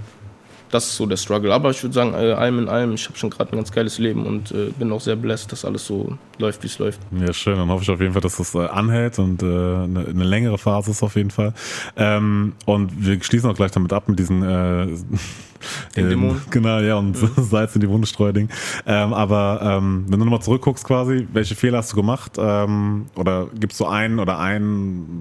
das 0.70 0.86
ist 0.86 0.96
so 0.96 1.06
der 1.06 1.16
Struggle. 1.16 1.52
Aber 1.52 1.70
ich 1.70 1.82
würde 1.82 1.94
sagen, 1.94 2.14
äh, 2.14 2.32
allem 2.32 2.58
in 2.60 2.68
allem, 2.68 2.92
ich 2.94 3.06
habe 3.08 3.18
schon 3.18 3.30
gerade 3.30 3.52
ein 3.52 3.56
ganz 3.56 3.72
geiles 3.72 3.98
Leben 3.98 4.26
und 4.26 4.50
äh, 4.52 4.70
bin 4.78 4.92
auch 4.92 5.00
sehr 5.00 5.16
blessed, 5.16 5.50
dass 5.52 5.64
alles 5.64 5.86
so 5.86 6.16
läuft, 6.38 6.62
wie 6.62 6.66
es 6.66 6.78
läuft. 6.78 7.00
Ja, 7.10 7.32
schön. 7.32 7.56
Dann 7.56 7.68
hoffe 7.68 7.82
ich 7.82 7.90
auf 7.90 8.00
jeden 8.00 8.12
Fall, 8.12 8.22
dass 8.22 8.36
das 8.36 8.54
äh, 8.54 8.66
anhält 8.66 9.18
und 9.18 9.42
äh, 9.42 9.46
eine, 9.46 10.06
eine 10.08 10.24
längere 10.24 10.58
Phase 10.58 10.90
ist 10.90 11.02
auf 11.02 11.16
jeden 11.16 11.30
Fall. 11.30 11.54
Ähm, 11.96 12.52
und 12.66 13.04
wir 13.04 13.22
schließen 13.22 13.50
auch 13.50 13.54
gleich 13.56 13.70
damit 13.70 13.92
ab 13.92 14.08
mit 14.08 14.18
diesen 14.18 14.42
äh, 14.42 14.88
Den 15.96 16.08
Dämonen. 16.08 16.40
Genau, 16.50 16.78
ja, 16.78 16.96
und 16.96 17.20
Mhm. 17.20 17.30
Salz 17.42 17.74
in 17.74 17.80
die 17.80 17.88
Wunde 17.88 18.06
streuen. 18.06 18.48
Ähm, 18.86 19.12
aber 19.12 19.60
ähm, 19.62 20.04
wenn 20.08 20.18
du 20.18 20.24
nochmal 20.24 20.42
zurückguckst 20.42 20.84
quasi, 20.84 21.26
welche 21.32 21.54
Fehler 21.56 21.78
hast 21.78 21.92
du 21.92 21.96
gemacht? 21.96 22.32
Ähm, 22.38 23.06
oder 23.16 23.46
gibt 23.58 23.72
es 23.72 23.78
so 23.78 23.86
einen 23.86 24.18
oder 24.20 24.38
eine 24.38 24.70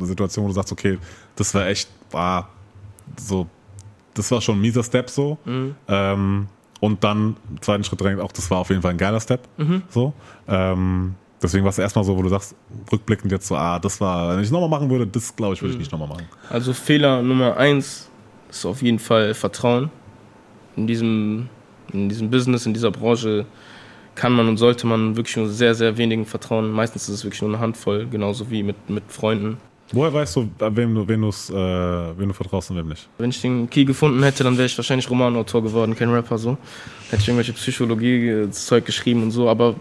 Situation, 0.01 0.45
wo 0.45 0.49
du 0.49 0.53
sagst, 0.53 0.71
okay, 0.71 0.97
das 1.35 1.53
war 1.55 1.67
echt, 1.67 1.89
war 2.11 2.49
so, 3.19 3.47
das 4.17 4.31
war 4.31 4.41
schon 4.41 4.57
ein 4.57 4.61
mieser 4.61 4.83
Step 4.83 5.09
so. 5.09 5.37
Mhm. 5.45 5.75
Ähm, 5.87 6.47
und 6.79 7.03
dann, 7.03 7.35
im 7.49 7.61
zweiten 7.61 7.83
Schritt 7.83 7.99
direkt 7.99 8.19
auch, 8.19 8.31
das 8.31 8.49
war 8.51 8.59
auf 8.59 8.69
jeden 8.69 8.81
Fall 8.81 8.91
ein 8.91 8.97
geiler 8.97 9.19
Step. 9.19 9.41
Mhm. 9.57 9.81
So. 9.89 10.13
Ähm, 10.47 11.15
deswegen 11.41 11.63
war 11.63 11.69
es 11.69 11.77
erstmal 11.79 12.03
so, 12.05 12.15
wo 12.17 12.21
du 12.21 12.29
sagst, 12.29 12.55
rückblickend 12.91 13.31
jetzt 13.31 13.47
so, 13.47 13.55
ah, 13.55 13.79
das 13.79 13.99
war, 13.99 14.35
wenn 14.35 14.43
ich 14.43 14.51
nochmal 14.51 14.69
machen 14.69 14.89
würde, 14.89 15.07
das 15.07 15.35
glaube 15.35 15.53
ich, 15.55 15.61
würde 15.61 15.73
Mhm. 15.73 15.81
ich 15.81 15.87
nicht 15.87 15.91
nochmal 15.91 16.09
machen. 16.09 16.27
Also 16.49 16.73
Fehler 16.73 17.21
Nummer 17.21 17.57
eins 17.57 18.09
ist 18.49 18.65
auf 18.65 18.81
jeden 18.81 18.99
Fall 18.99 19.33
Vertrauen. 19.33 19.89
In 20.75 20.85
diesem, 20.87 21.49
in 21.91 22.09
diesem 22.09 22.29
Business, 22.29 22.65
in 22.67 22.73
dieser 22.73 22.91
Branche 22.91 23.45
kann 24.13 24.33
man 24.33 24.47
und 24.47 24.57
sollte 24.57 24.85
man 24.87 25.15
wirklich 25.15 25.35
nur 25.37 25.47
sehr, 25.47 25.73
sehr 25.75 25.97
wenigen 25.97 26.25
vertrauen. 26.25 26.71
Meistens 26.71 27.03
ist 27.09 27.15
es 27.15 27.23
wirklich 27.23 27.41
nur 27.41 27.51
eine 27.51 27.59
Handvoll, 27.59 28.07
genauso 28.07 28.49
wie 28.51 28.61
mit, 28.63 28.89
mit 28.89 29.03
Freunden. 29.09 29.57
Woher 29.93 30.13
weißt 30.13 30.35
du, 30.35 30.49
wem 30.59 30.95
du, 30.95 31.07
wem, 31.07 31.23
äh, 31.23 31.27
wem 31.27 32.27
du 32.27 32.33
vertraust 32.33 32.69
und 32.71 32.77
wem 32.77 32.89
nicht? 32.89 33.07
Wenn 33.17 33.29
ich 33.29 33.41
den 33.41 33.69
Key 33.69 33.85
gefunden 33.85 34.21
hätte, 34.21 34.43
dann 34.43 34.57
wäre 34.57 34.65
ich 34.65 34.77
wahrscheinlich 34.77 35.09
Romanautor 35.09 35.63
geworden, 35.63 35.95
kein 35.95 36.09
Rapper 36.09 36.37
so. 36.37 36.57
Hätte 37.09 37.21
ich 37.21 37.27
irgendwelche 37.29 37.53
Psychologie-Zeug 37.53 38.85
geschrieben 38.85 39.23
und 39.23 39.31
so, 39.31 39.49
aber 39.49 39.75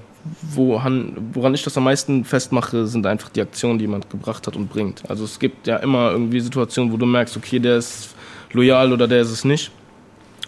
woran, 0.55 1.17
woran 1.33 1.55
ich 1.55 1.65
das 1.65 1.77
am 1.77 1.85
meisten 1.85 2.25
festmache, 2.25 2.87
sind 2.87 3.07
einfach 3.07 3.31
die 3.31 3.41
Aktionen, 3.41 3.79
die 3.79 3.85
jemand 3.85 4.09
gebracht 4.09 4.47
hat 4.47 4.57
und 4.57 4.69
bringt. 4.69 5.03
Also 5.09 5.25
es 5.25 5.39
gibt 5.39 5.67
ja 5.67 5.77
immer 5.79 6.13
irgendwie 6.13 6.41
Situationen, 6.41 6.93
wo 6.93 6.97
du 6.97 7.07
merkst, 7.07 7.37
okay, 7.37 7.59
der 7.59 7.79
ist 7.79 8.15
loyal 8.53 8.93
oder 8.93 9.09
der 9.09 9.23
ist 9.23 9.31
es 9.31 9.45
nicht. 9.45 9.73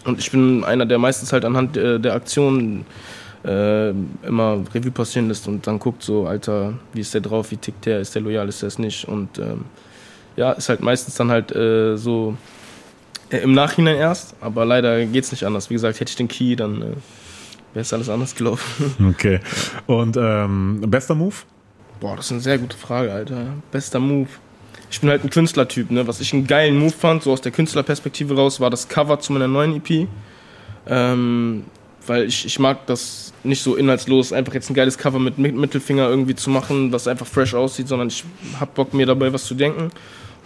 Und 0.05 0.19
ich 0.19 0.31
bin 0.31 0.63
einer, 0.63 0.85
der 0.85 0.97
meistens 0.99 1.33
halt 1.33 1.43
anhand 1.43 1.75
äh, 1.75 1.99
der 1.99 2.13
Aktionen 2.13 2.85
äh, 3.45 3.89
immer 3.89 4.63
Revue 4.73 4.91
passieren 4.91 5.27
lässt 5.27 5.47
und 5.47 5.65
dann 5.65 5.79
guckt 5.79 6.03
so, 6.03 6.25
Alter, 6.25 6.73
wie 6.93 7.01
ist 7.01 7.13
der 7.13 7.21
drauf, 7.21 7.51
wie 7.51 7.57
tickt 7.57 7.85
der, 7.85 7.99
ist 7.99 8.13
der 8.15 8.21
loyal, 8.21 8.49
ist 8.49 8.61
der 8.61 8.67
es 8.67 8.79
nicht. 8.79 9.07
Und 9.07 9.37
ähm, 9.39 9.65
ja, 10.35 10.51
ist 10.51 10.69
halt 10.69 10.81
meistens 10.81 11.15
dann 11.15 11.31
halt 11.31 11.55
äh, 11.55 11.95
so 11.95 12.35
äh, 13.29 13.37
im 13.37 13.53
Nachhinein 13.53 13.95
erst, 13.95 14.35
aber 14.41 14.65
leider 14.65 15.05
geht's 15.05 15.31
nicht 15.31 15.45
anders. 15.45 15.69
Wie 15.69 15.75
gesagt, 15.75 15.99
hätte 15.99 16.09
ich 16.09 16.15
den 16.15 16.27
Key, 16.27 16.55
dann 16.55 16.81
äh, 16.81 16.85
wäre 17.73 17.81
es 17.81 17.93
alles 17.93 18.09
anders 18.09 18.35
gelaufen. 18.35 18.95
Okay. 19.09 19.39
Und 19.87 20.17
ähm, 20.17 20.81
bester 20.87 21.15
Move? 21.15 21.35
Boah, 21.99 22.15
das 22.15 22.27
ist 22.27 22.31
eine 22.31 22.41
sehr 22.41 22.57
gute 22.57 22.77
Frage, 22.77 23.11
Alter. 23.11 23.47
Bester 23.71 23.99
Move. 23.99 24.29
Ich 24.91 25.01
bin 25.01 25.09
halt 25.09 25.23
ein 25.23 25.29
Künstlertyp, 25.29 25.91
ne? 25.91 26.07
Was 26.07 26.19
ich 26.19 26.33
einen 26.33 26.47
geilen 26.47 26.77
Move 26.77 26.91
fand, 26.91 27.23
so 27.23 27.31
aus 27.31 27.41
der 27.41 27.51
Künstlerperspektive 27.51 28.35
raus, 28.35 28.59
war 28.59 28.69
das 28.69 28.87
Cover 28.87 29.19
zu 29.19 29.33
meiner 29.33 29.47
neuen 29.47 29.75
EP. 29.75 30.07
Ähm, 30.87 31.65
weil 32.07 32.23
ich, 32.23 32.45
ich 32.45 32.57
mag 32.57 32.87
das 32.87 33.28
nicht 33.43 33.61
so 33.61 33.75
inhaltslos, 33.75 34.33
einfach 34.33 34.53
jetzt 34.53 34.69
ein 34.69 34.73
geiles 34.73 34.97
Cover 34.97 35.19
mit 35.19 35.37
Mi- 35.37 35.51
Mittelfinger 35.51 36.09
irgendwie 36.09 36.35
zu 36.35 36.49
machen, 36.49 36.91
was 36.91 37.07
einfach 37.07 37.25
fresh 37.25 37.53
aussieht, 37.53 37.87
sondern 37.87 38.09
ich 38.09 38.23
hab 38.59 38.75
Bock, 38.75 38.93
mir 38.93 39.05
dabei 39.05 39.31
was 39.31 39.45
zu 39.45 39.55
denken. 39.55 39.89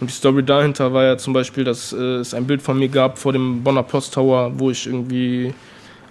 Und 0.00 0.10
die 0.10 0.14
Story 0.14 0.42
dahinter 0.42 0.92
war 0.92 1.04
ja 1.04 1.16
zum 1.16 1.32
Beispiel, 1.32 1.64
dass 1.64 1.92
äh, 1.92 1.96
es 1.96 2.34
ein 2.34 2.46
Bild 2.46 2.62
von 2.62 2.78
mir 2.78 2.88
gab 2.88 3.18
vor 3.18 3.32
dem 3.32 3.62
Bonner 3.62 3.82
Post 3.82 4.14
Tower, 4.14 4.52
wo 4.56 4.70
ich 4.70 4.86
irgendwie 4.86 5.54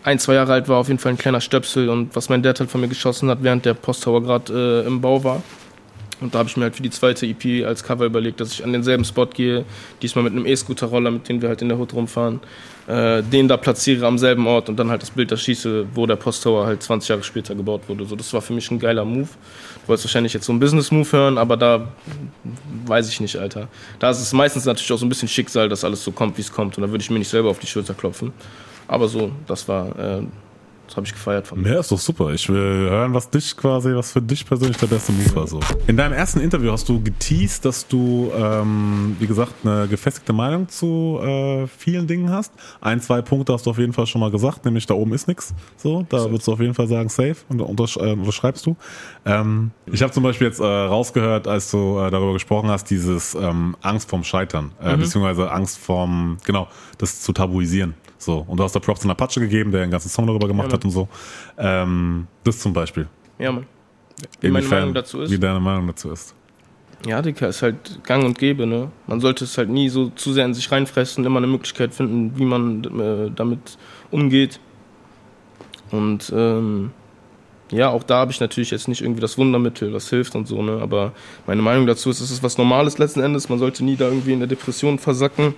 ein, 0.04 0.20
zwei 0.20 0.34
Jahre 0.36 0.54
alt 0.54 0.68
war, 0.70 0.78
auf 0.78 0.88
jeden 0.88 1.00
Fall 1.00 1.14
ein 1.14 1.18
kleiner 1.18 1.42
Stöpsel 1.42 1.90
und 1.90 2.16
was 2.16 2.30
mein 2.30 2.44
Dad 2.44 2.60
halt 2.60 2.70
von 2.70 2.82
mir 2.82 2.88
geschossen 2.90 3.30
hat, 3.30 3.40
während 3.42 3.66
der 3.66 3.74
Post 3.74 4.04
Tower 4.04 4.22
gerade 4.22 4.84
äh, 4.84 4.88
im 4.88 5.00
Bau 5.02 5.24
war. 5.24 5.42
Und 6.22 6.34
da 6.34 6.40
habe 6.40 6.50
ich 6.50 6.56
mir 6.56 6.64
halt 6.64 6.76
für 6.76 6.84
die 6.84 6.90
zweite 6.90 7.26
EP 7.26 7.66
als 7.66 7.84
Cover 7.84 8.06
überlegt, 8.06 8.40
dass 8.40 8.54
ich 8.54 8.64
an 8.64 8.72
denselben 8.72 9.04
Spot 9.04 9.26
gehe, 9.26 9.66
diesmal 10.02 10.24
mit 10.24 10.34
einem 10.34 10.46
E-Scooter-Roller, 10.46 11.12
mit 11.12 11.28
dem 11.28 11.42
wir 11.42 11.50
halt 11.50 11.62
in 11.62 11.70
der 11.70 11.78
Hut 11.78 11.94
rumfahren, 11.94 12.40
äh, 12.88 13.24
den 13.24 13.48
da 13.48 13.58
platziere 13.58 14.06
am 14.06 14.18
selben 14.18 14.46
Ort 14.46 14.70
und 14.70 14.78
dann 14.78 14.90
halt 14.90 15.02
das 15.02 15.12
Bild 15.12 15.32
da 15.32 15.38
schieße, 15.38 15.86
wo 15.94 16.06
der 16.06 16.18
Post 16.18 16.44
Tower 16.44 16.66
halt 16.66 16.84
20 16.84 17.10
Jahre 17.10 17.24
später 17.24 17.56
gebaut 17.56 17.82
wurde. 17.88 18.06
So, 18.06 18.16
das 18.16 18.34
war 18.34 18.42
für 18.42 18.54
mich 18.54 18.70
ein 18.72 18.80
geiler 18.80 19.06
Move. 19.06 19.30
Du 19.84 19.88
wolltest 19.88 20.06
wahrscheinlich 20.06 20.34
jetzt 20.34 20.46
so 20.46 20.52
einen 20.52 20.60
Business-Move 20.60 21.12
hören, 21.12 21.38
aber 21.38 21.56
da 21.58 21.88
weiß 22.86 23.10
ich 23.10 23.22
nicht, 23.22 23.38
Alter. 23.38 23.68
Da 24.00 24.10
ist 24.10 24.20
es 24.20 24.34
meistens 24.34 24.66
natürlich 24.66 24.92
auch 24.92 24.98
so 24.98 25.06
ein 25.06 25.10
bisschen 25.10 25.28
Schicksal, 25.28 25.70
dass 25.70 25.84
alles 25.84 26.04
so 26.04 26.12
kommt, 26.12 26.38
wie 26.38 26.42
es 26.42 26.52
kommt. 26.52 26.78
Und 26.78 26.84
da 26.84 26.90
würde 26.90 27.02
ich 27.02 27.10
mir 27.10 27.20
nicht 27.20 27.30
selber 27.30 27.50
auf 27.50 27.60
die 27.60 27.68
Schulter 27.68 27.94
klopfen. 27.94 28.34
Aber 28.88 29.08
so, 29.08 29.32
das 29.48 29.68
war, 29.68 29.98
äh, 29.98 30.22
das 30.88 30.98
habe 30.98 31.08
ich 31.08 31.14
gefeiert 31.14 31.48
von 31.48 31.62
mir. 31.62 31.74
Ja, 31.74 31.80
ist 31.80 31.92
doch 31.92 32.00
super. 32.00 32.32
Ich 32.34 32.48
will 32.50 32.90
hören, 32.90 33.14
was 33.14 33.30
dich 33.30 33.56
quasi, 33.56 33.96
was 33.96 34.12
für 34.12 34.22
dich 34.22 34.46
persönlich 34.46 34.78
der 34.78 34.88
beste 34.88 35.12
Move 35.12 35.36
war. 35.36 35.48
So. 35.48 35.60
In 35.88 35.98
deinem 35.98 36.14
ersten 36.14 36.40
Interview 36.40 36.72
hast 36.72 36.88
du 36.90 37.02
geteased, 37.02 37.66
dass 37.66 37.88
du, 37.88 38.32
ähm, 38.36 39.16
wie 39.20 39.28
gesagt, 39.28 39.54
eine 39.64 39.88
gefestigte 39.88 40.34
Meinung 40.34 40.68
zu 40.68 41.20
äh, 41.24 41.68
vielen 41.68 42.06
Dingen 42.08 42.30
hast. 42.30 42.52
Ein, 42.82 43.02
zwei 43.02 43.22
Punkte 43.22 43.54
hast 43.54 43.66
du 43.66 43.70
auf 43.70 43.78
jeden 43.78 43.94
Fall 43.94 44.08
schon 44.08 44.22
mal 44.22 44.30
gesagt, 44.30 44.66
nämlich 44.66 44.86
da 44.86 44.94
oben 44.94 45.14
ist 45.14 45.28
nichts. 45.28 45.54
So, 45.78 46.06
da 46.10 46.30
würdest 46.30 46.48
du 46.48 46.54
auf 46.54 46.60
jeden 46.60 46.74
Fall 46.74 46.88
sagen, 46.88 47.10
safe 47.10 47.38
und 47.50 47.62
untersch 47.62 47.98
äh, 47.98 48.12
unterschreibst 48.12 48.66
du. 48.66 48.76
Ähm, 49.26 49.72
ich 49.86 50.02
habe 50.04 50.12
zum 50.12 50.24
Beispiel 50.24 50.48
jetzt 50.48 50.60
äh, 50.60 50.64
rausgehört, 50.66 51.48
als 51.48 51.72
du 51.72 52.00
äh, 52.00 52.12
darüber 52.12 52.34
gesprochen 52.34 52.70
hast, 52.70 52.90
dieses 52.90 53.36
ähm, 53.36 53.76
Angst 53.82 54.10
vorm 54.10 54.24
Scheitern, 54.24 54.72
äh, 54.82 54.98
beziehungsweise 54.98 55.50
Angst 55.52 55.78
vorm, 55.78 56.38
genau, 56.44 56.68
das 56.98 57.22
zu 57.22 57.32
tabuisieren. 57.32 57.96
So, 58.24 58.46
und 58.48 58.58
du 58.58 58.64
hast 58.64 58.74
da 58.74 58.80
Props 58.80 59.04
an 59.04 59.12
Apache 59.12 59.40
gegeben, 59.42 59.72
der 59.72 59.82
einen 59.84 59.92
ganzen 59.92 60.10
Song 60.10 60.26
darüber 60.28 60.48
gemacht 60.48 60.70
Ja, 60.70 60.74
hat 60.74 60.86
und 60.86 60.92
so. 60.92 61.08
Ähm, 61.58 62.28
das 62.44 62.60
zum 62.60 62.72
Beispiel. 62.74 63.08
Ja, 63.38 63.52
Mann. 63.52 63.66
Wie 64.40 64.48
meine 64.50 64.60
Inwiefern- 64.66 64.80
Meinung 64.80 64.94
dazu 64.94 65.22
ist? 65.22 65.32
Wie 65.32 65.38
deine 65.40 65.60
Meinung 65.60 65.88
dazu 65.88 66.10
ist. 66.12 66.34
Ja, 67.06 67.22
Dicker, 67.22 67.50
ist 67.50 67.62
halt 67.62 68.00
gang 68.06 68.24
und 68.24 68.40
gäbe, 68.40 68.66
ne? 68.66 68.90
Man 69.08 69.20
sollte 69.20 69.44
es 69.44 69.58
halt 69.58 69.68
nie 69.68 69.90
so 69.90 70.10
zu 70.16 70.32
sehr 70.32 70.46
in 70.46 70.54
sich 70.54 70.72
reinfressen, 70.72 71.26
immer 71.26 71.40
eine 71.40 71.48
Möglichkeit 71.48 71.94
finden, 71.94 72.32
wie 72.38 72.46
man 72.46 72.84
äh, 73.00 73.30
damit 73.36 73.78
umgeht. 74.10 74.62
Und 75.92 76.32
ähm, 76.34 76.92
ja, 77.72 77.90
auch 77.90 78.04
da 78.04 78.20
habe 78.20 78.32
ich 78.32 78.40
natürlich 78.40 78.72
jetzt 78.72 78.88
nicht 78.88 79.02
irgendwie 79.02 79.20
das 79.20 79.38
Wundermittel, 79.38 79.94
was 79.94 80.10
hilft 80.10 80.36
und 80.36 80.48
so, 80.48 80.62
ne? 80.62 80.80
Aber 80.82 81.12
meine 81.46 81.62
Meinung 81.62 81.88
dazu 81.88 82.10
ist, 82.10 82.22
es 82.22 82.32
ist 82.32 82.42
was 82.44 82.58
Normales 82.58 82.98
letzten 83.00 83.20
Endes. 83.20 83.50
Man 83.50 83.60
sollte 83.60 83.84
nie 83.84 83.98
da 83.98 84.06
irgendwie 84.08 84.32
in 84.34 84.40
der 84.40 84.48
Depression 84.48 84.98
versacken 84.98 85.56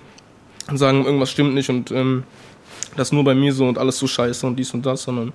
und 0.68 0.78
sagen, 0.78 1.04
irgendwas 1.04 1.30
stimmt 1.30 1.54
nicht 1.54 1.70
und 1.70 1.92
ähm, 1.92 2.24
das 2.96 3.12
nur 3.12 3.24
bei 3.24 3.34
mir 3.34 3.52
so 3.52 3.66
und 3.68 3.78
alles 3.78 3.98
so 3.98 4.06
scheiße 4.06 4.46
und 4.46 4.56
dies 4.56 4.72
und 4.74 4.84
das, 4.84 5.02
sondern 5.02 5.32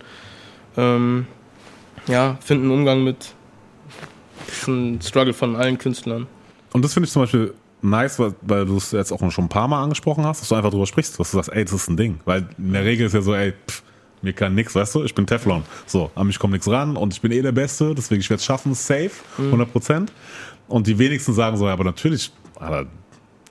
ähm, 0.77 1.27
ja, 2.07 2.37
finden 2.41 2.65
einen 2.65 2.79
Umgang 2.79 3.03
mit. 3.03 3.33
Das 4.47 4.57
ist 4.59 4.67
ein 4.67 5.01
Struggle 5.01 5.33
von 5.33 5.55
allen 5.55 5.77
Künstlern. 5.77 6.27
Und 6.73 6.83
das 6.83 6.93
finde 6.93 7.05
ich 7.07 7.11
zum 7.13 7.23
Beispiel 7.23 7.53
nice, 7.81 8.19
weil, 8.19 8.33
weil 8.41 8.65
du 8.65 8.77
es 8.77 8.91
jetzt 8.91 9.11
auch 9.11 9.31
schon 9.31 9.45
ein 9.45 9.49
paar 9.49 9.67
Mal 9.67 9.83
angesprochen 9.83 10.25
hast, 10.25 10.41
dass 10.41 10.49
du 10.49 10.55
einfach 10.55 10.71
drüber 10.71 10.85
sprichst, 10.87 11.19
dass 11.19 11.31
du 11.31 11.37
sagst, 11.37 11.51
ey, 11.53 11.63
das 11.63 11.73
ist 11.73 11.89
ein 11.89 11.97
Ding. 11.97 12.19
Weil 12.25 12.47
in 12.57 12.73
der 12.73 12.85
Regel 12.85 13.07
ist 13.07 13.13
ja 13.13 13.21
so, 13.21 13.33
ey, 13.35 13.53
pff, 13.67 13.83
mir 14.21 14.33
kann 14.33 14.53
nix, 14.55 14.75
weißt 14.75 14.95
du, 14.95 15.03
ich 15.03 15.15
bin 15.15 15.25
Teflon. 15.25 15.63
So, 15.87 16.11
an 16.15 16.27
mich 16.27 16.37
kommt 16.39 16.53
nichts 16.53 16.67
ran 16.69 16.95
und 16.95 17.13
ich 17.13 17.21
bin 17.21 17.31
eh 17.31 17.41
der 17.41 17.51
Beste, 17.51 17.95
deswegen 17.95 18.21
ich 18.21 18.29
werde 18.29 18.39
es 18.39 18.45
schaffen, 18.45 18.73
safe, 18.73 19.11
Mhm. 19.37 19.45
100 19.47 19.71
Prozent. 19.71 20.11
Und 20.67 20.87
die 20.87 20.97
wenigsten 20.97 21.33
sagen 21.33 21.57
so, 21.57 21.65
ja, 21.67 21.73
aber 21.73 21.83
natürlich, 21.83 22.31
Alter, 22.59 22.87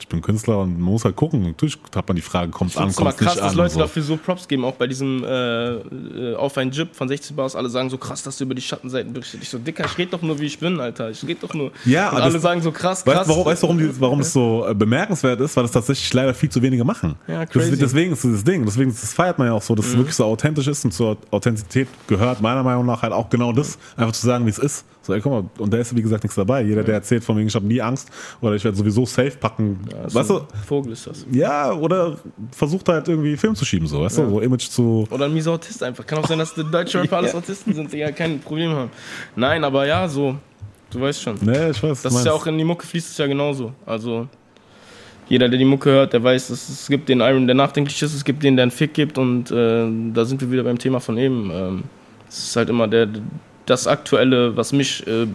ich 0.01 0.09
bin 0.09 0.21
Künstler 0.23 0.59
und 0.59 0.73
man 0.81 0.93
muss 0.93 1.05
halt 1.05 1.17
gucken. 1.17 1.43
Natürlich 1.43 1.79
hat 1.95 2.09
man 2.09 2.15
die 2.17 2.23
Frage, 2.23 2.51
kommt 2.51 2.71
Ich 2.73 2.77
an, 2.79 2.91
finde 2.91 2.93
es 2.93 2.99
immer 2.99 3.11
kommt 3.11 3.21
nicht 3.21 3.29
krass, 3.31 3.39
dass 3.41 3.53
an. 3.53 3.57
Leute 3.59 3.75
so. 3.75 3.81
dafür 3.81 4.03
so 4.03 4.17
Props 4.17 4.49
geben, 4.49 4.65
auch 4.65 4.75
bei 4.75 4.87
diesem 4.87 5.23
äh, 5.25 5.75
äh, 5.75 6.35
Auf 6.37 6.57
ein 6.59 6.71
Jip 6.71 6.95
von 6.95 7.09
16 7.09 7.37
Bars. 7.37 7.57
Alle 7.57 7.69
sagen 7.69 7.91
so 7.91 7.99
krass, 7.99 8.23
dass 8.23 8.39
du 8.39 8.45
über 8.45 8.55
die 8.55 8.63
Schattenseiten 8.63 9.13
berichtet. 9.13 9.41
Ich 9.43 9.49
so, 9.49 9.59
Dicker, 9.59 9.85
ich 9.85 9.97
rede 9.99 10.11
doch 10.13 10.23
nur, 10.23 10.39
wie 10.41 10.47
ich 10.47 10.59
bin, 10.59 10.81
Alter. 10.81 11.11
Ich 11.11 11.23
rede 11.27 11.41
doch 11.47 11.55
nur. 11.55 11.71
Ja, 11.85 12.11
und 12.11 12.21
alle 12.21 12.33
das- 12.35 12.43
sagen 12.43 12.63
so 12.63 12.73
krass, 12.73 13.07
Weißt 13.07 13.17
krass. 13.17 13.27
du, 13.27 13.33
warum, 13.33 13.45
weißt, 13.47 13.63
du, 13.63 13.67
warum, 13.69 13.79
die, 13.79 14.01
warum 14.01 14.21
es 14.21 14.33
so 14.33 14.67
äh, 14.69 14.75
bemerkenswert 14.75 15.41
ist? 15.41 15.57
Weil 15.57 15.65
das 15.65 15.73
tatsächlich 15.73 16.13
leider 16.13 16.35
viel 16.35 16.49
zu 16.51 16.63
wenige 16.63 16.85
machen. 16.85 17.17
Ja, 17.29 17.45
das, 17.45 17.51
crazy. 17.51 17.73
Mhm. 17.73 17.79
deswegen 17.79 18.13
ist 18.13 18.25
dieses 18.25 18.45
Ding. 18.45 18.65
Deswegen 18.65 18.91
das 18.91 19.13
feiert 19.13 19.39
man 19.39 19.47
ja 19.49 19.53
auch 19.53 19.63
so, 19.63 19.75
dass 19.75 19.87
es 19.87 19.97
wirklich 19.97 20.15
so 20.17 20.25
authentisch 20.25 20.67
ist 20.67 20.85
und 20.85 20.93
zur 20.93 21.17
Authentizität 21.31 21.89
gehört 22.07 22.41
meiner 22.41 22.63
Meinung 22.63 22.87
nach 22.87 23.03
halt 23.03 23.13
auch 23.13 23.29
genau 23.31 23.53
das, 23.53 23.79
einfach 23.97 24.13
zu 24.13 24.27
sagen, 24.27 24.47
wie 24.47 24.51
es 24.51 24.59
ist. 24.59 24.85
So, 25.03 25.15
ey, 25.15 25.21
guck 25.21 25.33
mal, 25.33 25.45
und 25.59 25.73
da 25.73 25.79
ist 25.79 25.97
wie 25.97 26.03
gesagt 26.03 26.23
nichts 26.25 26.37
dabei. 26.37 26.63
Jeder, 26.63 26.83
der 26.83 26.95
erzählt 26.95 27.25
von 27.25 27.37
wegen, 27.39 27.49
ich 27.49 27.55
habe 27.55 27.67
nie 27.67 27.81
Angst 27.81 28.11
oder 28.41 28.55
ich 28.55 28.65
werde 28.65 28.77
sowieso 28.77 29.07
safe 29.07 29.33
packen, 29.33 29.81
Ja, 29.91 30.09
so 30.11 30.19
weißt 30.19 30.31
du? 30.31 30.41
Vogel 30.67 30.93
ist 30.93 31.07
das. 31.07 31.27
Ja, 31.31 31.73
oder 31.73 32.17
versucht 32.53 32.89
halt 32.89 33.09
irgendwie 33.09 33.37
Film 33.37 33.55
zu 33.55 33.65
schieben, 33.65 33.87
so, 33.87 34.03
weißt 34.03 34.19
du? 34.19 34.29
So 34.29 34.41
Image 34.41 34.69
zu. 34.69 35.07
Oder 35.11 35.25
ein 35.25 35.33
mieser 35.35 35.53
Autist 35.53 35.83
einfach. 35.83 36.07
Kann 36.07 36.19
auch 36.19 36.27
sein, 36.29 36.39
dass 36.39 36.53
die 36.55 36.65
deutsche 36.65 37.01
Rapper 37.03 37.17
alles 37.19 37.33
Ja. 37.33 37.39
Autisten 37.39 37.73
sind, 37.73 37.93
die 37.93 37.99
ja 37.99 38.13
kein 38.13 38.41
Problem 38.41 38.73
haben. 38.73 38.91
Nein, 39.37 39.65
aber 39.65 39.87
ja, 39.87 40.07
so. 40.09 40.37
Du 40.91 41.01
weißt 41.01 41.23
schon. 41.23 41.37
Ne, 41.41 41.71
ich 41.71 41.83
weiß. 41.83 42.03
Das 42.03 42.15
ist 42.15 42.27
ja 42.27 42.33
auch 42.33 42.47
in 42.47 42.59
die 42.59 42.65
Mucke 42.65 42.85
fließt 42.87 43.11
es 43.13 43.17
ja 43.17 43.27
genauso. 43.27 43.73
Also 43.87 44.27
jeder, 45.29 45.49
der 45.49 45.59
die 45.59 45.65
Mucke 45.65 45.89
hört, 45.91 46.13
der 46.13 46.23
weiß, 46.23 46.51
es 46.51 46.89
gibt 46.89 47.09
den 47.09 47.21
Iron, 47.21 47.47
der 47.47 47.55
nachdenklich 47.55 48.03
ist, 48.03 48.13
es 48.13 48.25
gibt 48.25 48.43
den, 48.43 48.57
der 48.57 48.65
einen 48.65 48.73
Fick 48.73 48.93
gibt 48.93 49.17
und 49.17 49.51
äh, 49.53 49.87
da 50.13 50.25
sind 50.25 50.41
wir 50.41 50.51
wieder 50.51 50.65
beim 50.65 50.77
Thema 50.79 50.99
von 50.99 51.17
eben. 51.17 51.49
Ähm, 51.53 51.83
es 52.29 52.39
ist 52.49 52.57
halt 52.57 52.69
immer 52.69 52.89
der, 52.89 53.07
das 53.66 53.87
Aktuelle, 53.87 54.57
was 54.57 54.73
mich 54.73 55.07
äh, 55.07 55.27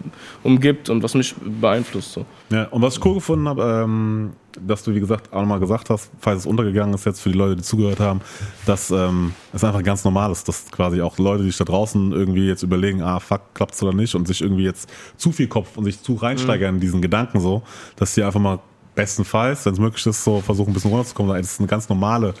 umgibt 0.42 0.90
und 0.90 1.02
was 1.02 1.14
mich 1.14 1.34
beeinflusst. 1.34 2.12
So. 2.12 2.26
Ja, 2.50 2.64
und 2.64 2.82
was 2.82 2.98
ich 2.98 3.04
cool 3.04 3.14
gefunden 3.14 3.48
habe, 3.48 3.82
ähm, 3.84 4.32
dass 4.60 4.84
du, 4.84 4.94
wie 4.94 5.00
gesagt, 5.00 5.32
auch 5.32 5.40
nochmal 5.40 5.60
gesagt 5.60 5.90
hast, 5.90 6.10
falls 6.18 6.40
es 6.40 6.46
untergegangen 6.46 6.94
ist 6.94 7.04
jetzt 7.04 7.20
für 7.20 7.30
die 7.30 7.38
Leute, 7.38 7.56
die 7.56 7.62
zugehört 7.62 8.00
haben, 8.00 8.20
dass 8.64 8.90
ähm, 8.90 9.32
es 9.52 9.64
einfach 9.64 9.82
ganz 9.82 10.04
normal 10.04 10.32
ist, 10.32 10.48
dass 10.48 10.70
quasi 10.70 11.00
auch 11.00 11.18
Leute, 11.18 11.42
die 11.42 11.50
sich 11.50 11.58
da 11.58 11.64
draußen 11.64 12.12
irgendwie 12.12 12.46
jetzt 12.46 12.62
überlegen, 12.62 13.02
ah, 13.02 13.20
fuck, 13.20 13.42
klappt's 13.54 13.82
oder 13.82 13.92
nicht 13.92 14.14
und 14.14 14.26
sich 14.26 14.42
irgendwie 14.42 14.64
jetzt 14.64 14.90
zu 15.16 15.32
viel 15.32 15.48
Kopf 15.48 15.76
und 15.76 15.84
sich 15.84 16.02
zu 16.02 16.14
reinsteigern 16.14 16.72
mhm. 16.72 16.76
in 16.76 16.80
diesen 16.80 17.02
Gedanken 17.02 17.40
so, 17.40 17.62
dass 17.96 18.14
sie 18.14 18.22
einfach 18.22 18.40
mal 18.40 18.60
bestenfalls, 18.94 19.66
wenn 19.66 19.74
es 19.74 19.78
möglich 19.78 20.06
ist, 20.06 20.24
so 20.24 20.40
versuchen 20.40 20.70
ein 20.70 20.74
bisschen 20.74 20.90
runterzukommen, 20.90 21.36
das 21.36 21.52
ist 21.52 21.60
eine 21.60 21.68
ganz 21.68 21.88
normale 21.88 22.34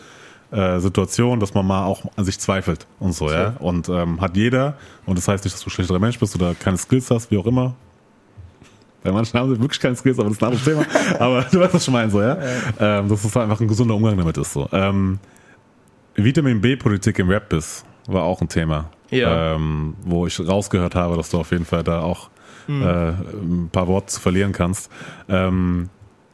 äh, 0.56 0.80
Situation, 0.80 1.38
dass 1.38 1.54
man 1.54 1.66
mal 1.66 1.84
auch 1.84 2.04
an 2.16 2.24
sich 2.24 2.38
zweifelt 2.38 2.86
und 2.98 3.12
so, 3.12 3.30
ja. 3.30 3.56
Und 3.58 3.88
ähm, 3.88 4.20
hat 4.20 4.36
jeder, 4.36 4.76
und 5.04 5.18
das 5.18 5.28
heißt 5.28 5.44
nicht, 5.44 5.54
dass 5.54 5.62
du 5.62 5.68
ein 5.68 5.70
schlechterer 5.70 5.98
Mensch 5.98 6.18
bist 6.18 6.34
oder 6.34 6.54
keine 6.54 6.78
Skills 6.78 7.10
hast, 7.10 7.30
wie 7.30 7.38
auch 7.38 7.46
immer, 7.46 7.74
bei 9.06 9.12
manchen 9.12 9.38
haben 9.38 9.54
sie 9.54 9.60
wirklich 9.60 9.80
keine 9.80 9.94
Skills, 9.94 10.18
aber 10.18 10.30
das 10.30 10.38
ist 10.38 10.42
ein 10.42 10.46
anderes 10.46 10.64
Thema. 10.64 10.84
Aber 11.20 11.42
du 11.42 11.60
weißt, 11.60 11.74
was 11.74 11.86
ich 11.86 11.92
meine, 11.92 12.10
so, 12.10 12.20
ja? 12.20 12.36
ja. 12.80 12.98
Ähm, 12.98 13.08
dass 13.08 13.24
es 13.24 13.36
einfach 13.36 13.60
ein 13.60 13.68
gesunder 13.68 13.94
Umgang 13.94 14.16
damit 14.16 14.36
ist, 14.36 14.52
so. 14.52 14.68
Ähm, 14.72 15.20
Vitamin 16.16 16.60
B-Politik 16.60 17.20
im 17.20 17.28
Rap 17.28 17.52
ist, 17.52 17.84
war 18.08 18.24
auch 18.24 18.40
ein 18.40 18.48
Thema. 18.48 18.90
Ja. 19.10 19.54
Ähm, 19.54 19.94
wo 20.02 20.26
ich 20.26 20.40
rausgehört 20.40 20.96
habe, 20.96 21.16
dass 21.16 21.30
du 21.30 21.38
auf 21.38 21.52
jeden 21.52 21.64
Fall 21.64 21.84
da 21.84 22.00
auch 22.00 22.30
mhm. 22.66 22.82
äh, 22.82 23.08
ein 23.10 23.68
paar 23.70 23.86
Worte 23.86 24.06
zu 24.08 24.20
verlieren 24.20 24.50
kannst. 24.50 24.90
Ähm, 25.28 25.88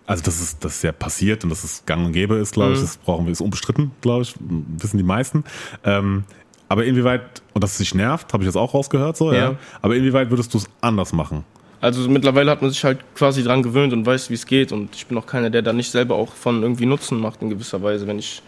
also 0.07 0.23
das 0.23 0.41
ist, 0.41 0.65
das 0.65 0.77
ist 0.77 0.83
ja 0.83 0.93
passiert 0.93 1.45
und 1.45 1.51
dass 1.51 1.65
es 1.65 1.85
gang 1.87 2.07
und 2.07 2.13
gäbe 2.13 2.37
ist, 2.37 2.55
glaube 2.55 2.73
ich, 2.73 2.79
mhm. 2.79 2.83
das 2.83 2.97
brauchen 2.97 3.27
wir, 3.27 3.33
ist 3.33 3.41
unbestritten, 3.41 3.93
glaube 4.01 4.23
ich, 4.23 4.35
wissen 4.79 4.97
die 4.97 5.05
meisten. 5.05 5.45
Ähm, 5.85 6.25
aber 6.69 6.85
inwieweit, 6.85 7.43
und 7.53 7.63
dass 7.63 7.73
es 7.73 7.79
dich 7.79 7.95
nervt, 7.95 8.33
habe 8.33 8.43
ich 8.43 8.47
jetzt 8.47 8.57
auch 8.57 8.75
rausgehört, 8.75 9.17
so, 9.17 9.33
ja. 9.33 9.39
ja. 9.39 9.55
Aber 9.83 9.95
inwieweit 9.95 10.31
würdest 10.31 10.55
du 10.55 10.59
es 10.59 10.69
anders 10.81 11.13
machen? 11.13 11.45
Also 11.83 12.09
mittlerweile 12.09 12.51
hat 12.51 12.63
man 12.63 12.71
sich 12.71 12.83
halt 12.85 13.01
quasi 13.17 13.43
dran 13.43 13.63
gewöhnt 13.63 13.93
und 13.93 14.07
weiß, 14.07 14.31
wie 14.31 14.35
es 14.35 14.47
geht. 14.47 14.71
Und 14.71 14.95
ich 14.95 15.07
bin 15.07 15.19
auch 15.19 15.27
keiner, 15.27 15.51
der 15.51 15.63
da 15.63 15.73
nicht 15.73 15.91
selber 15.91 16.15
auch 16.15 16.33
von 16.33 16.63
irgendwie 16.63 16.87
Nutzen 16.87 17.19
macht 17.19 17.43
in 17.43 17.51
gewisser 17.51 17.83
Weise. 17.83 18.07
Wenn 18.07 18.21
ich 18.21 18.41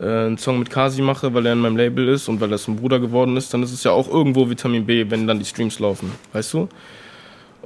äh, 0.00 0.04
einen 0.04 0.36
Song 0.36 0.58
mit 0.58 0.68
Kasi 0.68 1.00
mache, 1.00 1.32
weil 1.32 1.46
er 1.46 1.52
in 1.52 1.60
meinem 1.60 1.76
Label 1.76 2.08
ist 2.08 2.28
und 2.28 2.40
weil 2.40 2.52
er 2.52 2.58
ein 2.66 2.76
Bruder 2.76 2.98
geworden 2.98 3.36
ist, 3.36 3.54
dann 3.54 3.62
ist 3.62 3.72
es 3.72 3.84
ja 3.84 3.92
auch 3.92 4.08
irgendwo 4.08 4.50
Vitamin 4.50 4.84
B, 4.84 5.08
wenn 5.08 5.28
dann 5.28 5.38
die 5.38 5.44
Streams 5.44 5.78
laufen. 5.78 6.10
Weißt 6.32 6.52
du? 6.54 6.68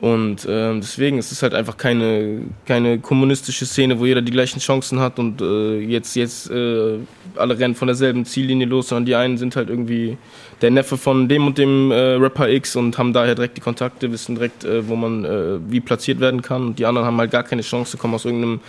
Und 0.01 0.47
äh, 0.47 0.75
deswegen 0.81 1.19
ist 1.19 1.31
es 1.31 1.43
halt 1.43 1.53
einfach 1.53 1.77
keine, 1.77 2.41
keine 2.65 2.99
kommunistische 3.01 3.67
Szene, 3.67 4.01
wo 4.01 4.07
jeder 4.07 4.23
die 4.23 4.33
gleichen 4.33 4.59
Chancen 4.59 4.99
hat 4.99 5.19
und 5.19 5.43
äh, 5.43 5.79
jetzt, 5.79 6.17
jetzt 6.17 6.51
äh, 6.51 6.97
alle 7.37 7.59
rennen 7.59 7.75
von 7.75 7.87
derselben 7.87 8.25
Ziellinie 8.25 8.67
los, 8.67 8.89
sondern 8.89 9.05
die 9.05 9.15
einen 9.15 9.37
sind 9.37 9.57
halt 9.57 9.69
irgendwie 9.69 10.17
der 10.63 10.71
Neffe 10.71 10.97
von 10.97 11.29
dem 11.29 11.47
und 11.47 11.59
dem 11.59 11.91
äh, 11.91 12.15
Rapper 12.15 12.49
X 12.49 12.77
und 12.77 12.97
haben 12.97 13.13
daher 13.13 13.35
direkt 13.35 13.59
die 13.59 13.61
Kontakte, 13.61 14.11
wissen 14.11 14.37
direkt, 14.37 14.65
äh, 14.65 14.89
wo 14.89 14.97
man 14.97 15.27
äh, 15.27 15.59
wie 15.71 15.81
platziert 15.81 16.19
werden 16.19 16.41
kann. 16.41 16.69
Und 16.69 16.79
die 16.79 16.87
anderen 16.87 17.07
haben 17.07 17.19
halt 17.19 17.31
gar 17.31 17.43
keine 17.43 17.63
Chance, 17.63 17.99
kommen 17.99 18.15
aus 18.15 18.25
irgendeinem 18.25 18.61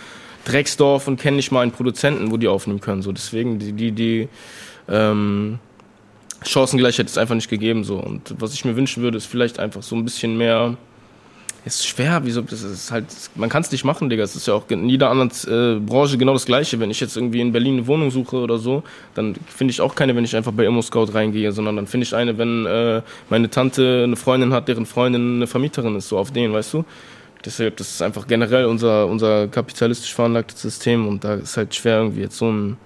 Drecksdorf 0.44 1.08
und 1.08 1.18
kennen 1.18 1.36
nicht 1.36 1.50
mal 1.50 1.62
einen 1.62 1.72
Produzenten, 1.72 2.30
wo 2.30 2.36
die 2.36 2.48
aufnehmen 2.48 2.82
können. 2.82 3.00
So 3.00 3.10
deswegen 3.10 3.58
die, 3.58 3.72
die, 3.72 3.92
die 3.92 4.28
ähm, 4.86 5.60
Chancengleichheit 6.44 7.06
ist 7.06 7.16
einfach 7.16 7.36
nicht 7.36 7.48
gegeben 7.48 7.84
so. 7.84 7.96
Und 7.96 8.34
was 8.38 8.52
ich 8.52 8.66
mir 8.66 8.76
wünschen 8.76 9.02
würde, 9.02 9.16
ist 9.16 9.26
vielleicht 9.26 9.58
einfach 9.58 9.82
so 9.82 9.96
ein 9.96 10.04
bisschen 10.04 10.36
mehr 10.36 10.76
ist 11.64 11.86
schwer, 11.86 12.20
wieso, 12.24 12.40
das 12.40 12.62
ist 12.62 12.90
halt, 12.90 13.06
man 13.36 13.48
kann 13.48 13.62
es 13.62 13.70
nicht 13.70 13.84
machen, 13.84 14.10
Digga. 14.10 14.24
Es 14.24 14.34
ist 14.34 14.48
ja 14.48 14.54
auch 14.54 14.68
in 14.68 14.88
jeder 14.88 15.10
anderen 15.10 15.30
äh, 15.46 15.78
Branche 15.78 16.18
genau 16.18 16.32
das 16.32 16.44
Gleiche. 16.44 16.80
Wenn 16.80 16.90
ich 16.90 16.98
jetzt 16.98 17.16
irgendwie 17.16 17.40
in 17.40 17.52
Berlin 17.52 17.74
eine 17.74 17.86
Wohnung 17.86 18.10
suche 18.10 18.36
oder 18.36 18.58
so, 18.58 18.82
dann 19.14 19.36
finde 19.46 19.70
ich 19.70 19.80
auch 19.80 19.94
keine, 19.94 20.16
wenn 20.16 20.24
ich 20.24 20.34
einfach 20.34 20.52
bei 20.52 20.64
Immo 20.64 20.82
Scout 20.82 21.14
reingehe, 21.14 21.52
sondern 21.52 21.76
dann 21.76 21.86
finde 21.86 22.04
ich 22.04 22.14
eine, 22.14 22.36
wenn 22.36 22.66
äh, 22.66 23.02
meine 23.30 23.48
Tante 23.48 24.02
eine 24.04 24.16
Freundin 24.16 24.52
hat, 24.52 24.66
deren 24.66 24.86
Freundin 24.86 25.36
eine 25.36 25.46
Vermieterin 25.46 25.94
ist, 25.94 26.08
so 26.08 26.18
auf 26.18 26.32
den, 26.32 26.52
weißt 26.52 26.74
du? 26.74 26.84
Deshalb, 27.44 27.76
das 27.76 27.90
ist 27.90 28.02
einfach 28.02 28.26
generell 28.26 28.66
unser, 28.66 29.06
unser 29.06 29.48
kapitalistisch 29.48 30.14
veranlagtes 30.14 30.62
System 30.62 31.06
und 31.06 31.22
da 31.24 31.34
ist 31.34 31.56
halt 31.56 31.74
schwer, 31.74 31.98
irgendwie 31.98 32.22
jetzt 32.22 32.38
so 32.38 32.50
ein, 32.50 32.76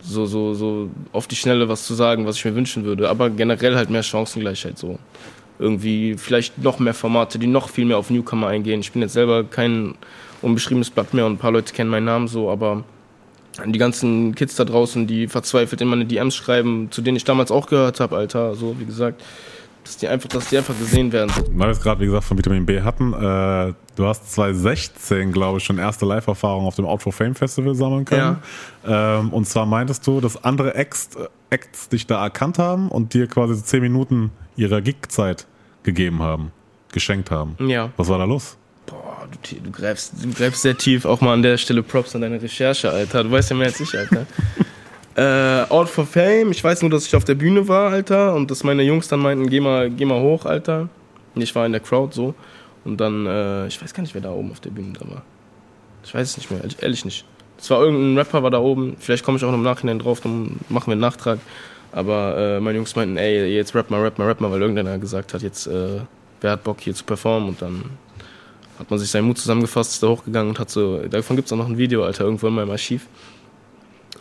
so, 0.00 0.26
so, 0.26 0.54
so 0.54 0.90
auf 1.12 1.28
die 1.28 1.36
Schnelle 1.36 1.68
was 1.68 1.86
zu 1.86 1.94
sagen, 1.94 2.26
was 2.26 2.36
ich 2.36 2.44
mir 2.44 2.54
wünschen 2.56 2.84
würde. 2.84 3.08
Aber 3.08 3.30
generell 3.30 3.76
halt 3.76 3.90
mehr 3.90 4.02
Chancengleichheit 4.02 4.76
so 4.76 4.98
irgendwie 5.58 6.16
vielleicht 6.16 6.58
noch 6.58 6.78
mehr 6.78 6.94
Formate, 6.94 7.38
die 7.38 7.46
noch 7.46 7.68
viel 7.68 7.84
mehr 7.84 7.98
auf 7.98 8.10
Newcomer 8.10 8.48
eingehen. 8.48 8.80
Ich 8.80 8.92
bin 8.92 9.02
jetzt 9.02 9.12
selber 9.12 9.44
kein 9.44 9.94
unbeschriebenes 10.40 10.90
Blatt 10.90 11.14
mehr 11.14 11.26
und 11.26 11.34
ein 11.34 11.38
paar 11.38 11.52
Leute 11.52 11.72
kennen 11.72 11.90
meinen 11.90 12.06
Namen 12.06 12.28
so, 12.28 12.50
aber 12.50 12.84
die 13.64 13.78
ganzen 13.78 14.34
Kids 14.34 14.56
da 14.56 14.64
draußen, 14.64 15.06
die 15.06 15.28
verzweifelt 15.28 15.80
in 15.80 15.88
meine 15.88 16.06
DMs 16.06 16.34
schreiben, 16.34 16.88
zu 16.90 17.02
denen 17.02 17.16
ich 17.16 17.24
damals 17.24 17.50
auch 17.50 17.66
gehört 17.66 18.00
habe, 18.00 18.16
Alter, 18.16 18.54
so 18.54 18.78
wie 18.78 18.86
gesagt, 18.86 19.22
dass 19.84 19.96
die 19.96 20.08
einfach, 20.08 20.28
dass 20.28 20.48
die 20.48 20.56
einfach 20.56 20.78
gesehen 20.78 21.12
werden. 21.12 21.32
Weil 21.52 21.68
wir 21.68 21.72
es 21.72 21.80
gerade, 21.80 22.00
wie 22.00 22.06
gesagt, 22.06 22.24
von 22.24 22.38
Vitamin 22.38 22.64
B 22.64 22.80
hatten, 22.82 23.12
äh, 23.12 23.74
du 23.96 24.06
hast 24.06 24.32
2016, 24.32 25.32
glaube 25.32 25.58
ich, 25.58 25.64
schon 25.64 25.78
erste 25.78 26.06
Live-Erfahrung 26.06 26.66
auf 26.66 26.76
dem 26.76 26.86
Out 26.86 27.02
for 27.02 27.12
Fame 27.12 27.34
Festival 27.34 27.74
sammeln 27.74 28.04
können. 28.04 28.38
Ja. 28.86 29.18
Ähm, 29.18 29.30
und 29.30 29.46
zwar 29.46 29.66
meintest 29.66 30.06
du, 30.06 30.20
dass 30.20 30.42
andere 30.44 30.74
Acts, 30.74 31.10
Acts 31.50 31.88
dich 31.88 32.06
da 32.06 32.22
erkannt 32.22 32.58
haben 32.58 32.88
und 32.88 33.12
dir 33.14 33.26
quasi 33.26 33.54
so 33.54 33.62
10 33.62 33.82
Minuten 33.82 34.30
ihrer 34.56 34.80
Gig-Zeit 34.80 35.46
gegeben 35.82 36.22
haben, 36.22 36.52
geschenkt 36.92 37.30
haben. 37.30 37.56
Ja. 37.66 37.90
Was 37.96 38.08
war 38.08 38.18
da 38.18 38.24
los? 38.24 38.56
Boah, 38.86 39.28
du, 39.30 39.56
du, 39.60 39.70
greifst, 39.70 40.14
du 40.22 40.32
greifst 40.32 40.62
sehr 40.62 40.76
tief. 40.76 41.04
Auch 41.04 41.20
mal 41.20 41.34
an 41.34 41.42
der 41.42 41.56
Stelle 41.56 41.82
Props 41.82 42.14
an 42.14 42.22
deine 42.22 42.40
Recherche, 42.40 42.90
Alter. 42.90 43.24
Du 43.24 43.30
weißt 43.30 43.50
ja 43.50 43.56
mehr 43.56 43.66
als 43.66 43.80
ich, 43.80 43.96
Alter. 43.96 44.26
äh, 45.14 45.70
Out 45.70 45.88
for 45.88 46.06
Fame, 46.06 46.50
ich 46.50 46.62
weiß 46.62 46.82
nur, 46.82 46.90
dass 46.90 47.06
ich 47.06 47.14
auf 47.14 47.24
der 47.24 47.34
Bühne 47.34 47.66
war, 47.68 47.90
Alter. 47.90 48.34
Und 48.34 48.50
dass 48.50 48.64
meine 48.64 48.82
Jungs 48.82 49.08
dann 49.08 49.20
meinten, 49.20 49.48
geh 49.48 49.60
mal, 49.60 49.90
geh 49.90 50.04
mal 50.04 50.20
hoch, 50.20 50.46
Alter. 50.46 50.88
Ich 51.34 51.54
war 51.54 51.64
in 51.66 51.72
der 51.72 51.80
Crowd 51.80 52.14
so. 52.14 52.34
Und 52.84 53.00
dann, 53.00 53.26
äh, 53.26 53.66
ich 53.68 53.80
weiß 53.80 53.94
gar 53.94 54.02
nicht, 54.02 54.14
wer 54.14 54.20
da 54.20 54.30
oben 54.30 54.50
auf 54.50 54.60
der 54.60 54.70
Bühne 54.70 54.92
da 54.98 55.08
war. 55.08 55.22
Ich 56.04 56.12
weiß 56.12 56.30
es 56.30 56.36
nicht 56.36 56.50
mehr, 56.50 56.60
ehrlich 56.80 57.04
nicht. 57.04 57.24
Es 57.58 57.70
war 57.70 57.80
irgendein 57.80 58.18
Rapper 58.18 58.42
war 58.42 58.50
da 58.50 58.58
oben. 58.58 58.96
Vielleicht 58.98 59.24
komme 59.24 59.38
ich 59.38 59.44
auch 59.44 59.50
noch 59.50 59.58
im 59.58 59.62
Nachhinein 59.62 60.00
drauf, 60.00 60.20
dann 60.20 60.58
machen 60.68 60.88
wir 60.88 60.92
einen 60.92 61.00
Nachtrag. 61.00 61.38
Aber 61.92 62.36
äh, 62.38 62.60
meine 62.60 62.78
Jungs 62.78 62.96
meinten, 62.96 63.18
ey, 63.18 63.54
jetzt 63.54 63.74
rap 63.74 63.90
mal, 63.90 64.00
rap 64.02 64.18
mal, 64.18 64.26
rap 64.26 64.40
mal, 64.40 64.50
weil 64.50 64.62
irgendeiner 64.62 64.98
gesagt 64.98 65.34
hat, 65.34 65.42
jetzt, 65.42 65.66
äh, 65.66 66.00
wer 66.40 66.50
hat 66.50 66.64
Bock 66.64 66.80
hier 66.80 66.94
zu 66.94 67.04
performen? 67.04 67.50
Und 67.50 67.62
dann 67.62 67.84
hat 68.78 68.90
man 68.90 68.98
sich 68.98 69.10
seinen 69.10 69.26
Mut 69.26 69.38
zusammengefasst, 69.38 69.92
ist 69.92 70.02
da 70.02 70.08
hochgegangen 70.08 70.50
und 70.50 70.58
hat 70.58 70.70
so, 70.70 70.98
davon 71.06 71.36
gibt 71.36 71.46
es 71.46 71.52
auch 71.52 71.58
noch 71.58 71.68
ein 71.68 71.78
Video, 71.78 72.02
Alter, 72.02 72.24
irgendwo 72.24 72.48
in 72.48 72.54
meinem 72.54 72.70
Archiv. 72.70 73.06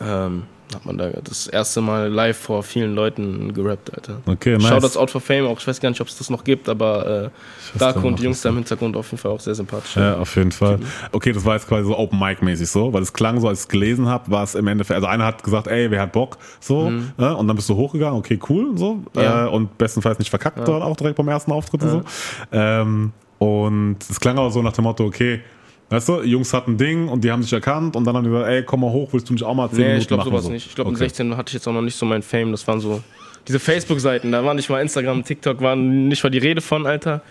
Ähm, 0.01 0.43
hat 0.73 0.85
man 0.85 0.97
da 0.97 1.09
das 1.09 1.47
erste 1.47 1.81
Mal 1.81 2.07
live 2.07 2.37
vor 2.37 2.63
vielen 2.63 2.95
Leuten 2.95 3.53
gerappt, 3.53 3.93
Alter. 3.93 4.21
Okay, 4.25 4.57
nice. 4.57 4.67
Shoutouts 4.67 4.97
Out 4.97 5.11
for 5.11 5.21
Fame 5.21 5.45
auch. 5.45 5.59
Ich 5.59 5.67
weiß 5.67 5.79
gar 5.79 5.89
nicht, 5.89 6.01
ob 6.01 6.07
es 6.07 6.17
das 6.17 6.29
noch 6.29 6.43
gibt, 6.43 6.69
aber 6.69 7.31
äh, 7.75 7.77
Darko 7.77 8.07
und 8.07 8.19
die 8.19 8.23
Jungs 8.23 8.41
da 8.41 8.49
im 8.49 8.55
Hintergrund 8.55 8.95
auf 8.95 9.11
jeden 9.11 9.21
Fall 9.21 9.31
auch 9.31 9.39
sehr 9.39 9.55
sympathisch. 9.55 9.95
Ja, 9.95 10.17
auf 10.17 10.35
jeden 10.35 10.51
Fall. 10.51 10.79
Okay, 11.11 11.33
das 11.33 11.43
war 11.45 11.55
jetzt 11.55 11.67
quasi 11.67 11.87
so 11.87 11.97
Open 11.97 12.17
Mic 12.19 12.41
mäßig 12.41 12.69
so, 12.69 12.93
weil 12.93 13.01
es 13.01 13.13
klang 13.13 13.39
so, 13.39 13.47
als 13.47 13.59
ich 13.59 13.63
es 13.65 13.69
gelesen 13.69 14.07
habe, 14.07 14.31
war 14.31 14.43
es 14.43 14.55
im 14.55 14.67
Endeffekt, 14.67 14.95
also 14.95 15.07
einer 15.07 15.25
hat 15.25 15.43
gesagt, 15.43 15.67
ey, 15.67 15.91
wer 15.91 16.01
hat 16.01 16.13
Bock, 16.13 16.37
so, 16.59 16.89
mhm. 16.89 17.11
äh, 17.17 17.25
und 17.25 17.47
dann 17.47 17.55
bist 17.55 17.69
du 17.69 17.75
hochgegangen, 17.75 18.17
okay, 18.17 18.39
cool, 18.49 18.77
so, 18.77 19.03
ja. 19.15 19.47
äh, 19.47 19.49
und 19.49 19.77
bestenfalls 19.77 20.19
nicht 20.19 20.29
verkackt 20.29 20.59
ja. 20.59 20.65
dort 20.65 20.83
auch 20.83 20.95
direkt 20.95 21.17
beim 21.17 21.27
ersten 21.27 21.51
Auftritt 21.51 21.83
ja. 21.83 21.91
und 21.91 21.93
so. 21.93 22.03
Ähm, 22.51 23.11
und 23.39 23.97
es 24.07 24.19
klang 24.19 24.37
aber 24.37 24.51
so 24.51 24.61
nach 24.61 24.73
dem 24.73 24.83
Motto, 24.83 25.03
okay, 25.03 25.41
Weißt 25.91 26.07
du, 26.07 26.21
Jungs 26.21 26.53
hatten 26.53 26.71
ein 26.71 26.77
Ding 26.77 27.09
und 27.09 27.21
die 27.21 27.29
haben 27.29 27.43
sich 27.43 27.51
erkannt 27.51 27.97
und 27.97 28.05
dann 28.05 28.15
haben 28.15 28.23
die 28.23 28.29
gesagt, 28.29 28.49
ey, 28.49 28.63
komm 28.63 28.79
mal 28.79 28.91
hoch, 28.91 29.09
willst 29.11 29.27
du 29.27 29.33
mich 29.33 29.43
auch 29.43 29.53
mal 29.53 29.69
10 29.69 29.77
nee, 29.77 29.83
Minuten 29.83 30.01
ich 30.01 30.07
glaube 30.07 30.23
sowas 30.23 30.43
so. 30.45 30.49
nicht. 30.49 30.67
Ich 30.67 30.73
glaube, 30.73 30.89
okay. 30.89 31.03
in 31.03 31.09
16 31.09 31.35
hatte 31.35 31.49
ich 31.49 31.53
jetzt 31.55 31.67
auch 31.67 31.73
noch 31.73 31.81
nicht 31.81 31.97
so 31.97 32.05
mein 32.05 32.21
Fame. 32.21 32.51
Das 32.51 32.65
waren 32.65 32.79
so 32.79 33.03
diese 33.45 33.59
Facebook-Seiten, 33.59 34.31
da 34.31 34.45
war 34.45 34.53
nicht 34.53 34.69
mal 34.69 34.81
Instagram, 34.81 35.25
TikTok, 35.25 35.59
war 35.61 35.75
nicht 35.75 36.23
mal 36.23 36.29
die 36.29 36.37
Rede 36.37 36.61
von, 36.61 36.85
Alter. 36.85 37.21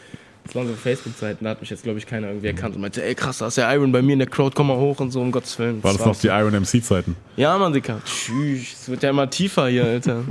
Das 0.44 0.54
waren 0.54 0.68
so 0.68 0.74
Facebook-Seiten, 0.74 1.42
da 1.42 1.52
hat 1.52 1.62
mich 1.62 1.70
jetzt, 1.70 1.84
glaube 1.84 1.98
ich, 1.98 2.06
keiner 2.06 2.28
irgendwie 2.28 2.48
erkannt 2.48 2.74
und 2.74 2.82
meinte, 2.82 3.02
ey, 3.02 3.14
krass, 3.14 3.38
da 3.38 3.46
ist 3.46 3.56
der 3.56 3.72
Iron 3.74 3.92
bei 3.92 4.02
mir 4.02 4.12
in 4.12 4.18
der 4.18 4.28
Crowd, 4.28 4.54
komm 4.54 4.66
mal 4.66 4.76
hoch 4.76 5.00
und 5.00 5.10
so, 5.10 5.22
um 5.22 5.32
Gottes 5.32 5.58
Willen. 5.58 5.82
War 5.82 5.92
das, 5.92 6.02
das 6.02 6.06
noch 6.06 6.20
die 6.20 6.28
Iron 6.28 6.52
MC-Zeiten? 6.52 7.16
Ja, 7.36 7.56
Mann, 7.56 7.72
Dicker. 7.72 8.02
Tschüss, 8.04 8.74
es 8.74 8.88
wird 8.90 9.02
ja 9.02 9.08
immer 9.08 9.30
tiefer 9.30 9.68
hier, 9.68 9.84
Alter. 9.84 10.24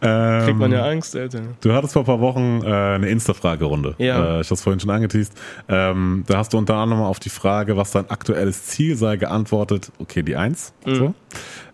Ähm, 0.00 0.44
Kriegt 0.44 0.58
man 0.58 0.72
ja 0.72 0.84
Angst, 0.84 1.14
Alter. 1.16 1.42
Du 1.60 1.72
hattest 1.72 1.92
vor 1.92 2.02
ein 2.02 2.06
paar 2.06 2.20
Wochen 2.20 2.62
äh, 2.62 2.66
eine 2.66 3.08
Insta-Fragerunde. 3.08 3.94
Ja. 3.98 4.38
Äh, 4.38 4.40
ich 4.40 4.50
hab's 4.50 4.62
vorhin 4.62 4.80
schon 4.80 4.90
angeteased. 4.90 5.34
Ähm, 5.68 6.24
da 6.26 6.38
hast 6.38 6.52
du 6.52 6.58
unter 6.58 6.76
anderem 6.76 7.02
auf 7.02 7.18
die 7.18 7.28
Frage, 7.28 7.76
was 7.76 7.90
dein 7.90 8.08
aktuelles 8.08 8.64
Ziel 8.64 8.96
sei, 8.96 9.16
geantwortet, 9.16 9.92
okay, 9.98 10.22
die 10.22 10.36
Eins. 10.36 10.72
Mhm. 10.86 10.94
So. 10.94 11.14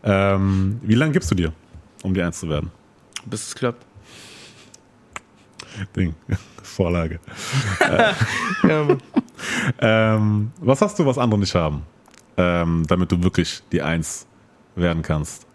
Ähm, 0.02 0.80
wie 0.82 0.94
lange 0.94 1.12
gibst 1.12 1.30
du 1.30 1.34
dir, 1.34 1.52
um 2.02 2.14
die 2.14 2.22
Eins 2.22 2.40
zu 2.40 2.48
werden? 2.48 2.70
Bis 3.26 3.48
es 3.48 3.54
klappt. 3.54 3.84
Ding. 5.96 6.14
Vorlage. 6.62 7.20
ja, 8.68 8.86
ähm, 9.80 10.50
was 10.60 10.80
hast 10.80 10.98
du, 10.98 11.06
was 11.06 11.18
andere 11.18 11.38
nicht 11.38 11.54
haben, 11.54 11.82
ähm, 12.36 12.84
damit 12.88 13.12
du 13.12 13.22
wirklich 13.22 13.62
die 13.70 13.82
Eins 13.82 14.26
werden 14.74 15.02
kannst? 15.02 15.46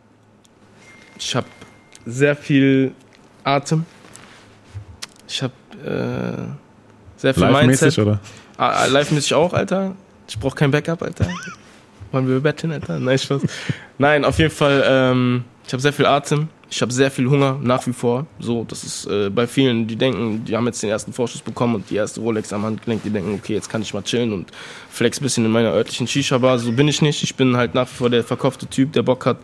Ich 1.18 1.36
habe 1.36 1.48
sehr 2.10 2.36
viel 2.36 2.92
Atem. 3.44 3.86
Ich 5.28 5.42
habe 5.44 5.54
äh, 5.86 7.20
sehr 7.20 7.34
viel 7.34 7.44
Live 7.44 7.66
Mindset. 7.66 8.00
oder? 8.00 8.20
Ah, 8.58 8.86
Live-mäßig 8.88 9.34
auch, 9.34 9.54
Alter. 9.54 9.96
Ich 10.28 10.38
brauche 10.38 10.56
kein 10.56 10.72
Backup, 10.72 11.02
Alter. 11.02 11.28
Wollen 12.12 12.28
wir 12.28 12.40
betteln, 12.40 12.72
Alter? 12.74 13.00
Nein, 13.00 13.18
Spaß. 13.18 13.44
Nein, 13.98 14.26
auf 14.26 14.38
jeden 14.40 14.52
Fall, 14.52 14.84
ähm, 14.86 15.44
ich 15.66 15.72
habe 15.74 15.82
sehr 15.82 15.94
viel 15.94 16.06
Atem, 16.06 16.50
Ich 16.72 16.82
habe 16.82 16.92
sehr 16.92 17.10
viel 17.10 17.28
Hunger, 17.30 17.58
nach 17.62 17.86
wie 17.88 17.94
vor. 17.94 18.26
So, 18.40 18.64
das 18.64 18.84
ist 18.84 19.06
äh, 19.08 19.30
bei 19.30 19.48
vielen, 19.48 19.88
die 19.88 19.96
denken, 19.96 20.44
die 20.46 20.56
haben 20.56 20.66
jetzt 20.66 20.82
den 20.84 20.90
ersten 20.90 21.14
Vorschuss 21.14 21.42
bekommen 21.42 21.76
und 21.76 21.90
die 21.90 21.96
erste 21.96 22.22
Rolex 22.22 22.52
am 22.54 22.64
Handgelenk, 22.64 23.04
die 23.04 23.10
denken, 23.12 23.34
okay, 23.34 23.54
jetzt 23.54 23.70
kann 23.70 23.82
ich 23.82 23.94
mal 23.94 24.04
chillen 24.04 24.34
und 24.34 24.52
flex 24.90 25.20
ein 25.20 25.24
bisschen 25.24 25.46
in 25.46 25.52
meiner 25.52 25.72
örtlichen 25.72 26.08
Shisha-Bar. 26.08 26.60
So 26.60 26.72
bin 26.72 26.88
ich 26.88 27.02
nicht. 27.02 27.24
Ich 27.24 27.36
bin 27.36 27.56
halt 27.58 27.76
nach 27.76 27.88
wie 27.90 27.96
vor 27.96 28.10
der 28.10 28.24
verkaufte 28.24 28.68
Typ, 28.68 28.94
der 28.94 29.04
Bock 29.04 29.26
hat, 29.26 29.38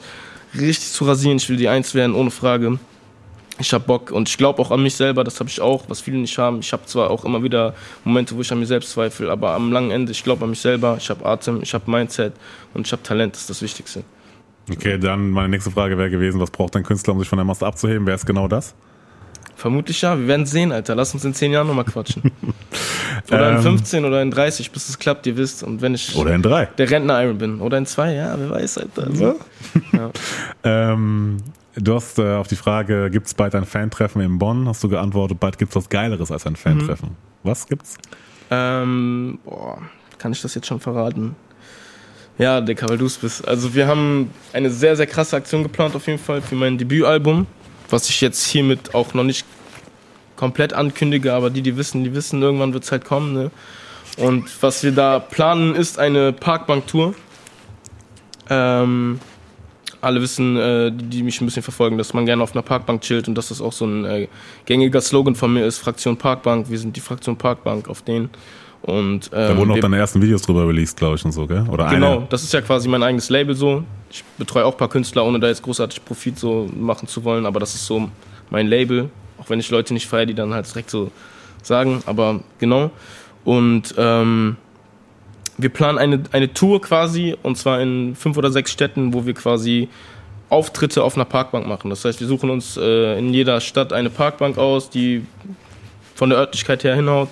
richtig 0.59 0.91
zu 0.91 1.05
rasieren. 1.05 1.37
Ich 1.37 1.49
will 1.49 1.57
die 1.57 1.69
Eins 1.69 1.93
werden, 1.93 2.15
ohne 2.15 2.31
Frage. 2.31 2.79
Ich 3.57 3.71
habe 3.73 3.85
Bock 3.85 4.11
und 4.11 4.27
ich 4.27 4.37
glaube 4.37 4.61
auch 4.61 4.71
an 4.71 4.83
mich 4.83 4.95
selber, 4.95 5.23
das 5.23 5.39
habe 5.39 5.49
ich 5.49 5.61
auch, 5.61 5.85
was 5.87 6.01
viele 6.01 6.17
nicht 6.17 6.37
haben. 6.37 6.59
Ich 6.59 6.73
habe 6.73 6.85
zwar 6.85 7.09
auch 7.09 7.23
immer 7.23 7.41
wieder 7.41 7.73
Momente, 8.03 8.35
wo 8.35 8.41
ich 8.41 8.51
an 8.51 8.59
mir 8.59 8.65
selbst 8.65 8.91
zweifle, 8.91 9.31
aber 9.31 9.53
am 9.53 9.71
langen 9.71 9.91
Ende, 9.91 10.11
ich 10.11 10.23
glaube 10.23 10.43
an 10.43 10.49
mich 10.49 10.59
selber, 10.59 10.97
ich 10.99 11.09
habe 11.09 11.25
Atem, 11.25 11.61
ich 11.61 11.73
habe 11.73 11.89
Mindset 11.89 12.33
und 12.73 12.85
ich 12.85 12.91
habe 12.91 13.01
Talent, 13.03 13.33
das 13.33 13.41
ist 13.41 13.49
das 13.49 13.61
Wichtigste. 13.61 14.03
Okay, 14.69 14.97
dann 14.97 15.29
meine 15.29 15.49
nächste 15.49 15.71
Frage 15.71 15.97
wäre 15.97 16.09
gewesen, 16.09 16.41
was 16.41 16.51
braucht 16.51 16.75
ein 16.75 16.83
Künstler, 16.83 17.13
um 17.13 17.19
sich 17.19 17.29
von 17.29 17.37
der 17.37 17.45
Masse 17.45 17.65
abzuheben? 17.65 18.05
Wäre 18.05 18.17
es 18.17 18.25
genau 18.25 18.49
das? 18.49 18.75
Vermutlich 19.55 20.01
ja, 20.01 20.17
wir 20.19 20.27
werden 20.27 20.45
sehen, 20.45 20.71
Alter. 20.71 20.95
Lass 20.95 21.13
uns 21.13 21.23
in 21.23 21.33
10 21.33 21.51
Jahren 21.51 21.67
nochmal 21.67 21.85
quatschen. 21.85 22.23
oder 23.29 23.51
in 23.51 23.59
15 23.59 23.99
ähm. 23.99 24.05
oder 24.05 24.21
in 24.21 24.29
30, 24.29 24.71
bis 24.71 24.89
es 24.89 24.99
klappt, 24.99 25.25
ihr 25.27 25.37
wisst. 25.37 25.63
Und 25.63 25.81
wenn 25.81 25.93
ich 25.93 26.15
oder 26.15 26.35
in 26.35 26.41
drei. 26.41 26.65
der 26.77 26.91
Rentner 26.91 27.23
Iron 27.23 27.37
bin. 27.37 27.61
Oder 27.61 27.77
in 27.77 27.85
zwei, 27.85 28.13
ja, 28.13 28.35
wer 28.37 28.49
weiß, 28.49 28.79
Alter. 28.79 29.07
Also, 29.07 29.39
ja. 29.93 30.11
ähm, 30.91 31.37
du 31.75 31.95
hast 31.95 32.19
äh, 32.19 32.35
auf 32.35 32.47
die 32.47 32.57
Frage, 32.57 33.09
gibt 33.09 33.27
es 33.27 33.33
bald 33.33 33.55
ein 33.55 33.65
Fantreffen 33.65 34.21
in 34.21 34.39
Bonn? 34.39 34.67
Hast 34.67 34.83
du 34.83 34.89
geantwortet, 34.89 35.39
bald 35.39 35.57
gibt 35.57 35.71
es 35.71 35.75
was 35.75 35.89
Geileres 35.89 36.31
als 36.31 36.45
ein 36.45 36.57
Fantreffen. 36.57 37.09
Mhm. 37.09 37.15
Was 37.43 37.67
gibt's? 37.67 37.97
Ähm, 38.51 39.39
boah, 39.45 39.81
kann 40.17 40.31
ich 40.33 40.41
das 40.41 40.53
jetzt 40.53 40.67
schon 40.67 40.79
verraten? 40.79 41.35
Ja, 42.37 42.59
Dicker, 42.59 42.89
weil 42.89 42.97
du 42.97 43.05
es 43.05 43.17
bist. 43.17 43.47
Also 43.47 43.73
wir 43.73 43.87
haben 43.87 44.29
eine 44.51 44.69
sehr, 44.69 44.95
sehr 44.95 45.07
krasse 45.07 45.37
Aktion 45.37 45.63
geplant 45.63 45.95
auf 45.95 46.05
jeden 46.07 46.19
Fall 46.19 46.41
für 46.41 46.55
mein 46.55 46.77
Debütalbum, 46.77 47.47
was 47.95 48.09
ich 48.09 48.19
jetzt 48.19 48.45
hiermit 48.45 48.93
auch 48.93 49.13
noch 49.13 49.23
nicht 49.23 49.45
komplett 50.35 50.73
ankündige, 50.73 51.33
aber 51.33 51.49
die, 51.49 51.61
die 51.61 51.77
wissen, 51.77 52.03
die 52.03 52.13
wissen, 52.13 52.41
irgendwann 52.41 52.73
wird 52.73 52.83
es 52.83 52.91
halt 52.91 53.05
kommen. 53.05 53.33
Ne? 53.33 53.51
Und 54.17 54.61
was 54.61 54.83
wir 54.83 54.91
da 54.91 55.19
planen, 55.19 55.75
ist 55.75 55.97
eine 55.97 56.33
Parkbank-Tour. 56.33 57.15
Ähm, 58.49 59.19
alle 60.01 60.21
wissen, 60.21 60.57
äh, 60.57 60.91
die, 60.91 61.05
die, 61.05 61.23
mich 61.23 61.39
ein 61.39 61.45
bisschen 61.45 61.63
verfolgen, 61.63 61.97
dass 61.97 62.13
man 62.13 62.25
gerne 62.25 62.43
auf 62.43 62.51
einer 62.51 62.63
Parkbank 62.63 63.01
chillt 63.01 63.29
und 63.29 63.35
dass 63.35 63.47
das 63.47 63.61
auch 63.61 63.71
so 63.71 63.85
ein 63.85 64.03
äh, 64.03 64.27
gängiger 64.65 64.99
Slogan 64.99 65.35
von 65.35 65.53
mir 65.53 65.65
ist, 65.65 65.77
Fraktion 65.77 66.17
Parkbank. 66.17 66.69
Wir 66.69 66.77
sind 66.77 66.97
die 66.97 67.01
Fraktion 67.01 67.37
Parkbank 67.37 67.87
auf 67.87 68.01
den. 68.01 68.29
Und, 68.81 69.31
ähm, 69.33 69.47
da 69.47 69.57
wurden 69.57 69.71
auch 69.71 69.79
deine 69.79 69.97
ersten 69.97 70.21
Videos 70.21 70.41
drüber 70.41 70.67
released, 70.67 70.97
glaube 70.97 71.15
ich, 71.15 71.23
und 71.23 71.31
so, 71.31 71.47
gell? 71.47 71.65
Oder 71.71 71.87
genau, 71.87 72.17
eine? 72.17 72.27
das 72.29 72.43
ist 72.43 72.51
ja 72.51 72.61
quasi 72.61 72.89
mein 72.89 73.01
eigenes 73.01 73.29
Label 73.29 73.55
so. 73.55 73.83
Ich 74.16 74.24
betreue 74.38 74.63
auch 74.63 74.72
ein 74.72 74.78
paar 74.78 74.88
Künstler, 74.88 75.26
ohne 75.26 75.41
da 75.41 75.47
jetzt 75.47 75.61
großartig 75.61 76.05
Profit 76.05 76.39
so 76.39 76.70
machen 76.74 77.05
zu 77.09 77.26
wollen, 77.26 77.45
aber 77.45 77.59
das 77.59 77.76
ist 77.76 77.86
so 77.86 78.09
mein 78.49 78.66
Label. 78.66 79.09
Auch 79.38 79.49
wenn 79.49 79.59
ich 79.59 79.70
Leute 79.70 79.93
nicht 79.93 80.07
feiere, 80.07 80.26
die 80.26 80.34
dann 80.34 80.53
halt 80.53 80.70
direkt 80.70 80.89
so 80.89 81.11
sagen, 81.61 82.01
aber 82.05 82.39
genau. 82.57 82.91
Und 83.43 83.93
ähm, 83.97 84.55
wir 85.57 85.68
planen 85.68 85.97
eine, 85.97 86.24
eine 86.32 86.53
Tour 86.53 86.82
quasi, 86.82 87.36
und 87.43 87.57
zwar 87.57 87.82
in 87.82 88.16
fünf 88.16 88.38
oder 88.38 88.51
sechs 88.51 88.72
Städten, 88.72 89.13
wo 89.13 89.26
wir 89.26 89.34
quasi 89.34 89.89
Auftritte 90.47 91.03
auf 91.03 91.16
einer 91.16 91.26
Parkbank 91.26 91.68
machen. 91.68 91.89
Das 91.89 92.05
heißt, 92.05 92.22
wir 92.22 92.28
suchen 92.28 92.49
uns 92.49 92.78
äh, 92.78 93.20
in 93.20 93.34
jeder 93.34 93.59
Stadt 93.59 93.91
eine 93.91 94.09
Parkbank 94.09 94.57
aus, 94.57 94.89
die 94.89 95.26
von 96.13 96.30
der 96.30 96.39
Örtlichkeit 96.39 96.86
her 96.86 96.95
hinhaut 96.95 97.28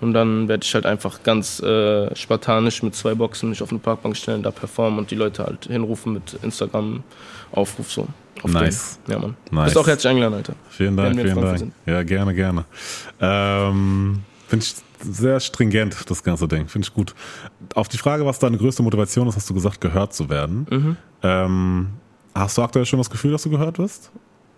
und 0.00 0.12
dann 0.12 0.48
werde 0.48 0.64
ich 0.64 0.74
halt 0.74 0.86
einfach 0.86 1.22
ganz 1.22 1.60
äh, 1.60 2.14
spartanisch 2.14 2.82
mit 2.82 2.94
zwei 2.94 3.14
Boxen 3.14 3.50
mich 3.50 3.62
auf 3.62 3.70
eine 3.70 3.78
Parkbank 3.78 4.16
stellen, 4.16 4.42
da 4.42 4.50
performen 4.50 4.98
und 4.98 5.10
die 5.10 5.14
Leute 5.14 5.44
halt 5.44 5.66
hinrufen 5.66 6.14
mit 6.14 6.34
Instagram-Aufruf 6.42 7.90
so. 7.90 8.06
nice. 8.44 8.98
Den. 9.06 9.12
Ja, 9.12 9.18
Mann. 9.18 9.36
Nice. 9.50 9.64
Bist 9.66 9.78
auch 9.78 9.86
herzlich 9.86 10.10
eingeladen, 10.10 10.34
Alter. 10.34 10.54
Vielen 10.70 10.96
Dank, 10.96 11.20
vielen 11.20 11.40
Dank. 11.40 11.58
Sind. 11.58 11.72
Ja, 11.86 12.02
gerne, 12.02 12.34
gerne. 12.34 12.64
Ähm, 13.20 14.22
Finde 14.48 14.64
ich 14.64 14.74
sehr 15.00 15.40
stringent, 15.40 16.10
das 16.10 16.22
ganze 16.22 16.48
Ding. 16.48 16.68
Finde 16.68 16.86
ich 16.86 16.94
gut. 16.94 17.14
Auf 17.74 17.88
die 17.88 17.98
Frage, 17.98 18.26
was 18.26 18.38
deine 18.38 18.58
größte 18.58 18.82
Motivation 18.82 19.28
ist, 19.28 19.36
hast 19.36 19.48
du 19.48 19.54
gesagt, 19.54 19.80
gehört 19.80 20.14
zu 20.14 20.28
werden. 20.28 20.66
Mhm. 20.70 20.96
Ähm, 21.22 21.88
hast 22.34 22.58
du 22.58 22.62
aktuell 22.62 22.86
schon 22.86 22.98
das 22.98 23.10
Gefühl, 23.10 23.32
dass 23.32 23.42
du 23.42 23.50
gehört 23.50 23.78
wirst? 23.78 24.10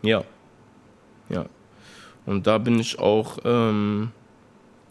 Ja. 0.02 0.22
Ja. 1.28 1.46
Und 2.24 2.46
da 2.46 2.58
bin 2.58 2.78
ich 2.78 2.98
auch. 2.98 3.38
Ähm 3.44 4.10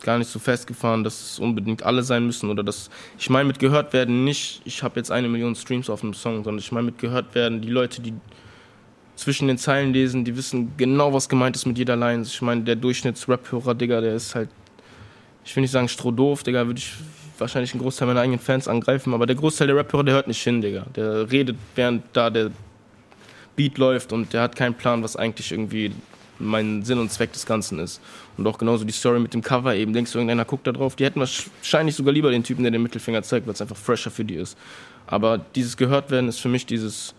gar 0.02 0.18
nicht 0.18 0.30
so 0.30 0.40
festgefahren, 0.40 1.04
dass 1.04 1.22
es 1.22 1.40
unbedingt 1.40 1.84
alle 1.84 2.04
sein 2.04 2.26
müssen 2.26 2.50
oder 2.50 2.64
dass 2.64 2.90
ich 3.18 3.30
meine 3.30 3.46
mit 3.46 3.60
gehört 3.60 3.94
werden 3.94 4.24
nicht, 4.24 4.62
ich 4.66 4.84
habe 4.84 5.00
jetzt 5.00 5.12
eine 5.12 5.28
Million 5.28 5.56
Streams 5.56 5.90
auf 5.90 6.04
einem 6.04 6.14
Song, 6.14 6.44
sondern 6.44 6.60
ich 6.60 6.72
meine 6.72 6.88
mit 6.88 7.00
gehört 7.00 7.34
werden 7.34 7.62
die 7.62 7.70
Leute, 7.70 8.02
die 8.02 8.14
zwischen 9.16 9.48
den 9.48 9.58
Zeilen 9.58 9.94
lesen, 9.94 10.26
die 10.26 10.36
wissen 10.36 10.74
genau, 10.78 11.14
was 11.14 11.30
gemeint 11.30 11.56
ist 11.56 11.66
mit 11.66 11.78
jeder 11.78 11.96
Line. 11.96 12.24
Ich 12.24 12.42
meine, 12.42 12.62
der 12.64 12.76
Durchschnitts-Rap-Hörer, 12.76 13.74
Digga, 13.74 14.02
der 14.02 14.16
ist 14.16 14.36
halt, 14.36 14.50
ich 15.44 15.56
will 15.56 15.62
nicht 15.62 15.72
sagen 15.72 15.88
strohdoof, 15.88 16.44
Digga, 16.44 16.66
würde 16.66 16.80
ich 16.80 16.94
wahrscheinlich 17.38 17.74
einen 17.74 17.82
Großteil 17.82 18.08
meiner 18.08 18.22
eigenen 18.22 18.40
Fans 18.40 18.68
angreifen, 18.68 19.14
aber 19.14 19.26
der 19.26 19.36
Großteil 19.36 19.68
der 19.68 19.78
Rap-Hörer, 19.78 20.04
der 20.04 20.14
hört 20.16 20.28
nicht 20.28 20.42
hin, 20.42 20.62
Digga. 20.62 20.86
Der 20.96 21.32
redet, 21.32 21.58
während 21.76 22.04
da 22.14 22.30
der 22.30 22.52
Beat 23.56 23.78
läuft 23.78 24.12
und 24.12 24.34
der 24.34 24.42
hat 24.42 24.56
keinen 24.56 24.74
Plan, 24.74 25.02
was 25.02 25.16
eigentlich 25.16 25.52
irgendwie 25.52 25.94
mein 26.40 26.84
Sinn 26.84 27.00
und 27.00 27.12
Zweck 27.12 27.34
des 27.34 27.46
Ganzen 27.46 27.80
ist. 27.80 28.02
Und 28.38 28.46
auch 28.48 28.58
genauso 28.58 28.86
die 28.86 28.94
Story 28.94 29.20
mit 29.20 29.34
dem 29.34 29.42
Cover 29.42 29.76
eben. 29.76 29.94
Denkst 29.94 30.12
du, 30.12 30.18
irgendeiner 30.18 30.46
guckt 30.46 30.68
da 30.68 30.72
drauf? 30.72 30.96
Die 30.96 31.06
hätten 31.06 31.20
wahrscheinlich 31.20 31.96
sogar 31.96 32.14
lieber 32.14 32.32
den 32.32 32.44
Typen, 32.44 32.64
der 32.64 32.72
den 32.72 32.84
Mittelfinger 32.84 33.24
zeigt, 33.24 33.48
weil 33.48 33.54
es 33.54 33.62
einfach 33.62 33.78
fresher 33.78 34.12
für 34.12 34.26
die 34.26 34.36
ist. 34.36 34.58
Aber 35.08 35.38
dieses 35.38 35.78
gehört 35.78 36.12
werden 36.12 36.28
ist 36.28 36.40
für 36.40 36.50
mich 36.50 36.66
dieses, 36.66 37.14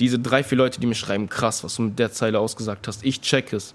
diese 0.00 0.18
drei, 0.18 0.42
vier 0.42 0.58
Leute, 0.58 0.80
die 0.80 0.86
mir 0.86 0.94
schreiben, 0.94 1.28
krass, 1.28 1.64
was 1.64 1.76
du 1.76 1.82
mit 1.82 1.98
der 1.98 2.12
Zeile 2.12 2.38
ausgesagt 2.38 2.88
hast. 2.88 3.04
Ich 3.04 3.20
check 3.20 3.52
es. 3.52 3.74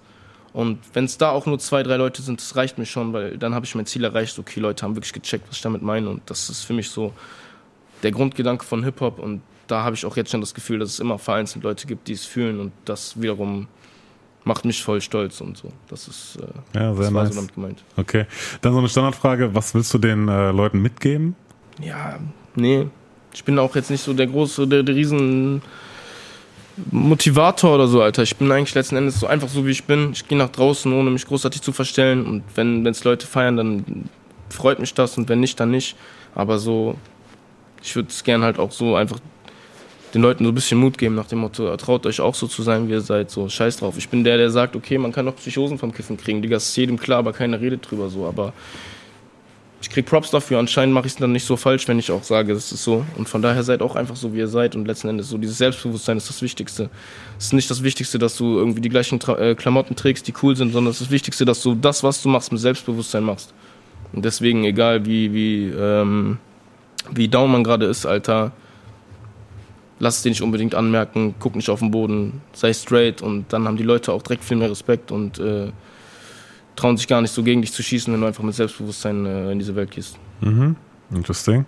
Und 0.52 0.78
wenn 0.94 1.04
es 1.04 1.18
da 1.18 1.30
auch 1.30 1.46
nur 1.46 1.58
zwei, 1.58 1.82
drei 1.82 1.96
Leute 1.96 2.22
sind, 2.22 2.40
das 2.40 2.56
reicht 2.56 2.78
mir 2.78 2.86
schon, 2.86 3.12
weil 3.12 3.36
dann 3.36 3.54
habe 3.54 3.66
ich 3.66 3.74
mein 3.74 3.86
Ziel 3.86 4.04
erreicht. 4.04 4.38
Okay, 4.38 4.60
Leute 4.60 4.84
haben 4.84 4.96
wirklich 4.96 5.12
gecheckt, 5.12 5.48
was 5.48 5.56
ich 5.56 5.62
damit 5.62 5.82
meine. 5.82 6.08
Und 6.08 6.22
das 6.26 6.48
ist 6.48 6.64
für 6.64 6.72
mich 6.72 6.88
so 6.88 7.12
der 8.02 8.10
Grundgedanke 8.10 8.64
von 8.64 8.82
Hip-Hop. 8.82 9.18
Und 9.18 9.42
da 9.66 9.82
habe 9.82 9.96
ich 9.96 10.06
auch 10.06 10.16
jetzt 10.16 10.30
schon 10.30 10.40
das 10.40 10.54
Gefühl, 10.54 10.78
dass 10.78 10.90
es 10.90 11.00
immer 11.00 11.18
vereinzelt 11.18 11.64
Leute 11.64 11.86
gibt, 11.86 12.08
die 12.08 12.12
es 12.12 12.24
fühlen 12.24 12.60
und 12.60 12.72
das 12.84 13.20
wiederum 13.20 13.68
macht 14.46 14.64
mich 14.64 14.82
voll 14.82 15.00
stolz 15.00 15.40
und 15.40 15.56
so. 15.56 15.72
Das 15.88 16.06
ist 16.06 16.38
äh, 16.40 16.78
ja, 16.78 16.94
sehr 16.94 17.10
nice. 17.10 17.30
so 17.30 17.34
damit 17.34 17.54
gemeint. 17.54 17.82
Okay. 17.96 18.26
Dann 18.60 18.72
so 18.72 18.78
eine 18.78 18.88
Standardfrage, 18.88 19.54
was 19.54 19.74
willst 19.74 19.92
du 19.92 19.98
den 19.98 20.28
äh, 20.28 20.52
Leuten 20.52 20.80
mitgeben? 20.80 21.34
Ja, 21.82 22.20
nee. 22.54 22.86
Ich 23.34 23.44
bin 23.44 23.58
auch 23.58 23.74
jetzt 23.74 23.90
nicht 23.90 24.02
so 24.02 24.14
der 24.14 24.28
große, 24.28 24.68
der, 24.68 24.84
der 24.84 24.94
riesen 24.94 25.62
Motivator 26.92 27.74
oder 27.74 27.88
so, 27.88 28.00
Alter. 28.00 28.22
Ich 28.22 28.36
bin 28.36 28.50
eigentlich 28.52 28.74
letzten 28.74 28.96
Endes 28.96 29.18
so 29.18 29.26
einfach 29.26 29.48
so, 29.48 29.66
wie 29.66 29.72
ich 29.72 29.84
bin. 29.84 30.12
Ich 30.12 30.28
gehe 30.28 30.38
nach 30.38 30.50
draußen, 30.50 30.92
ohne 30.92 31.10
mich 31.10 31.26
großartig 31.26 31.60
zu 31.60 31.72
verstellen. 31.72 32.24
Und 32.24 32.44
wenn 32.54 32.86
es 32.86 33.02
Leute 33.02 33.26
feiern, 33.26 33.56
dann 33.56 34.08
freut 34.48 34.78
mich 34.78 34.94
das. 34.94 35.18
Und 35.18 35.28
wenn 35.28 35.40
nicht, 35.40 35.58
dann 35.58 35.72
nicht. 35.72 35.96
Aber 36.36 36.60
so, 36.60 36.96
ich 37.82 37.96
würde 37.96 38.10
es 38.10 38.22
gern 38.22 38.42
halt 38.42 38.60
auch 38.60 38.70
so 38.70 38.94
einfach 38.94 39.18
den 40.14 40.22
Leuten 40.22 40.44
so 40.44 40.50
ein 40.50 40.54
bisschen 40.54 40.78
Mut 40.78 40.98
geben 40.98 41.14
nach 41.14 41.26
dem 41.26 41.40
Motto, 41.40 41.76
traut 41.76 42.06
euch 42.06 42.20
auch 42.20 42.34
so 42.34 42.46
zu 42.46 42.62
sein, 42.62 42.88
wie 42.88 42.92
ihr 42.92 43.00
seid, 43.00 43.30
so 43.30 43.48
scheiß 43.48 43.78
drauf. 43.78 43.96
Ich 43.98 44.08
bin 44.08 44.24
der, 44.24 44.36
der 44.36 44.50
sagt, 44.50 44.76
okay, 44.76 44.98
man 44.98 45.12
kann 45.12 45.26
auch 45.28 45.36
Psychosen 45.36 45.78
vom 45.78 45.92
Kiffen 45.92 46.16
kriegen, 46.16 46.42
Digga, 46.42 46.56
ist 46.56 46.76
jedem 46.76 46.98
klar, 46.98 47.18
aber 47.18 47.32
keiner 47.32 47.60
redet 47.60 47.90
drüber 47.90 48.08
so, 48.08 48.26
aber 48.26 48.52
ich 49.80 49.90
krieg 49.90 50.06
Props 50.06 50.30
dafür, 50.30 50.58
anscheinend 50.58 50.94
mache 50.94 51.06
ich 51.06 51.12
es 51.12 51.18
dann 51.18 51.32
nicht 51.32 51.44
so 51.44 51.56
falsch, 51.56 51.86
wenn 51.86 51.98
ich 51.98 52.10
auch 52.10 52.22
sage, 52.22 52.52
es 52.52 52.72
ist 52.72 52.82
so. 52.82 53.04
Und 53.16 53.28
von 53.28 53.42
daher 53.42 53.62
seid 53.62 53.82
auch 53.82 53.94
einfach 53.94 54.16
so, 54.16 54.32
wie 54.32 54.38
ihr 54.38 54.48
seid 54.48 54.74
und 54.74 54.86
letzten 54.86 55.08
Endes 55.08 55.28
so 55.28 55.36
dieses 55.38 55.58
Selbstbewusstsein 55.58 56.16
ist 56.16 56.28
das 56.28 56.40
Wichtigste. 56.40 56.88
Es 57.38 57.46
ist 57.46 57.52
nicht 57.52 57.70
das 57.70 57.82
Wichtigste, 57.82 58.18
dass 58.18 58.36
du 58.36 58.58
irgendwie 58.58 58.80
die 58.80 58.88
gleichen 58.88 59.20
Tra 59.20 59.38
äh, 59.38 59.54
Klamotten 59.54 59.94
trägst, 59.94 60.26
die 60.26 60.34
cool 60.42 60.56
sind, 60.56 60.72
sondern 60.72 60.90
es 60.90 60.96
ist 60.96 61.08
das 61.08 61.12
Wichtigste, 61.12 61.44
dass 61.44 61.62
du 61.62 61.74
das, 61.74 62.02
was 62.02 62.22
du 62.22 62.28
machst, 62.28 62.50
mit 62.52 62.60
Selbstbewusstsein 62.60 63.22
machst. 63.22 63.52
Und 64.12 64.24
deswegen, 64.24 64.64
egal 64.64 65.04
wie, 65.04 65.32
wie, 65.34 65.68
ähm, 65.68 66.38
wie 67.12 67.28
down 67.28 67.52
man 67.52 67.62
gerade 67.62 67.86
ist, 67.86 68.06
Alter, 68.06 68.52
lass 69.98 70.18
es 70.18 70.22
dir 70.22 70.30
nicht 70.30 70.42
unbedingt 70.42 70.74
anmerken, 70.74 71.34
guck 71.38 71.56
nicht 71.56 71.70
auf 71.70 71.80
den 71.80 71.90
Boden, 71.90 72.40
sei 72.52 72.72
straight 72.72 73.22
und 73.22 73.52
dann 73.52 73.66
haben 73.66 73.76
die 73.76 73.82
Leute 73.82 74.12
auch 74.12 74.22
direkt 74.22 74.44
viel 74.44 74.56
mehr 74.56 74.70
Respekt 74.70 75.10
und 75.10 75.38
äh, 75.38 75.72
trauen 76.76 76.96
sich 76.96 77.08
gar 77.08 77.22
nicht 77.22 77.32
so 77.32 77.42
gegen 77.42 77.62
dich 77.62 77.72
zu 77.72 77.82
schießen, 77.82 78.12
wenn 78.12 78.20
du 78.20 78.26
einfach 78.26 78.44
mit 78.44 78.54
Selbstbewusstsein 78.54 79.24
äh, 79.24 79.52
in 79.52 79.58
diese 79.58 79.74
Welt 79.74 79.90
gehst. 79.90 80.18
Mhm. 80.40 80.76
Interesting. 81.14 81.64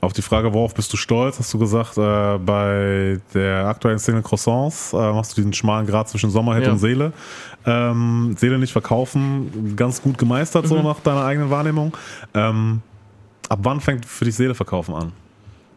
Auf 0.00 0.14
die 0.14 0.22
Frage, 0.22 0.54
worauf 0.54 0.72
bist 0.72 0.90
du 0.94 0.96
stolz, 0.96 1.38
hast 1.38 1.52
du 1.52 1.58
gesagt, 1.58 1.98
äh, 1.98 2.38
bei 2.38 3.20
der 3.34 3.66
aktuellen 3.66 3.98
Szene 3.98 4.22
Croissants 4.22 4.94
äh, 4.94 4.96
machst 4.96 5.32
du 5.32 5.36
diesen 5.36 5.52
schmalen 5.52 5.86
Grad 5.86 6.08
zwischen 6.08 6.30
Sommerhit 6.30 6.64
ja. 6.64 6.72
und 6.72 6.78
Seele. 6.78 7.12
Ähm, 7.66 8.34
Seele 8.38 8.58
nicht 8.58 8.72
verkaufen, 8.72 9.76
ganz 9.76 10.00
gut 10.00 10.16
gemeistert, 10.16 10.64
mhm. 10.64 10.68
so 10.68 10.82
nach 10.82 11.00
deiner 11.00 11.24
eigenen 11.24 11.50
Wahrnehmung. 11.50 11.94
Ähm, 12.32 12.80
ab 13.50 13.58
wann 13.62 13.80
fängt 13.80 14.06
für 14.06 14.24
dich 14.24 14.34
Seele 14.34 14.54
verkaufen 14.54 14.94
an? 14.94 15.12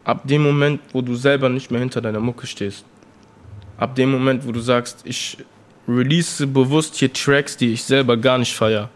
Ab 0.04 0.22
dem 0.24 0.42
Moment, 0.42 0.80
wo 0.92 1.02
du 1.02 1.14
selber 1.14 1.48
nicht 1.48 1.70
mehr 1.70 1.80
hinter 1.80 2.00
deiner 2.00 2.20
Mucke 2.20 2.46
stehst, 2.46 2.84
ab 3.78 3.94
dem 3.94 4.10
Moment, 4.10 4.46
wo 4.46 4.52
du 4.52 4.60
sagst, 4.60 5.00
ich 5.04 5.38
release 5.88 6.46
bewusst 6.46 6.96
hier 6.96 7.12
Tracks, 7.12 7.56
die 7.56 7.72
ich 7.72 7.82
selber 7.82 8.16
gar 8.16 8.38
nicht 8.38 8.54
feiere. 8.54 8.88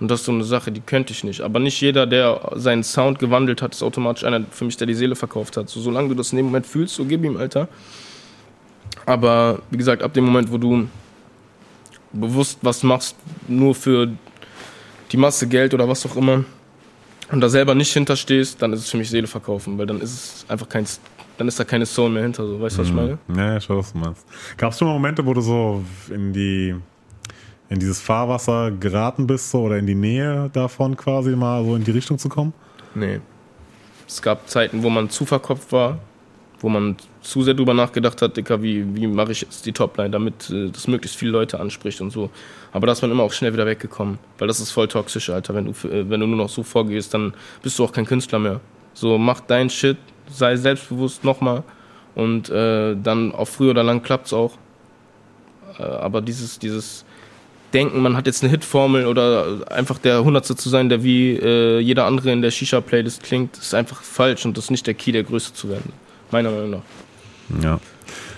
Und 0.00 0.10
das 0.10 0.20
ist 0.20 0.26
so 0.26 0.32
eine 0.32 0.44
Sache, 0.44 0.72
die 0.72 0.80
könnte 0.80 1.12
ich 1.12 1.22
nicht. 1.22 1.40
Aber 1.40 1.60
nicht 1.60 1.80
jeder, 1.80 2.06
der 2.06 2.52
seinen 2.56 2.82
Sound 2.82 3.18
gewandelt 3.20 3.62
hat, 3.62 3.74
ist 3.74 3.82
automatisch 3.82 4.24
einer 4.24 4.44
für 4.50 4.64
mich, 4.64 4.76
der 4.76 4.86
die 4.86 4.94
Seele 4.94 5.14
verkauft 5.14 5.56
hat. 5.56 5.68
So, 5.68 5.80
solange 5.80 6.08
du 6.08 6.14
das 6.14 6.32
in 6.32 6.38
dem 6.38 6.46
Moment 6.46 6.66
fühlst, 6.66 6.96
so 6.96 7.04
gib 7.04 7.24
ihm, 7.24 7.36
Alter. 7.36 7.68
Aber 9.06 9.60
wie 9.70 9.76
gesagt, 9.76 10.02
ab 10.02 10.12
dem 10.14 10.24
Moment, 10.24 10.50
wo 10.50 10.58
du 10.58 10.88
bewusst 12.12 12.58
was 12.62 12.82
machst, 12.82 13.16
nur 13.46 13.74
für 13.74 14.08
die 15.12 15.16
Masse 15.16 15.46
Geld 15.46 15.74
oder 15.74 15.88
was 15.88 16.04
auch 16.06 16.16
immer, 16.16 16.44
und 17.30 17.40
da 17.40 17.48
selber 17.48 17.74
nicht 17.74 17.92
hinterstehst, 17.92 18.60
dann 18.60 18.72
ist 18.72 18.80
es 18.80 18.90
für 18.90 18.96
mich 18.96 19.10
Seele 19.10 19.26
verkaufen, 19.26 19.78
weil 19.78 19.86
dann 19.86 20.00
ist 20.00 20.12
es 20.12 20.46
einfach 20.48 20.68
kein, 20.68 20.86
dann 21.38 21.48
ist 21.48 21.58
da 21.58 21.64
keine 21.64 21.86
Soul 21.86 22.10
mehr 22.10 22.22
hinter, 22.22 22.46
so. 22.46 22.60
Weißt 22.60 22.76
du, 22.76 22.82
was 22.82 22.88
ich 22.88 22.94
meine? 22.94 23.18
Ja, 23.34 23.56
ich 23.56 23.68
weiß, 23.68 23.76
was 23.76 23.92
du 23.92 23.98
meinst. 23.98 24.26
Gab 24.56 24.72
es 24.72 24.78
schon 24.78 24.88
mal 24.88 24.94
Momente, 24.94 25.24
wo 25.24 25.34
du 25.34 25.40
so 25.40 25.82
in 26.10 26.32
die, 26.32 26.74
in 27.68 27.78
dieses 27.78 28.00
Fahrwasser 28.00 28.70
geraten 28.70 29.26
bist, 29.26 29.50
so, 29.50 29.62
oder 29.62 29.78
in 29.78 29.86
die 29.86 29.94
Nähe 29.94 30.50
davon 30.52 30.96
quasi 30.96 31.34
mal 31.34 31.64
so 31.64 31.76
in 31.76 31.84
die 31.84 31.90
Richtung 31.90 32.18
zu 32.18 32.28
kommen? 32.28 32.52
Nee. 32.94 33.20
Es 34.06 34.20
gab 34.20 34.48
Zeiten, 34.48 34.82
wo 34.82 34.90
man 34.90 35.08
zu 35.10 35.24
verkopft 35.24 35.72
war, 35.72 35.98
wo 36.60 36.68
man 36.68 36.96
zu 37.20 37.42
sehr 37.42 37.54
drüber 37.54 37.74
nachgedacht 37.74 38.22
hat, 38.22 38.36
Dicker, 38.36 38.62
wie, 38.62 38.84
wie 38.94 39.06
mache 39.06 39.32
ich 39.32 39.42
jetzt 39.42 39.66
die 39.66 39.72
Topline, 39.72 40.10
damit 40.10 40.50
äh, 40.50 40.70
das 40.70 40.88
möglichst 40.88 41.18
viele 41.18 41.32
Leute 41.32 41.60
anspricht 41.60 42.00
und 42.00 42.10
so. 42.10 42.30
Aber 42.72 42.86
da 42.86 42.92
ist 42.92 43.02
man 43.02 43.10
immer 43.10 43.22
auch 43.22 43.32
schnell 43.32 43.52
wieder 43.52 43.66
weggekommen, 43.66 44.18
weil 44.38 44.48
das 44.48 44.60
ist 44.60 44.70
voll 44.70 44.88
toxisch, 44.88 45.30
Alter. 45.30 45.54
Wenn 45.54 45.66
du, 45.66 45.88
äh, 45.88 46.08
wenn 46.08 46.20
du 46.20 46.26
nur 46.26 46.36
noch 46.36 46.48
so 46.48 46.62
vorgehst, 46.62 47.14
dann 47.14 47.34
bist 47.62 47.78
du 47.78 47.84
auch 47.84 47.92
kein 47.92 48.06
Künstler 48.06 48.38
mehr. 48.38 48.60
So, 48.94 49.18
mach 49.18 49.40
dein 49.40 49.70
Shit, 49.70 49.96
sei 50.30 50.56
selbstbewusst 50.56 51.24
nochmal 51.24 51.64
und 52.14 52.48
äh, 52.50 52.96
dann 52.96 53.32
auf 53.32 53.50
früh 53.50 53.70
oder 53.70 53.82
lang 53.82 54.02
klappt's 54.02 54.32
auch. 54.32 54.52
Äh, 55.78 55.82
aber 55.82 56.20
dieses, 56.20 56.58
dieses 56.58 57.04
Denken, 57.72 58.00
man 58.00 58.16
hat 58.16 58.26
jetzt 58.26 58.42
eine 58.42 58.50
Hitformel 58.50 59.06
oder 59.06 59.70
einfach 59.70 59.98
der 59.98 60.22
Hundertste 60.22 60.54
zu 60.54 60.68
sein, 60.68 60.88
der 60.88 61.02
wie 61.02 61.36
jeder 61.80 62.06
andere 62.06 62.30
in 62.30 62.40
der 62.40 62.52
Shisha-Playlist 62.52 63.24
klingt, 63.24 63.58
ist 63.58 63.74
einfach 63.74 64.00
falsch 64.00 64.44
und 64.44 64.56
das 64.56 64.66
ist 64.66 64.70
nicht 64.70 64.86
der 64.86 64.94
Key, 64.94 65.10
der 65.10 65.24
Größte 65.24 65.54
zu 65.54 65.68
werden. 65.70 65.92
Meiner 66.30 66.50
Meinung 66.50 66.70
nach. 66.70 67.62
Ja. 67.62 67.80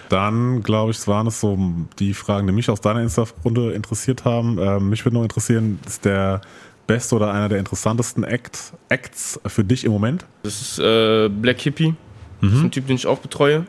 Dann, 0.08 0.62
glaube 0.62 0.92
ich, 0.92 1.06
waren 1.08 1.26
es 1.26 1.40
so 1.40 1.58
die 1.98 2.14
Fragen, 2.14 2.46
die 2.46 2.52
mich 2.52 2.70
aus 2.70 2.80
deiner 2.80 3.00
Insta-Runde 3.00 3.72
interessiert 3.72 4.24
haben. 4.24 4.58
Ähm, 4.60 4.90
mich 4.90 5.04
würde 5.04 5.16
noch 5.16 5.22
interessieren, 5.22 5.80
ist 5.86 6.04
der 6.04 6.40
beste 6.86 7.16
oder 7.16 7.32
einer 7.32 7.48
der 7.48 7.58
interessantesten 7.58 8.22
Act, 8.22 8.72
Acts 8.88 9.40
für 9.46 9.64
dich 9.64 9.84
im 9.84 9.92
Moment? 9.92 10.24
Das 10.44 10.60
ist 10.60 10.78
äh, 10.78 11.28
Black 11.28 11.60
Hippie. 11.60 11.94
Das 12.40 12.52
ist 12.52 12.60
ein 12.60 12.70
Typ, 12.70 12.86
den 12.86 12.96
ich 12.96 13.06
auch 13.06 13.18
betreue. 13.18 13.66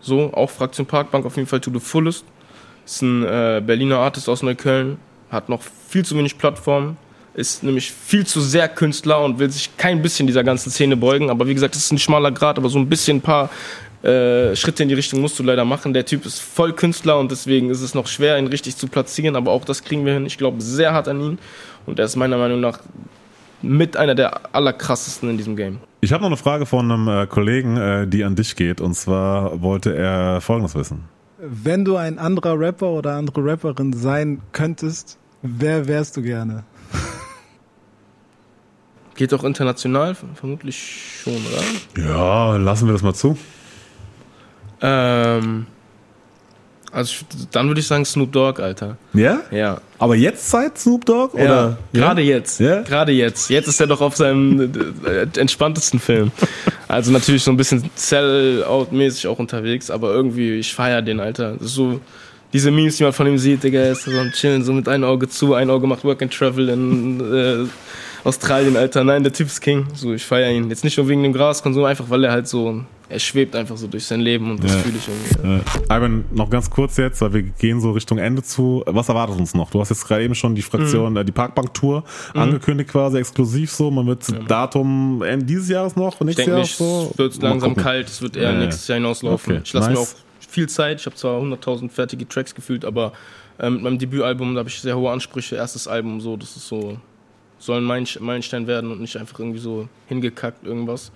So, 0.00 0.32
auch 0.32 0.50
Fraktion 0.50 0.86
Parkbank 0.86 1.26
auf 1.26 1.36
jeden 1.36 1.48
Fall 1.48 1.60
to 1.60 1.70
the 1.72 1.80
fullest. 1.80 2.24
Ist 2.84 3.02
ein 3.02 3.24
äh, 3.24 3.62
Berliner 3.64 3.98
Artist 3.98 4.28
aus 4.28 4.42
Neukölln. 4.42 4.98
Hat 5.30 5.48
noch 5.48 5.62
viel 5.62 6.04
zu 6.04 6.16
wenig 6.16 6.38
Plattform. 6.38 6.96
Ist 7.40 7.62
nämlich 7.62 7.90
viel 7.90 8.26
zu 8.26 8.40
sehr 8.40 8.68
Künstler 8.68 9.24
und 9.24 9.38
will 9.38 9.50
sich 9.50 9.76
kein 9.78 10.02
bisschen 10.02 10.26
dieser 10.26 10.44
ganzen 10.44 10.70
Szene 10.70 10.96
beugen. 10.96 11.30
Aber 11.30 11.46
wie 11.46 11.54
gesagt, 11.54 11.74
das 11.74 11.84
ist 11.84 11.92
ein 11.92 11.98
schmaler 11.98 12.32
Grad, 12.32 12.58
aber 12.58 12.68
so 12.68 12.78
ein 12.78 12.88
bisschen 12.88 13.16
ein 13.16 13.20
paar 13.22 13.48
äh, 14.02 14.54
Schritte 14.56 14.82
in 14.82 14.90
die 14.90 14.94
Richtung 14.94 15.20
musst 15.20 15.38
du 15.38 15.42
leider 15.42 15.64
machen. 15.64 15.94
Der 15.94 16.04
Typ 16.04 16.26
ist 16.26 16.40
voll 16.40 16.74
Künstler 16.74 17.18
und 17.18 17.30
deswegen 17.30 17.70
ist 17.70 17.80
es 17.80 17.94
noch 17.94 18.06
schwer, 18.06 18.38
ihn 18.38 18.46
richtig 18.46 18.76
zu 18.76 18.88
platzieren. 18.88 19.36
Aber 19.36 19.52
auch 19.52 19.64
das 19.64 19.82
kriegen 19.82 20.04
wir 20.04 20.12
hin. 20.12 20.26
Ich 20.26 20.38
glaube 20.38 20.60
sehr 20.60 20.92
hart 20.92 21.08
an 21.08 21.20
ihn. 21.20 21.38
Und 21.86 21.98
er 21.98 22.04
ist 22.04 22.16
meiner 22.16 22.36
Meinung 22.36 22.60
nach 22.60 22.80
mit 23.62 23.96
einer 23.96 24.14
der 24.14 24.54
allerkrassesten 24.54 25.30
in 25.30 25.36
diesem 25.36 25.56
Game. 25.56 25.80
Ich 26.02 26.12
habe 26.12 26.22
noch 26.22 26.28
eine 26.28 26.36
Frage 26.36 26.66
von 26.66 26.90
einem 26.90 27.08
äh, 27.08 27.26
Kollegen, 27.26 27.76
äh, 27.76 28.06
die 28.06 28.24
an 28.24 28.36
dich 28.36 28.56
geht. 28.56 28.80
Und 28.80 28.94
zwar 28.94 29.60
wollte 29.62 29.94
er 29.94 30.40
Folgendes 30.40 30.74
wissen. 30.74 31.04
Wenn 31.38 31.84
du 31.86 31.96
ein 31.96 32.18
anderer 32.18 32.58
Rapper 32.58 32.90
oder 32.90 33.14
andere 33.14 33.44
Rapperin 33.44 33.94
sein 33.94 34.40
könntest, 34.52 35.18
wer 35.42 35.88
wärst 35.88 36.18
du 36.18 36.22
gerne? 36.22 36.64
Geht 39.20 39.34
auch 39.34 39.44
international? 39.44 40.16
Vermutlich 40.34 41.20
schon, 41.22 41.34
oder? 41.34 42.08
Ja, 42.08 42.56
lassen 42.56 42.86
wir 42.86 42.94
das 42.94 43.02
mal 43.02 43.12
zu. 43.12 43.36
Ähm, 44.80 45.66
also 46.90 47.12
ich, 47.12 47.48
dann 47.50 47.68
würde 47.68 47.82
ich 47.82 47.86
sagen 47.86 48.06
Snoop 48.06 48.32
Dogg, 48.32 48.62
Alter. 48.62 48.96
Ja? 49.12 49.42
Ja. 49.50 49.82
Aber 49.98 50.16
jetzt 50.16 50.48
seit 50.48 50.78
Snoop 50.78 51.04
Dogg? 51.04 51.36
Ja, 51.36 51.44
Oder? 51.44 51.78
gerade 51.92 52.22
jetzt. 52.22 52.60
Ja? 52.60 52.80
Gerade 52.80 53.12
jetzt. 53.12 53.50
Jetzt 53.50 53.68
ist 53.68 53.78
er 53.78 53.88
doch 53.88 54.00
auf 54.00 54.16
seinem 54.16 54.72
äh, 55.04 55.26
entspanntesten 55.38 56.00
Film. 56.00 56.32
Also 56.88 57.12
natürlich 57.12 57.44
so 57.44 57.50
ein 57.50 57.58
bisschen 57.58 57.90
Sell-Out-mäßig 57.94 59.26
auch 59.26 59.38
unterwegs, 59.38 59.90
aber 59.90 60.14
irgendwie, 60.14 60.52
ich 60.52 60.72
feier 60.72 61.02
den, 61.02 61.20
Alter. 61.20 61.56
So 61.60 62.00
diese 62.54 62.70
Memes, 62.70 62.96
die 62.96 63.02
man 63.02 63.12
von 63.12 63.26
ihm 63.26 63.36
sieht, 63.36 63.64
Digga, 63.64 63.82
ist 63.82 64.04
so 64.04 64.12
am 64.12 64.32
Chillen, 64.32 64.64
so 64.64 64.72
mit 64.72 64.88
einem 64.88 65.04
Auge 65.04 65.28
zu, 65.28 65.52
ein 65.52 65.68
Auge 65.68 65.86
macht 65.86 66.04
Work 66.04 66.22
and 66.22 66.32
Travel 66.32 66.70
in 66.70 67.20
äh, 67.20 67.68
Australien, 68.24 68.76
Alter. 68.76 69.04
Nein, 69.04 69.22
der 69.22 69.32
Typ 69.32 69.46
ist 69.46 69.60
King. 69.60 69.86
So, 69.94 70.12
ich 70.12 70.24
feier 70.24 70.50
ihn. 70.50 70.68
Jetzt 70.68 70.84
nicht 70.84 70.96
nur 70.96 71.08
wegen 71.08 71.22
dem 71.22 71.32
Graskonsum, 71.32 71.84
einfach 71.84 72.08
weil 72.10 72.24
er 72.24 72.32
halt 72.32 72.46
so, 72.48 72.82
er 73.08 73.18
schwebt 73.18 73.56
einfach 73.56 73.76
so 73.76 73.86
durch 73.86 74.04
sein 74.04 74.20
Leben 74.20 74.50
und 74.50 74.62
das 74.62 74.72
Ja. 74.74 74.78
fühle 74.78 74.94
ich 74.98 75.08
irgendwie. 75.08 75.62
Äh, 75.92 75.96
Ivan, 75.96 76.24
noch 76.32 76.50
ganz 76.50 76.68
kurz 76.70 76.96
jetzt, 76.98 77.20
weil 77.22 77.32
wir 77.32 77.42
gehen 77.42 77.80
so 77.80 77.92
Richtung 77.92 78.18
Ende 78.18 78.42
zu. 78.42 78.82
Was 78.86 79.08
erwartet 79.08 79.38
uns 79.38 79.54
noch? 79.54 79.70
Du 79.70 79.80
hast 79.80 79.88
jetzt 79.88 80.06
gerade 80.06 80.22
eben 80.22 80.34
schon 80.34 80.54
die 80.54 80.62
Fraktion, 80.62 81.16
äh, 81.16 81.24
die 81.24 81.32
Parkbank-Tour 81.32 82.04
angekündigt 82.34 82.90
quasi, 82.90 83.18
exklusiv 83.18 83.70
so. 83.72 83.90
Man 83.90 84.06
wird 84.06 84.26
Datum 84.48 85.22
Ende 85.22 85.46
dieses 85.46 85.68
Jahres 85.68 85.96
noch, 85.96 86.14
Ich 86.14 86.20
nächstes 86.20 86.36
denke 86.44 86.50
Jahr 86.52 86.60
nicht, 86.60 86.76
so. 86.76 87.08
es 87.12 87.18
wird 87.18 87.42
langsam 87.42 87.74
kalt, 87.74 88.08
es 88.08 88.20
wird 88.22 88.36
eher 88.36 88.42
Ja, 88.44 88.52
ja. 88.52 88.58
nächstes 88.58 88.86
Jahr 88.88 88.96
hinauslaufen. 88.96 89.54
Okay, 89.54 89.62
Ich 89.64 89.72
lasse 89.72 89.90
mir 89.90 89.96
nice. 89.96 90.14
auch 90.40 90.48
viel 90.50 90.68
Zeit, 90.68 91.00
ich 91.00 91.06
habe 91.06 91.16
zwar 91.16 91.40
100.000 91.40 91.90
fertige 91.90 92.28
Tracks 92.28 92.54
gefühlt, 92.54 92.84
aber 92.84 93.12
ähm, 93.58 93.74
mit 93.74 93.82
meinem 93.82 93.98
Debütalbum, 93.98 94.54
da 94.54 94.60
habe 94.60 94.68
ich 94.68 94.80
sehr 94.80 94.96
hohe 94.96 95.10
Ansprüche. 95.10 95.56
Erstes 95.56 95.86
Album, 95.86 96.20
so, 96.20 96.36
das 96.36 96.56
ist 96.56 96.66
so, 96.66 96.96
soll 97.60 97.78
ein 97.80 97.84
Meilen- 97.84 98.06
Meilenstein 98.20 98.66
werden 98.66 98.90
und 98.90 99.00
nicht 99.00 99.16
einfach 99.16 99.38
irgendwie 99.38 99.60
so 99.60 99.88
hingekackt 100.08 100.66
irgendwas. 100.66 101.12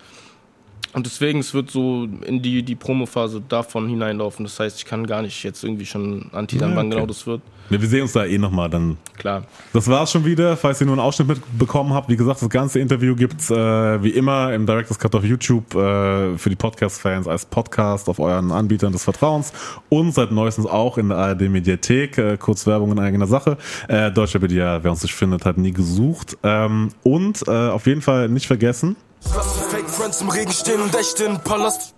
Und 0.95 1.07
deswegen, 1.07 1.41
es 1.41 1.53
wird 1.53 1.73
so 1.73 2.07
in 2.25 2.41
die, 2.41 2.63
die 2.63 2.77
Promophase 2.77 3.43
davon 3.49 3.89
hineinlaufen. 3.89 4.45
Das 4.45 4.61
heißt, 4.61 4.79
ich 4.79 4.85
kann 4.85 5.09
gar 5.09 5.23
nicht 5.23 5.43
jetzt 5.43 5.65
irgendwie 5.65 5.87
schon 5.87 6.31
anteasern, 6.33 6.71
Ja, 6.71 6.77
wann 6.77 6.87
okay. 6.87 6.95
genau 6.95 7.07
das 7.07 7.27
wird. 7.27 7.43
Ja, 7.71 7.81
wir 7.81 7.89
sehen 7.89 8.03
uns 8.03 8.13
da 8.13 8.25
eh 8.25 8.39
nochmal 8.39 8.71
dann. 8.71 8.97
Klar. 9.17 9.43
Das 9.73 9.89
war's 9.89 10.13
schon 10.13 10.25
wieder. 10.25 10.57
Falls 10.57 10.81
ihr 10.81 10.87
nur 10.87 10.95
einen 10.95 11.01
Ausschnitt 11.01 11.27
mitbekommen 11.27 11.93
habt, 11.95 12.09
wie 12.11 12.17
gesagt, 12.17 12.43
das 12.43 12.49
ganze 12.49 12.79
Interview 12.79 13.17
gibt's 13.17 13.51
äh, 13.51 14.03
wie 14.05 14.11
immer 14.11 14.53
im 14.55 14.67
Director's 14.67 14.99
Cut 15.01 15.17
auf 15.17 15.25
YouTube 15.25 15.75
äh, 15.75 16.39
für 16.39 16.51
die 16.51 16.57
Podcast-Fans 16.57 17.27
als 17.27 17.45
Podcast 17.45 18.09
auf 18.09 18.21
euren 18.21 18.53
Anbietern 18.53 18.93
des 18.93 19.03
Vertrauens 19.03 19.53
und 19.89 20.13
seit 20.15 20.31
neuestens 20.31 20.67
auch 20.67 20.97
in 20.97 21.09
der 21.09 21.19
ARD 21.19 21.49
Mediathek. 21.49 22.19
Äh, 22.19 22.37
kurz 22.39 22.69
Werbung 22.69 22.93
in 22.93 23.01
eigener 23.01 23.27
Sache. 23.27 23.57
Äh, 23.89 24.13
Deutscher 24.13 24.39
Media, 24.39 24.79
wer 24.85 24.93
uns 24.93 25.03
nicht 25.03 25.15
findet, 25.15 25.45
hat 25.45 25.59
nie 25.59 25.73
gesucht. 25.73 26.37
Ähm, 26.45 26.91
und 27.03 27.49
äh, 27.49 27.51
auf 27.51 27.87
jeden 27.89 28.03
Fall 28.03 28.29
nicht 28.29 28.47
vergessen, 28.47 28.95
Lass 29.33 29.55
die 29.55 29.71
Fake 29.71 29.89
Friends 29.89 30.21
im 30.21 30.29
Regen 30.29 30.53
stehen 30.53 30.81
und 30.81 30.95
echt 30.95 31.19
in 31.21 31.33
den 31.33 31.41
Palast. 31.41 31.95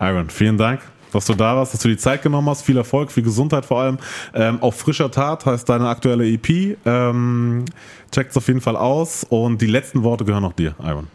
Iron, 0.00 0.30
vielen 0.30 0.58
Dank, 0.58 0.80
dass 1.12 1.26
du 1.26 1.34
da 1.34 1.56
warst, 1.56 1.74
dass 1.74 1.80
du 1.80 1.88
die 1.88 1.96
Zeit 1.96 2.22
genommen 2.22 2.48
hast. 2.48 2.62
Viel 2.62 2.76
Erfolg, 2.76 3.10
viel 3.10 3.22
Gesundheit 3.22 3.64
vor 3.64 3.80
allem. 3.80 3.98
Ähm, 4.34 4.62
auf 4.62 4.76
frischer 4.76 5.10
Tat 5.10 5.46
heißt 5.46 5.68
deine 5.68 5.88
aktuelle 5.88 6.26
EP. 6.26 6.76
Ähm, 6.84 7.64
checkt's 8.12 8.36
auf 8.36 8.48
jeden 8.48 8.60
Fall 8.60 8.76
aus. 8.76 9.24
Und 9.28 9.60
die 9.60 9.66
letzten 9.66 10.02
Worte 10.02 10.24
gehören 10.24 10.42
noch 10.42 10.52
dir, 10.52 10.74
Iron. 10.82 11.08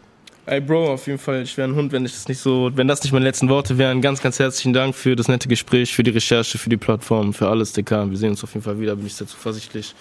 Ey 0.48 0.60
Bro, 0.60 0.92
auf 0.92 1.06
jeden 1.08 1.18
Fall, 1.18 1.42
ich 1.42 1.56
wäre 1.56 1.68
ein 1.68 1.74
Hund, 1.74 1.90
wenn 1.90 2.04
ich 2.04 2.12
das 2.12 2.28
nicht 2.28 2.38
so, 2.38 2.70
wenn 2.74 2.86
das 2.86 3.02
nicht 3.02 3.12
meine 3.12 3.24
letzten 3.24 3.48
Worte 3.48 3.78
wären. 3.78 4.00
Ganz, 4.00 4.22
ganz 4.22 4.38
herzlichen 4.38 4.72
Dank 4.72 4.94
für 4.94 5.16
das 5.16 5.26
nette 5.26 5.48
Gespräch, 5.48 5.92
für 5.92 6.04
die 6.04 6.12
Recherche, 6.12 6.56
für 6.56 6.70
die 6.70 6.76
Plattform, 6.76 7.34
für 7.34 7.48
alles, 7.48 7.72
DK. 7.72 8.08
Wir 8.10 8.16
sehen 8.16 8.30
uns 8.30 8.44
auf 8.44 8.54
jeden 8.54 8.62
Fall 8.62 8.78
wieder, 8.78 8.94
bin 8.94 9.06
ich 9.06 9.14
sehr 9.14 9.26
zuversichtlich. 9.26 9.94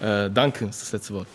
Äh, 0.00 0.28
danke, 0.30 0.66
ist 0.66 0.82
das 0.82 0.92
letzte 0.92 1.14
Wort. 1.14 1.28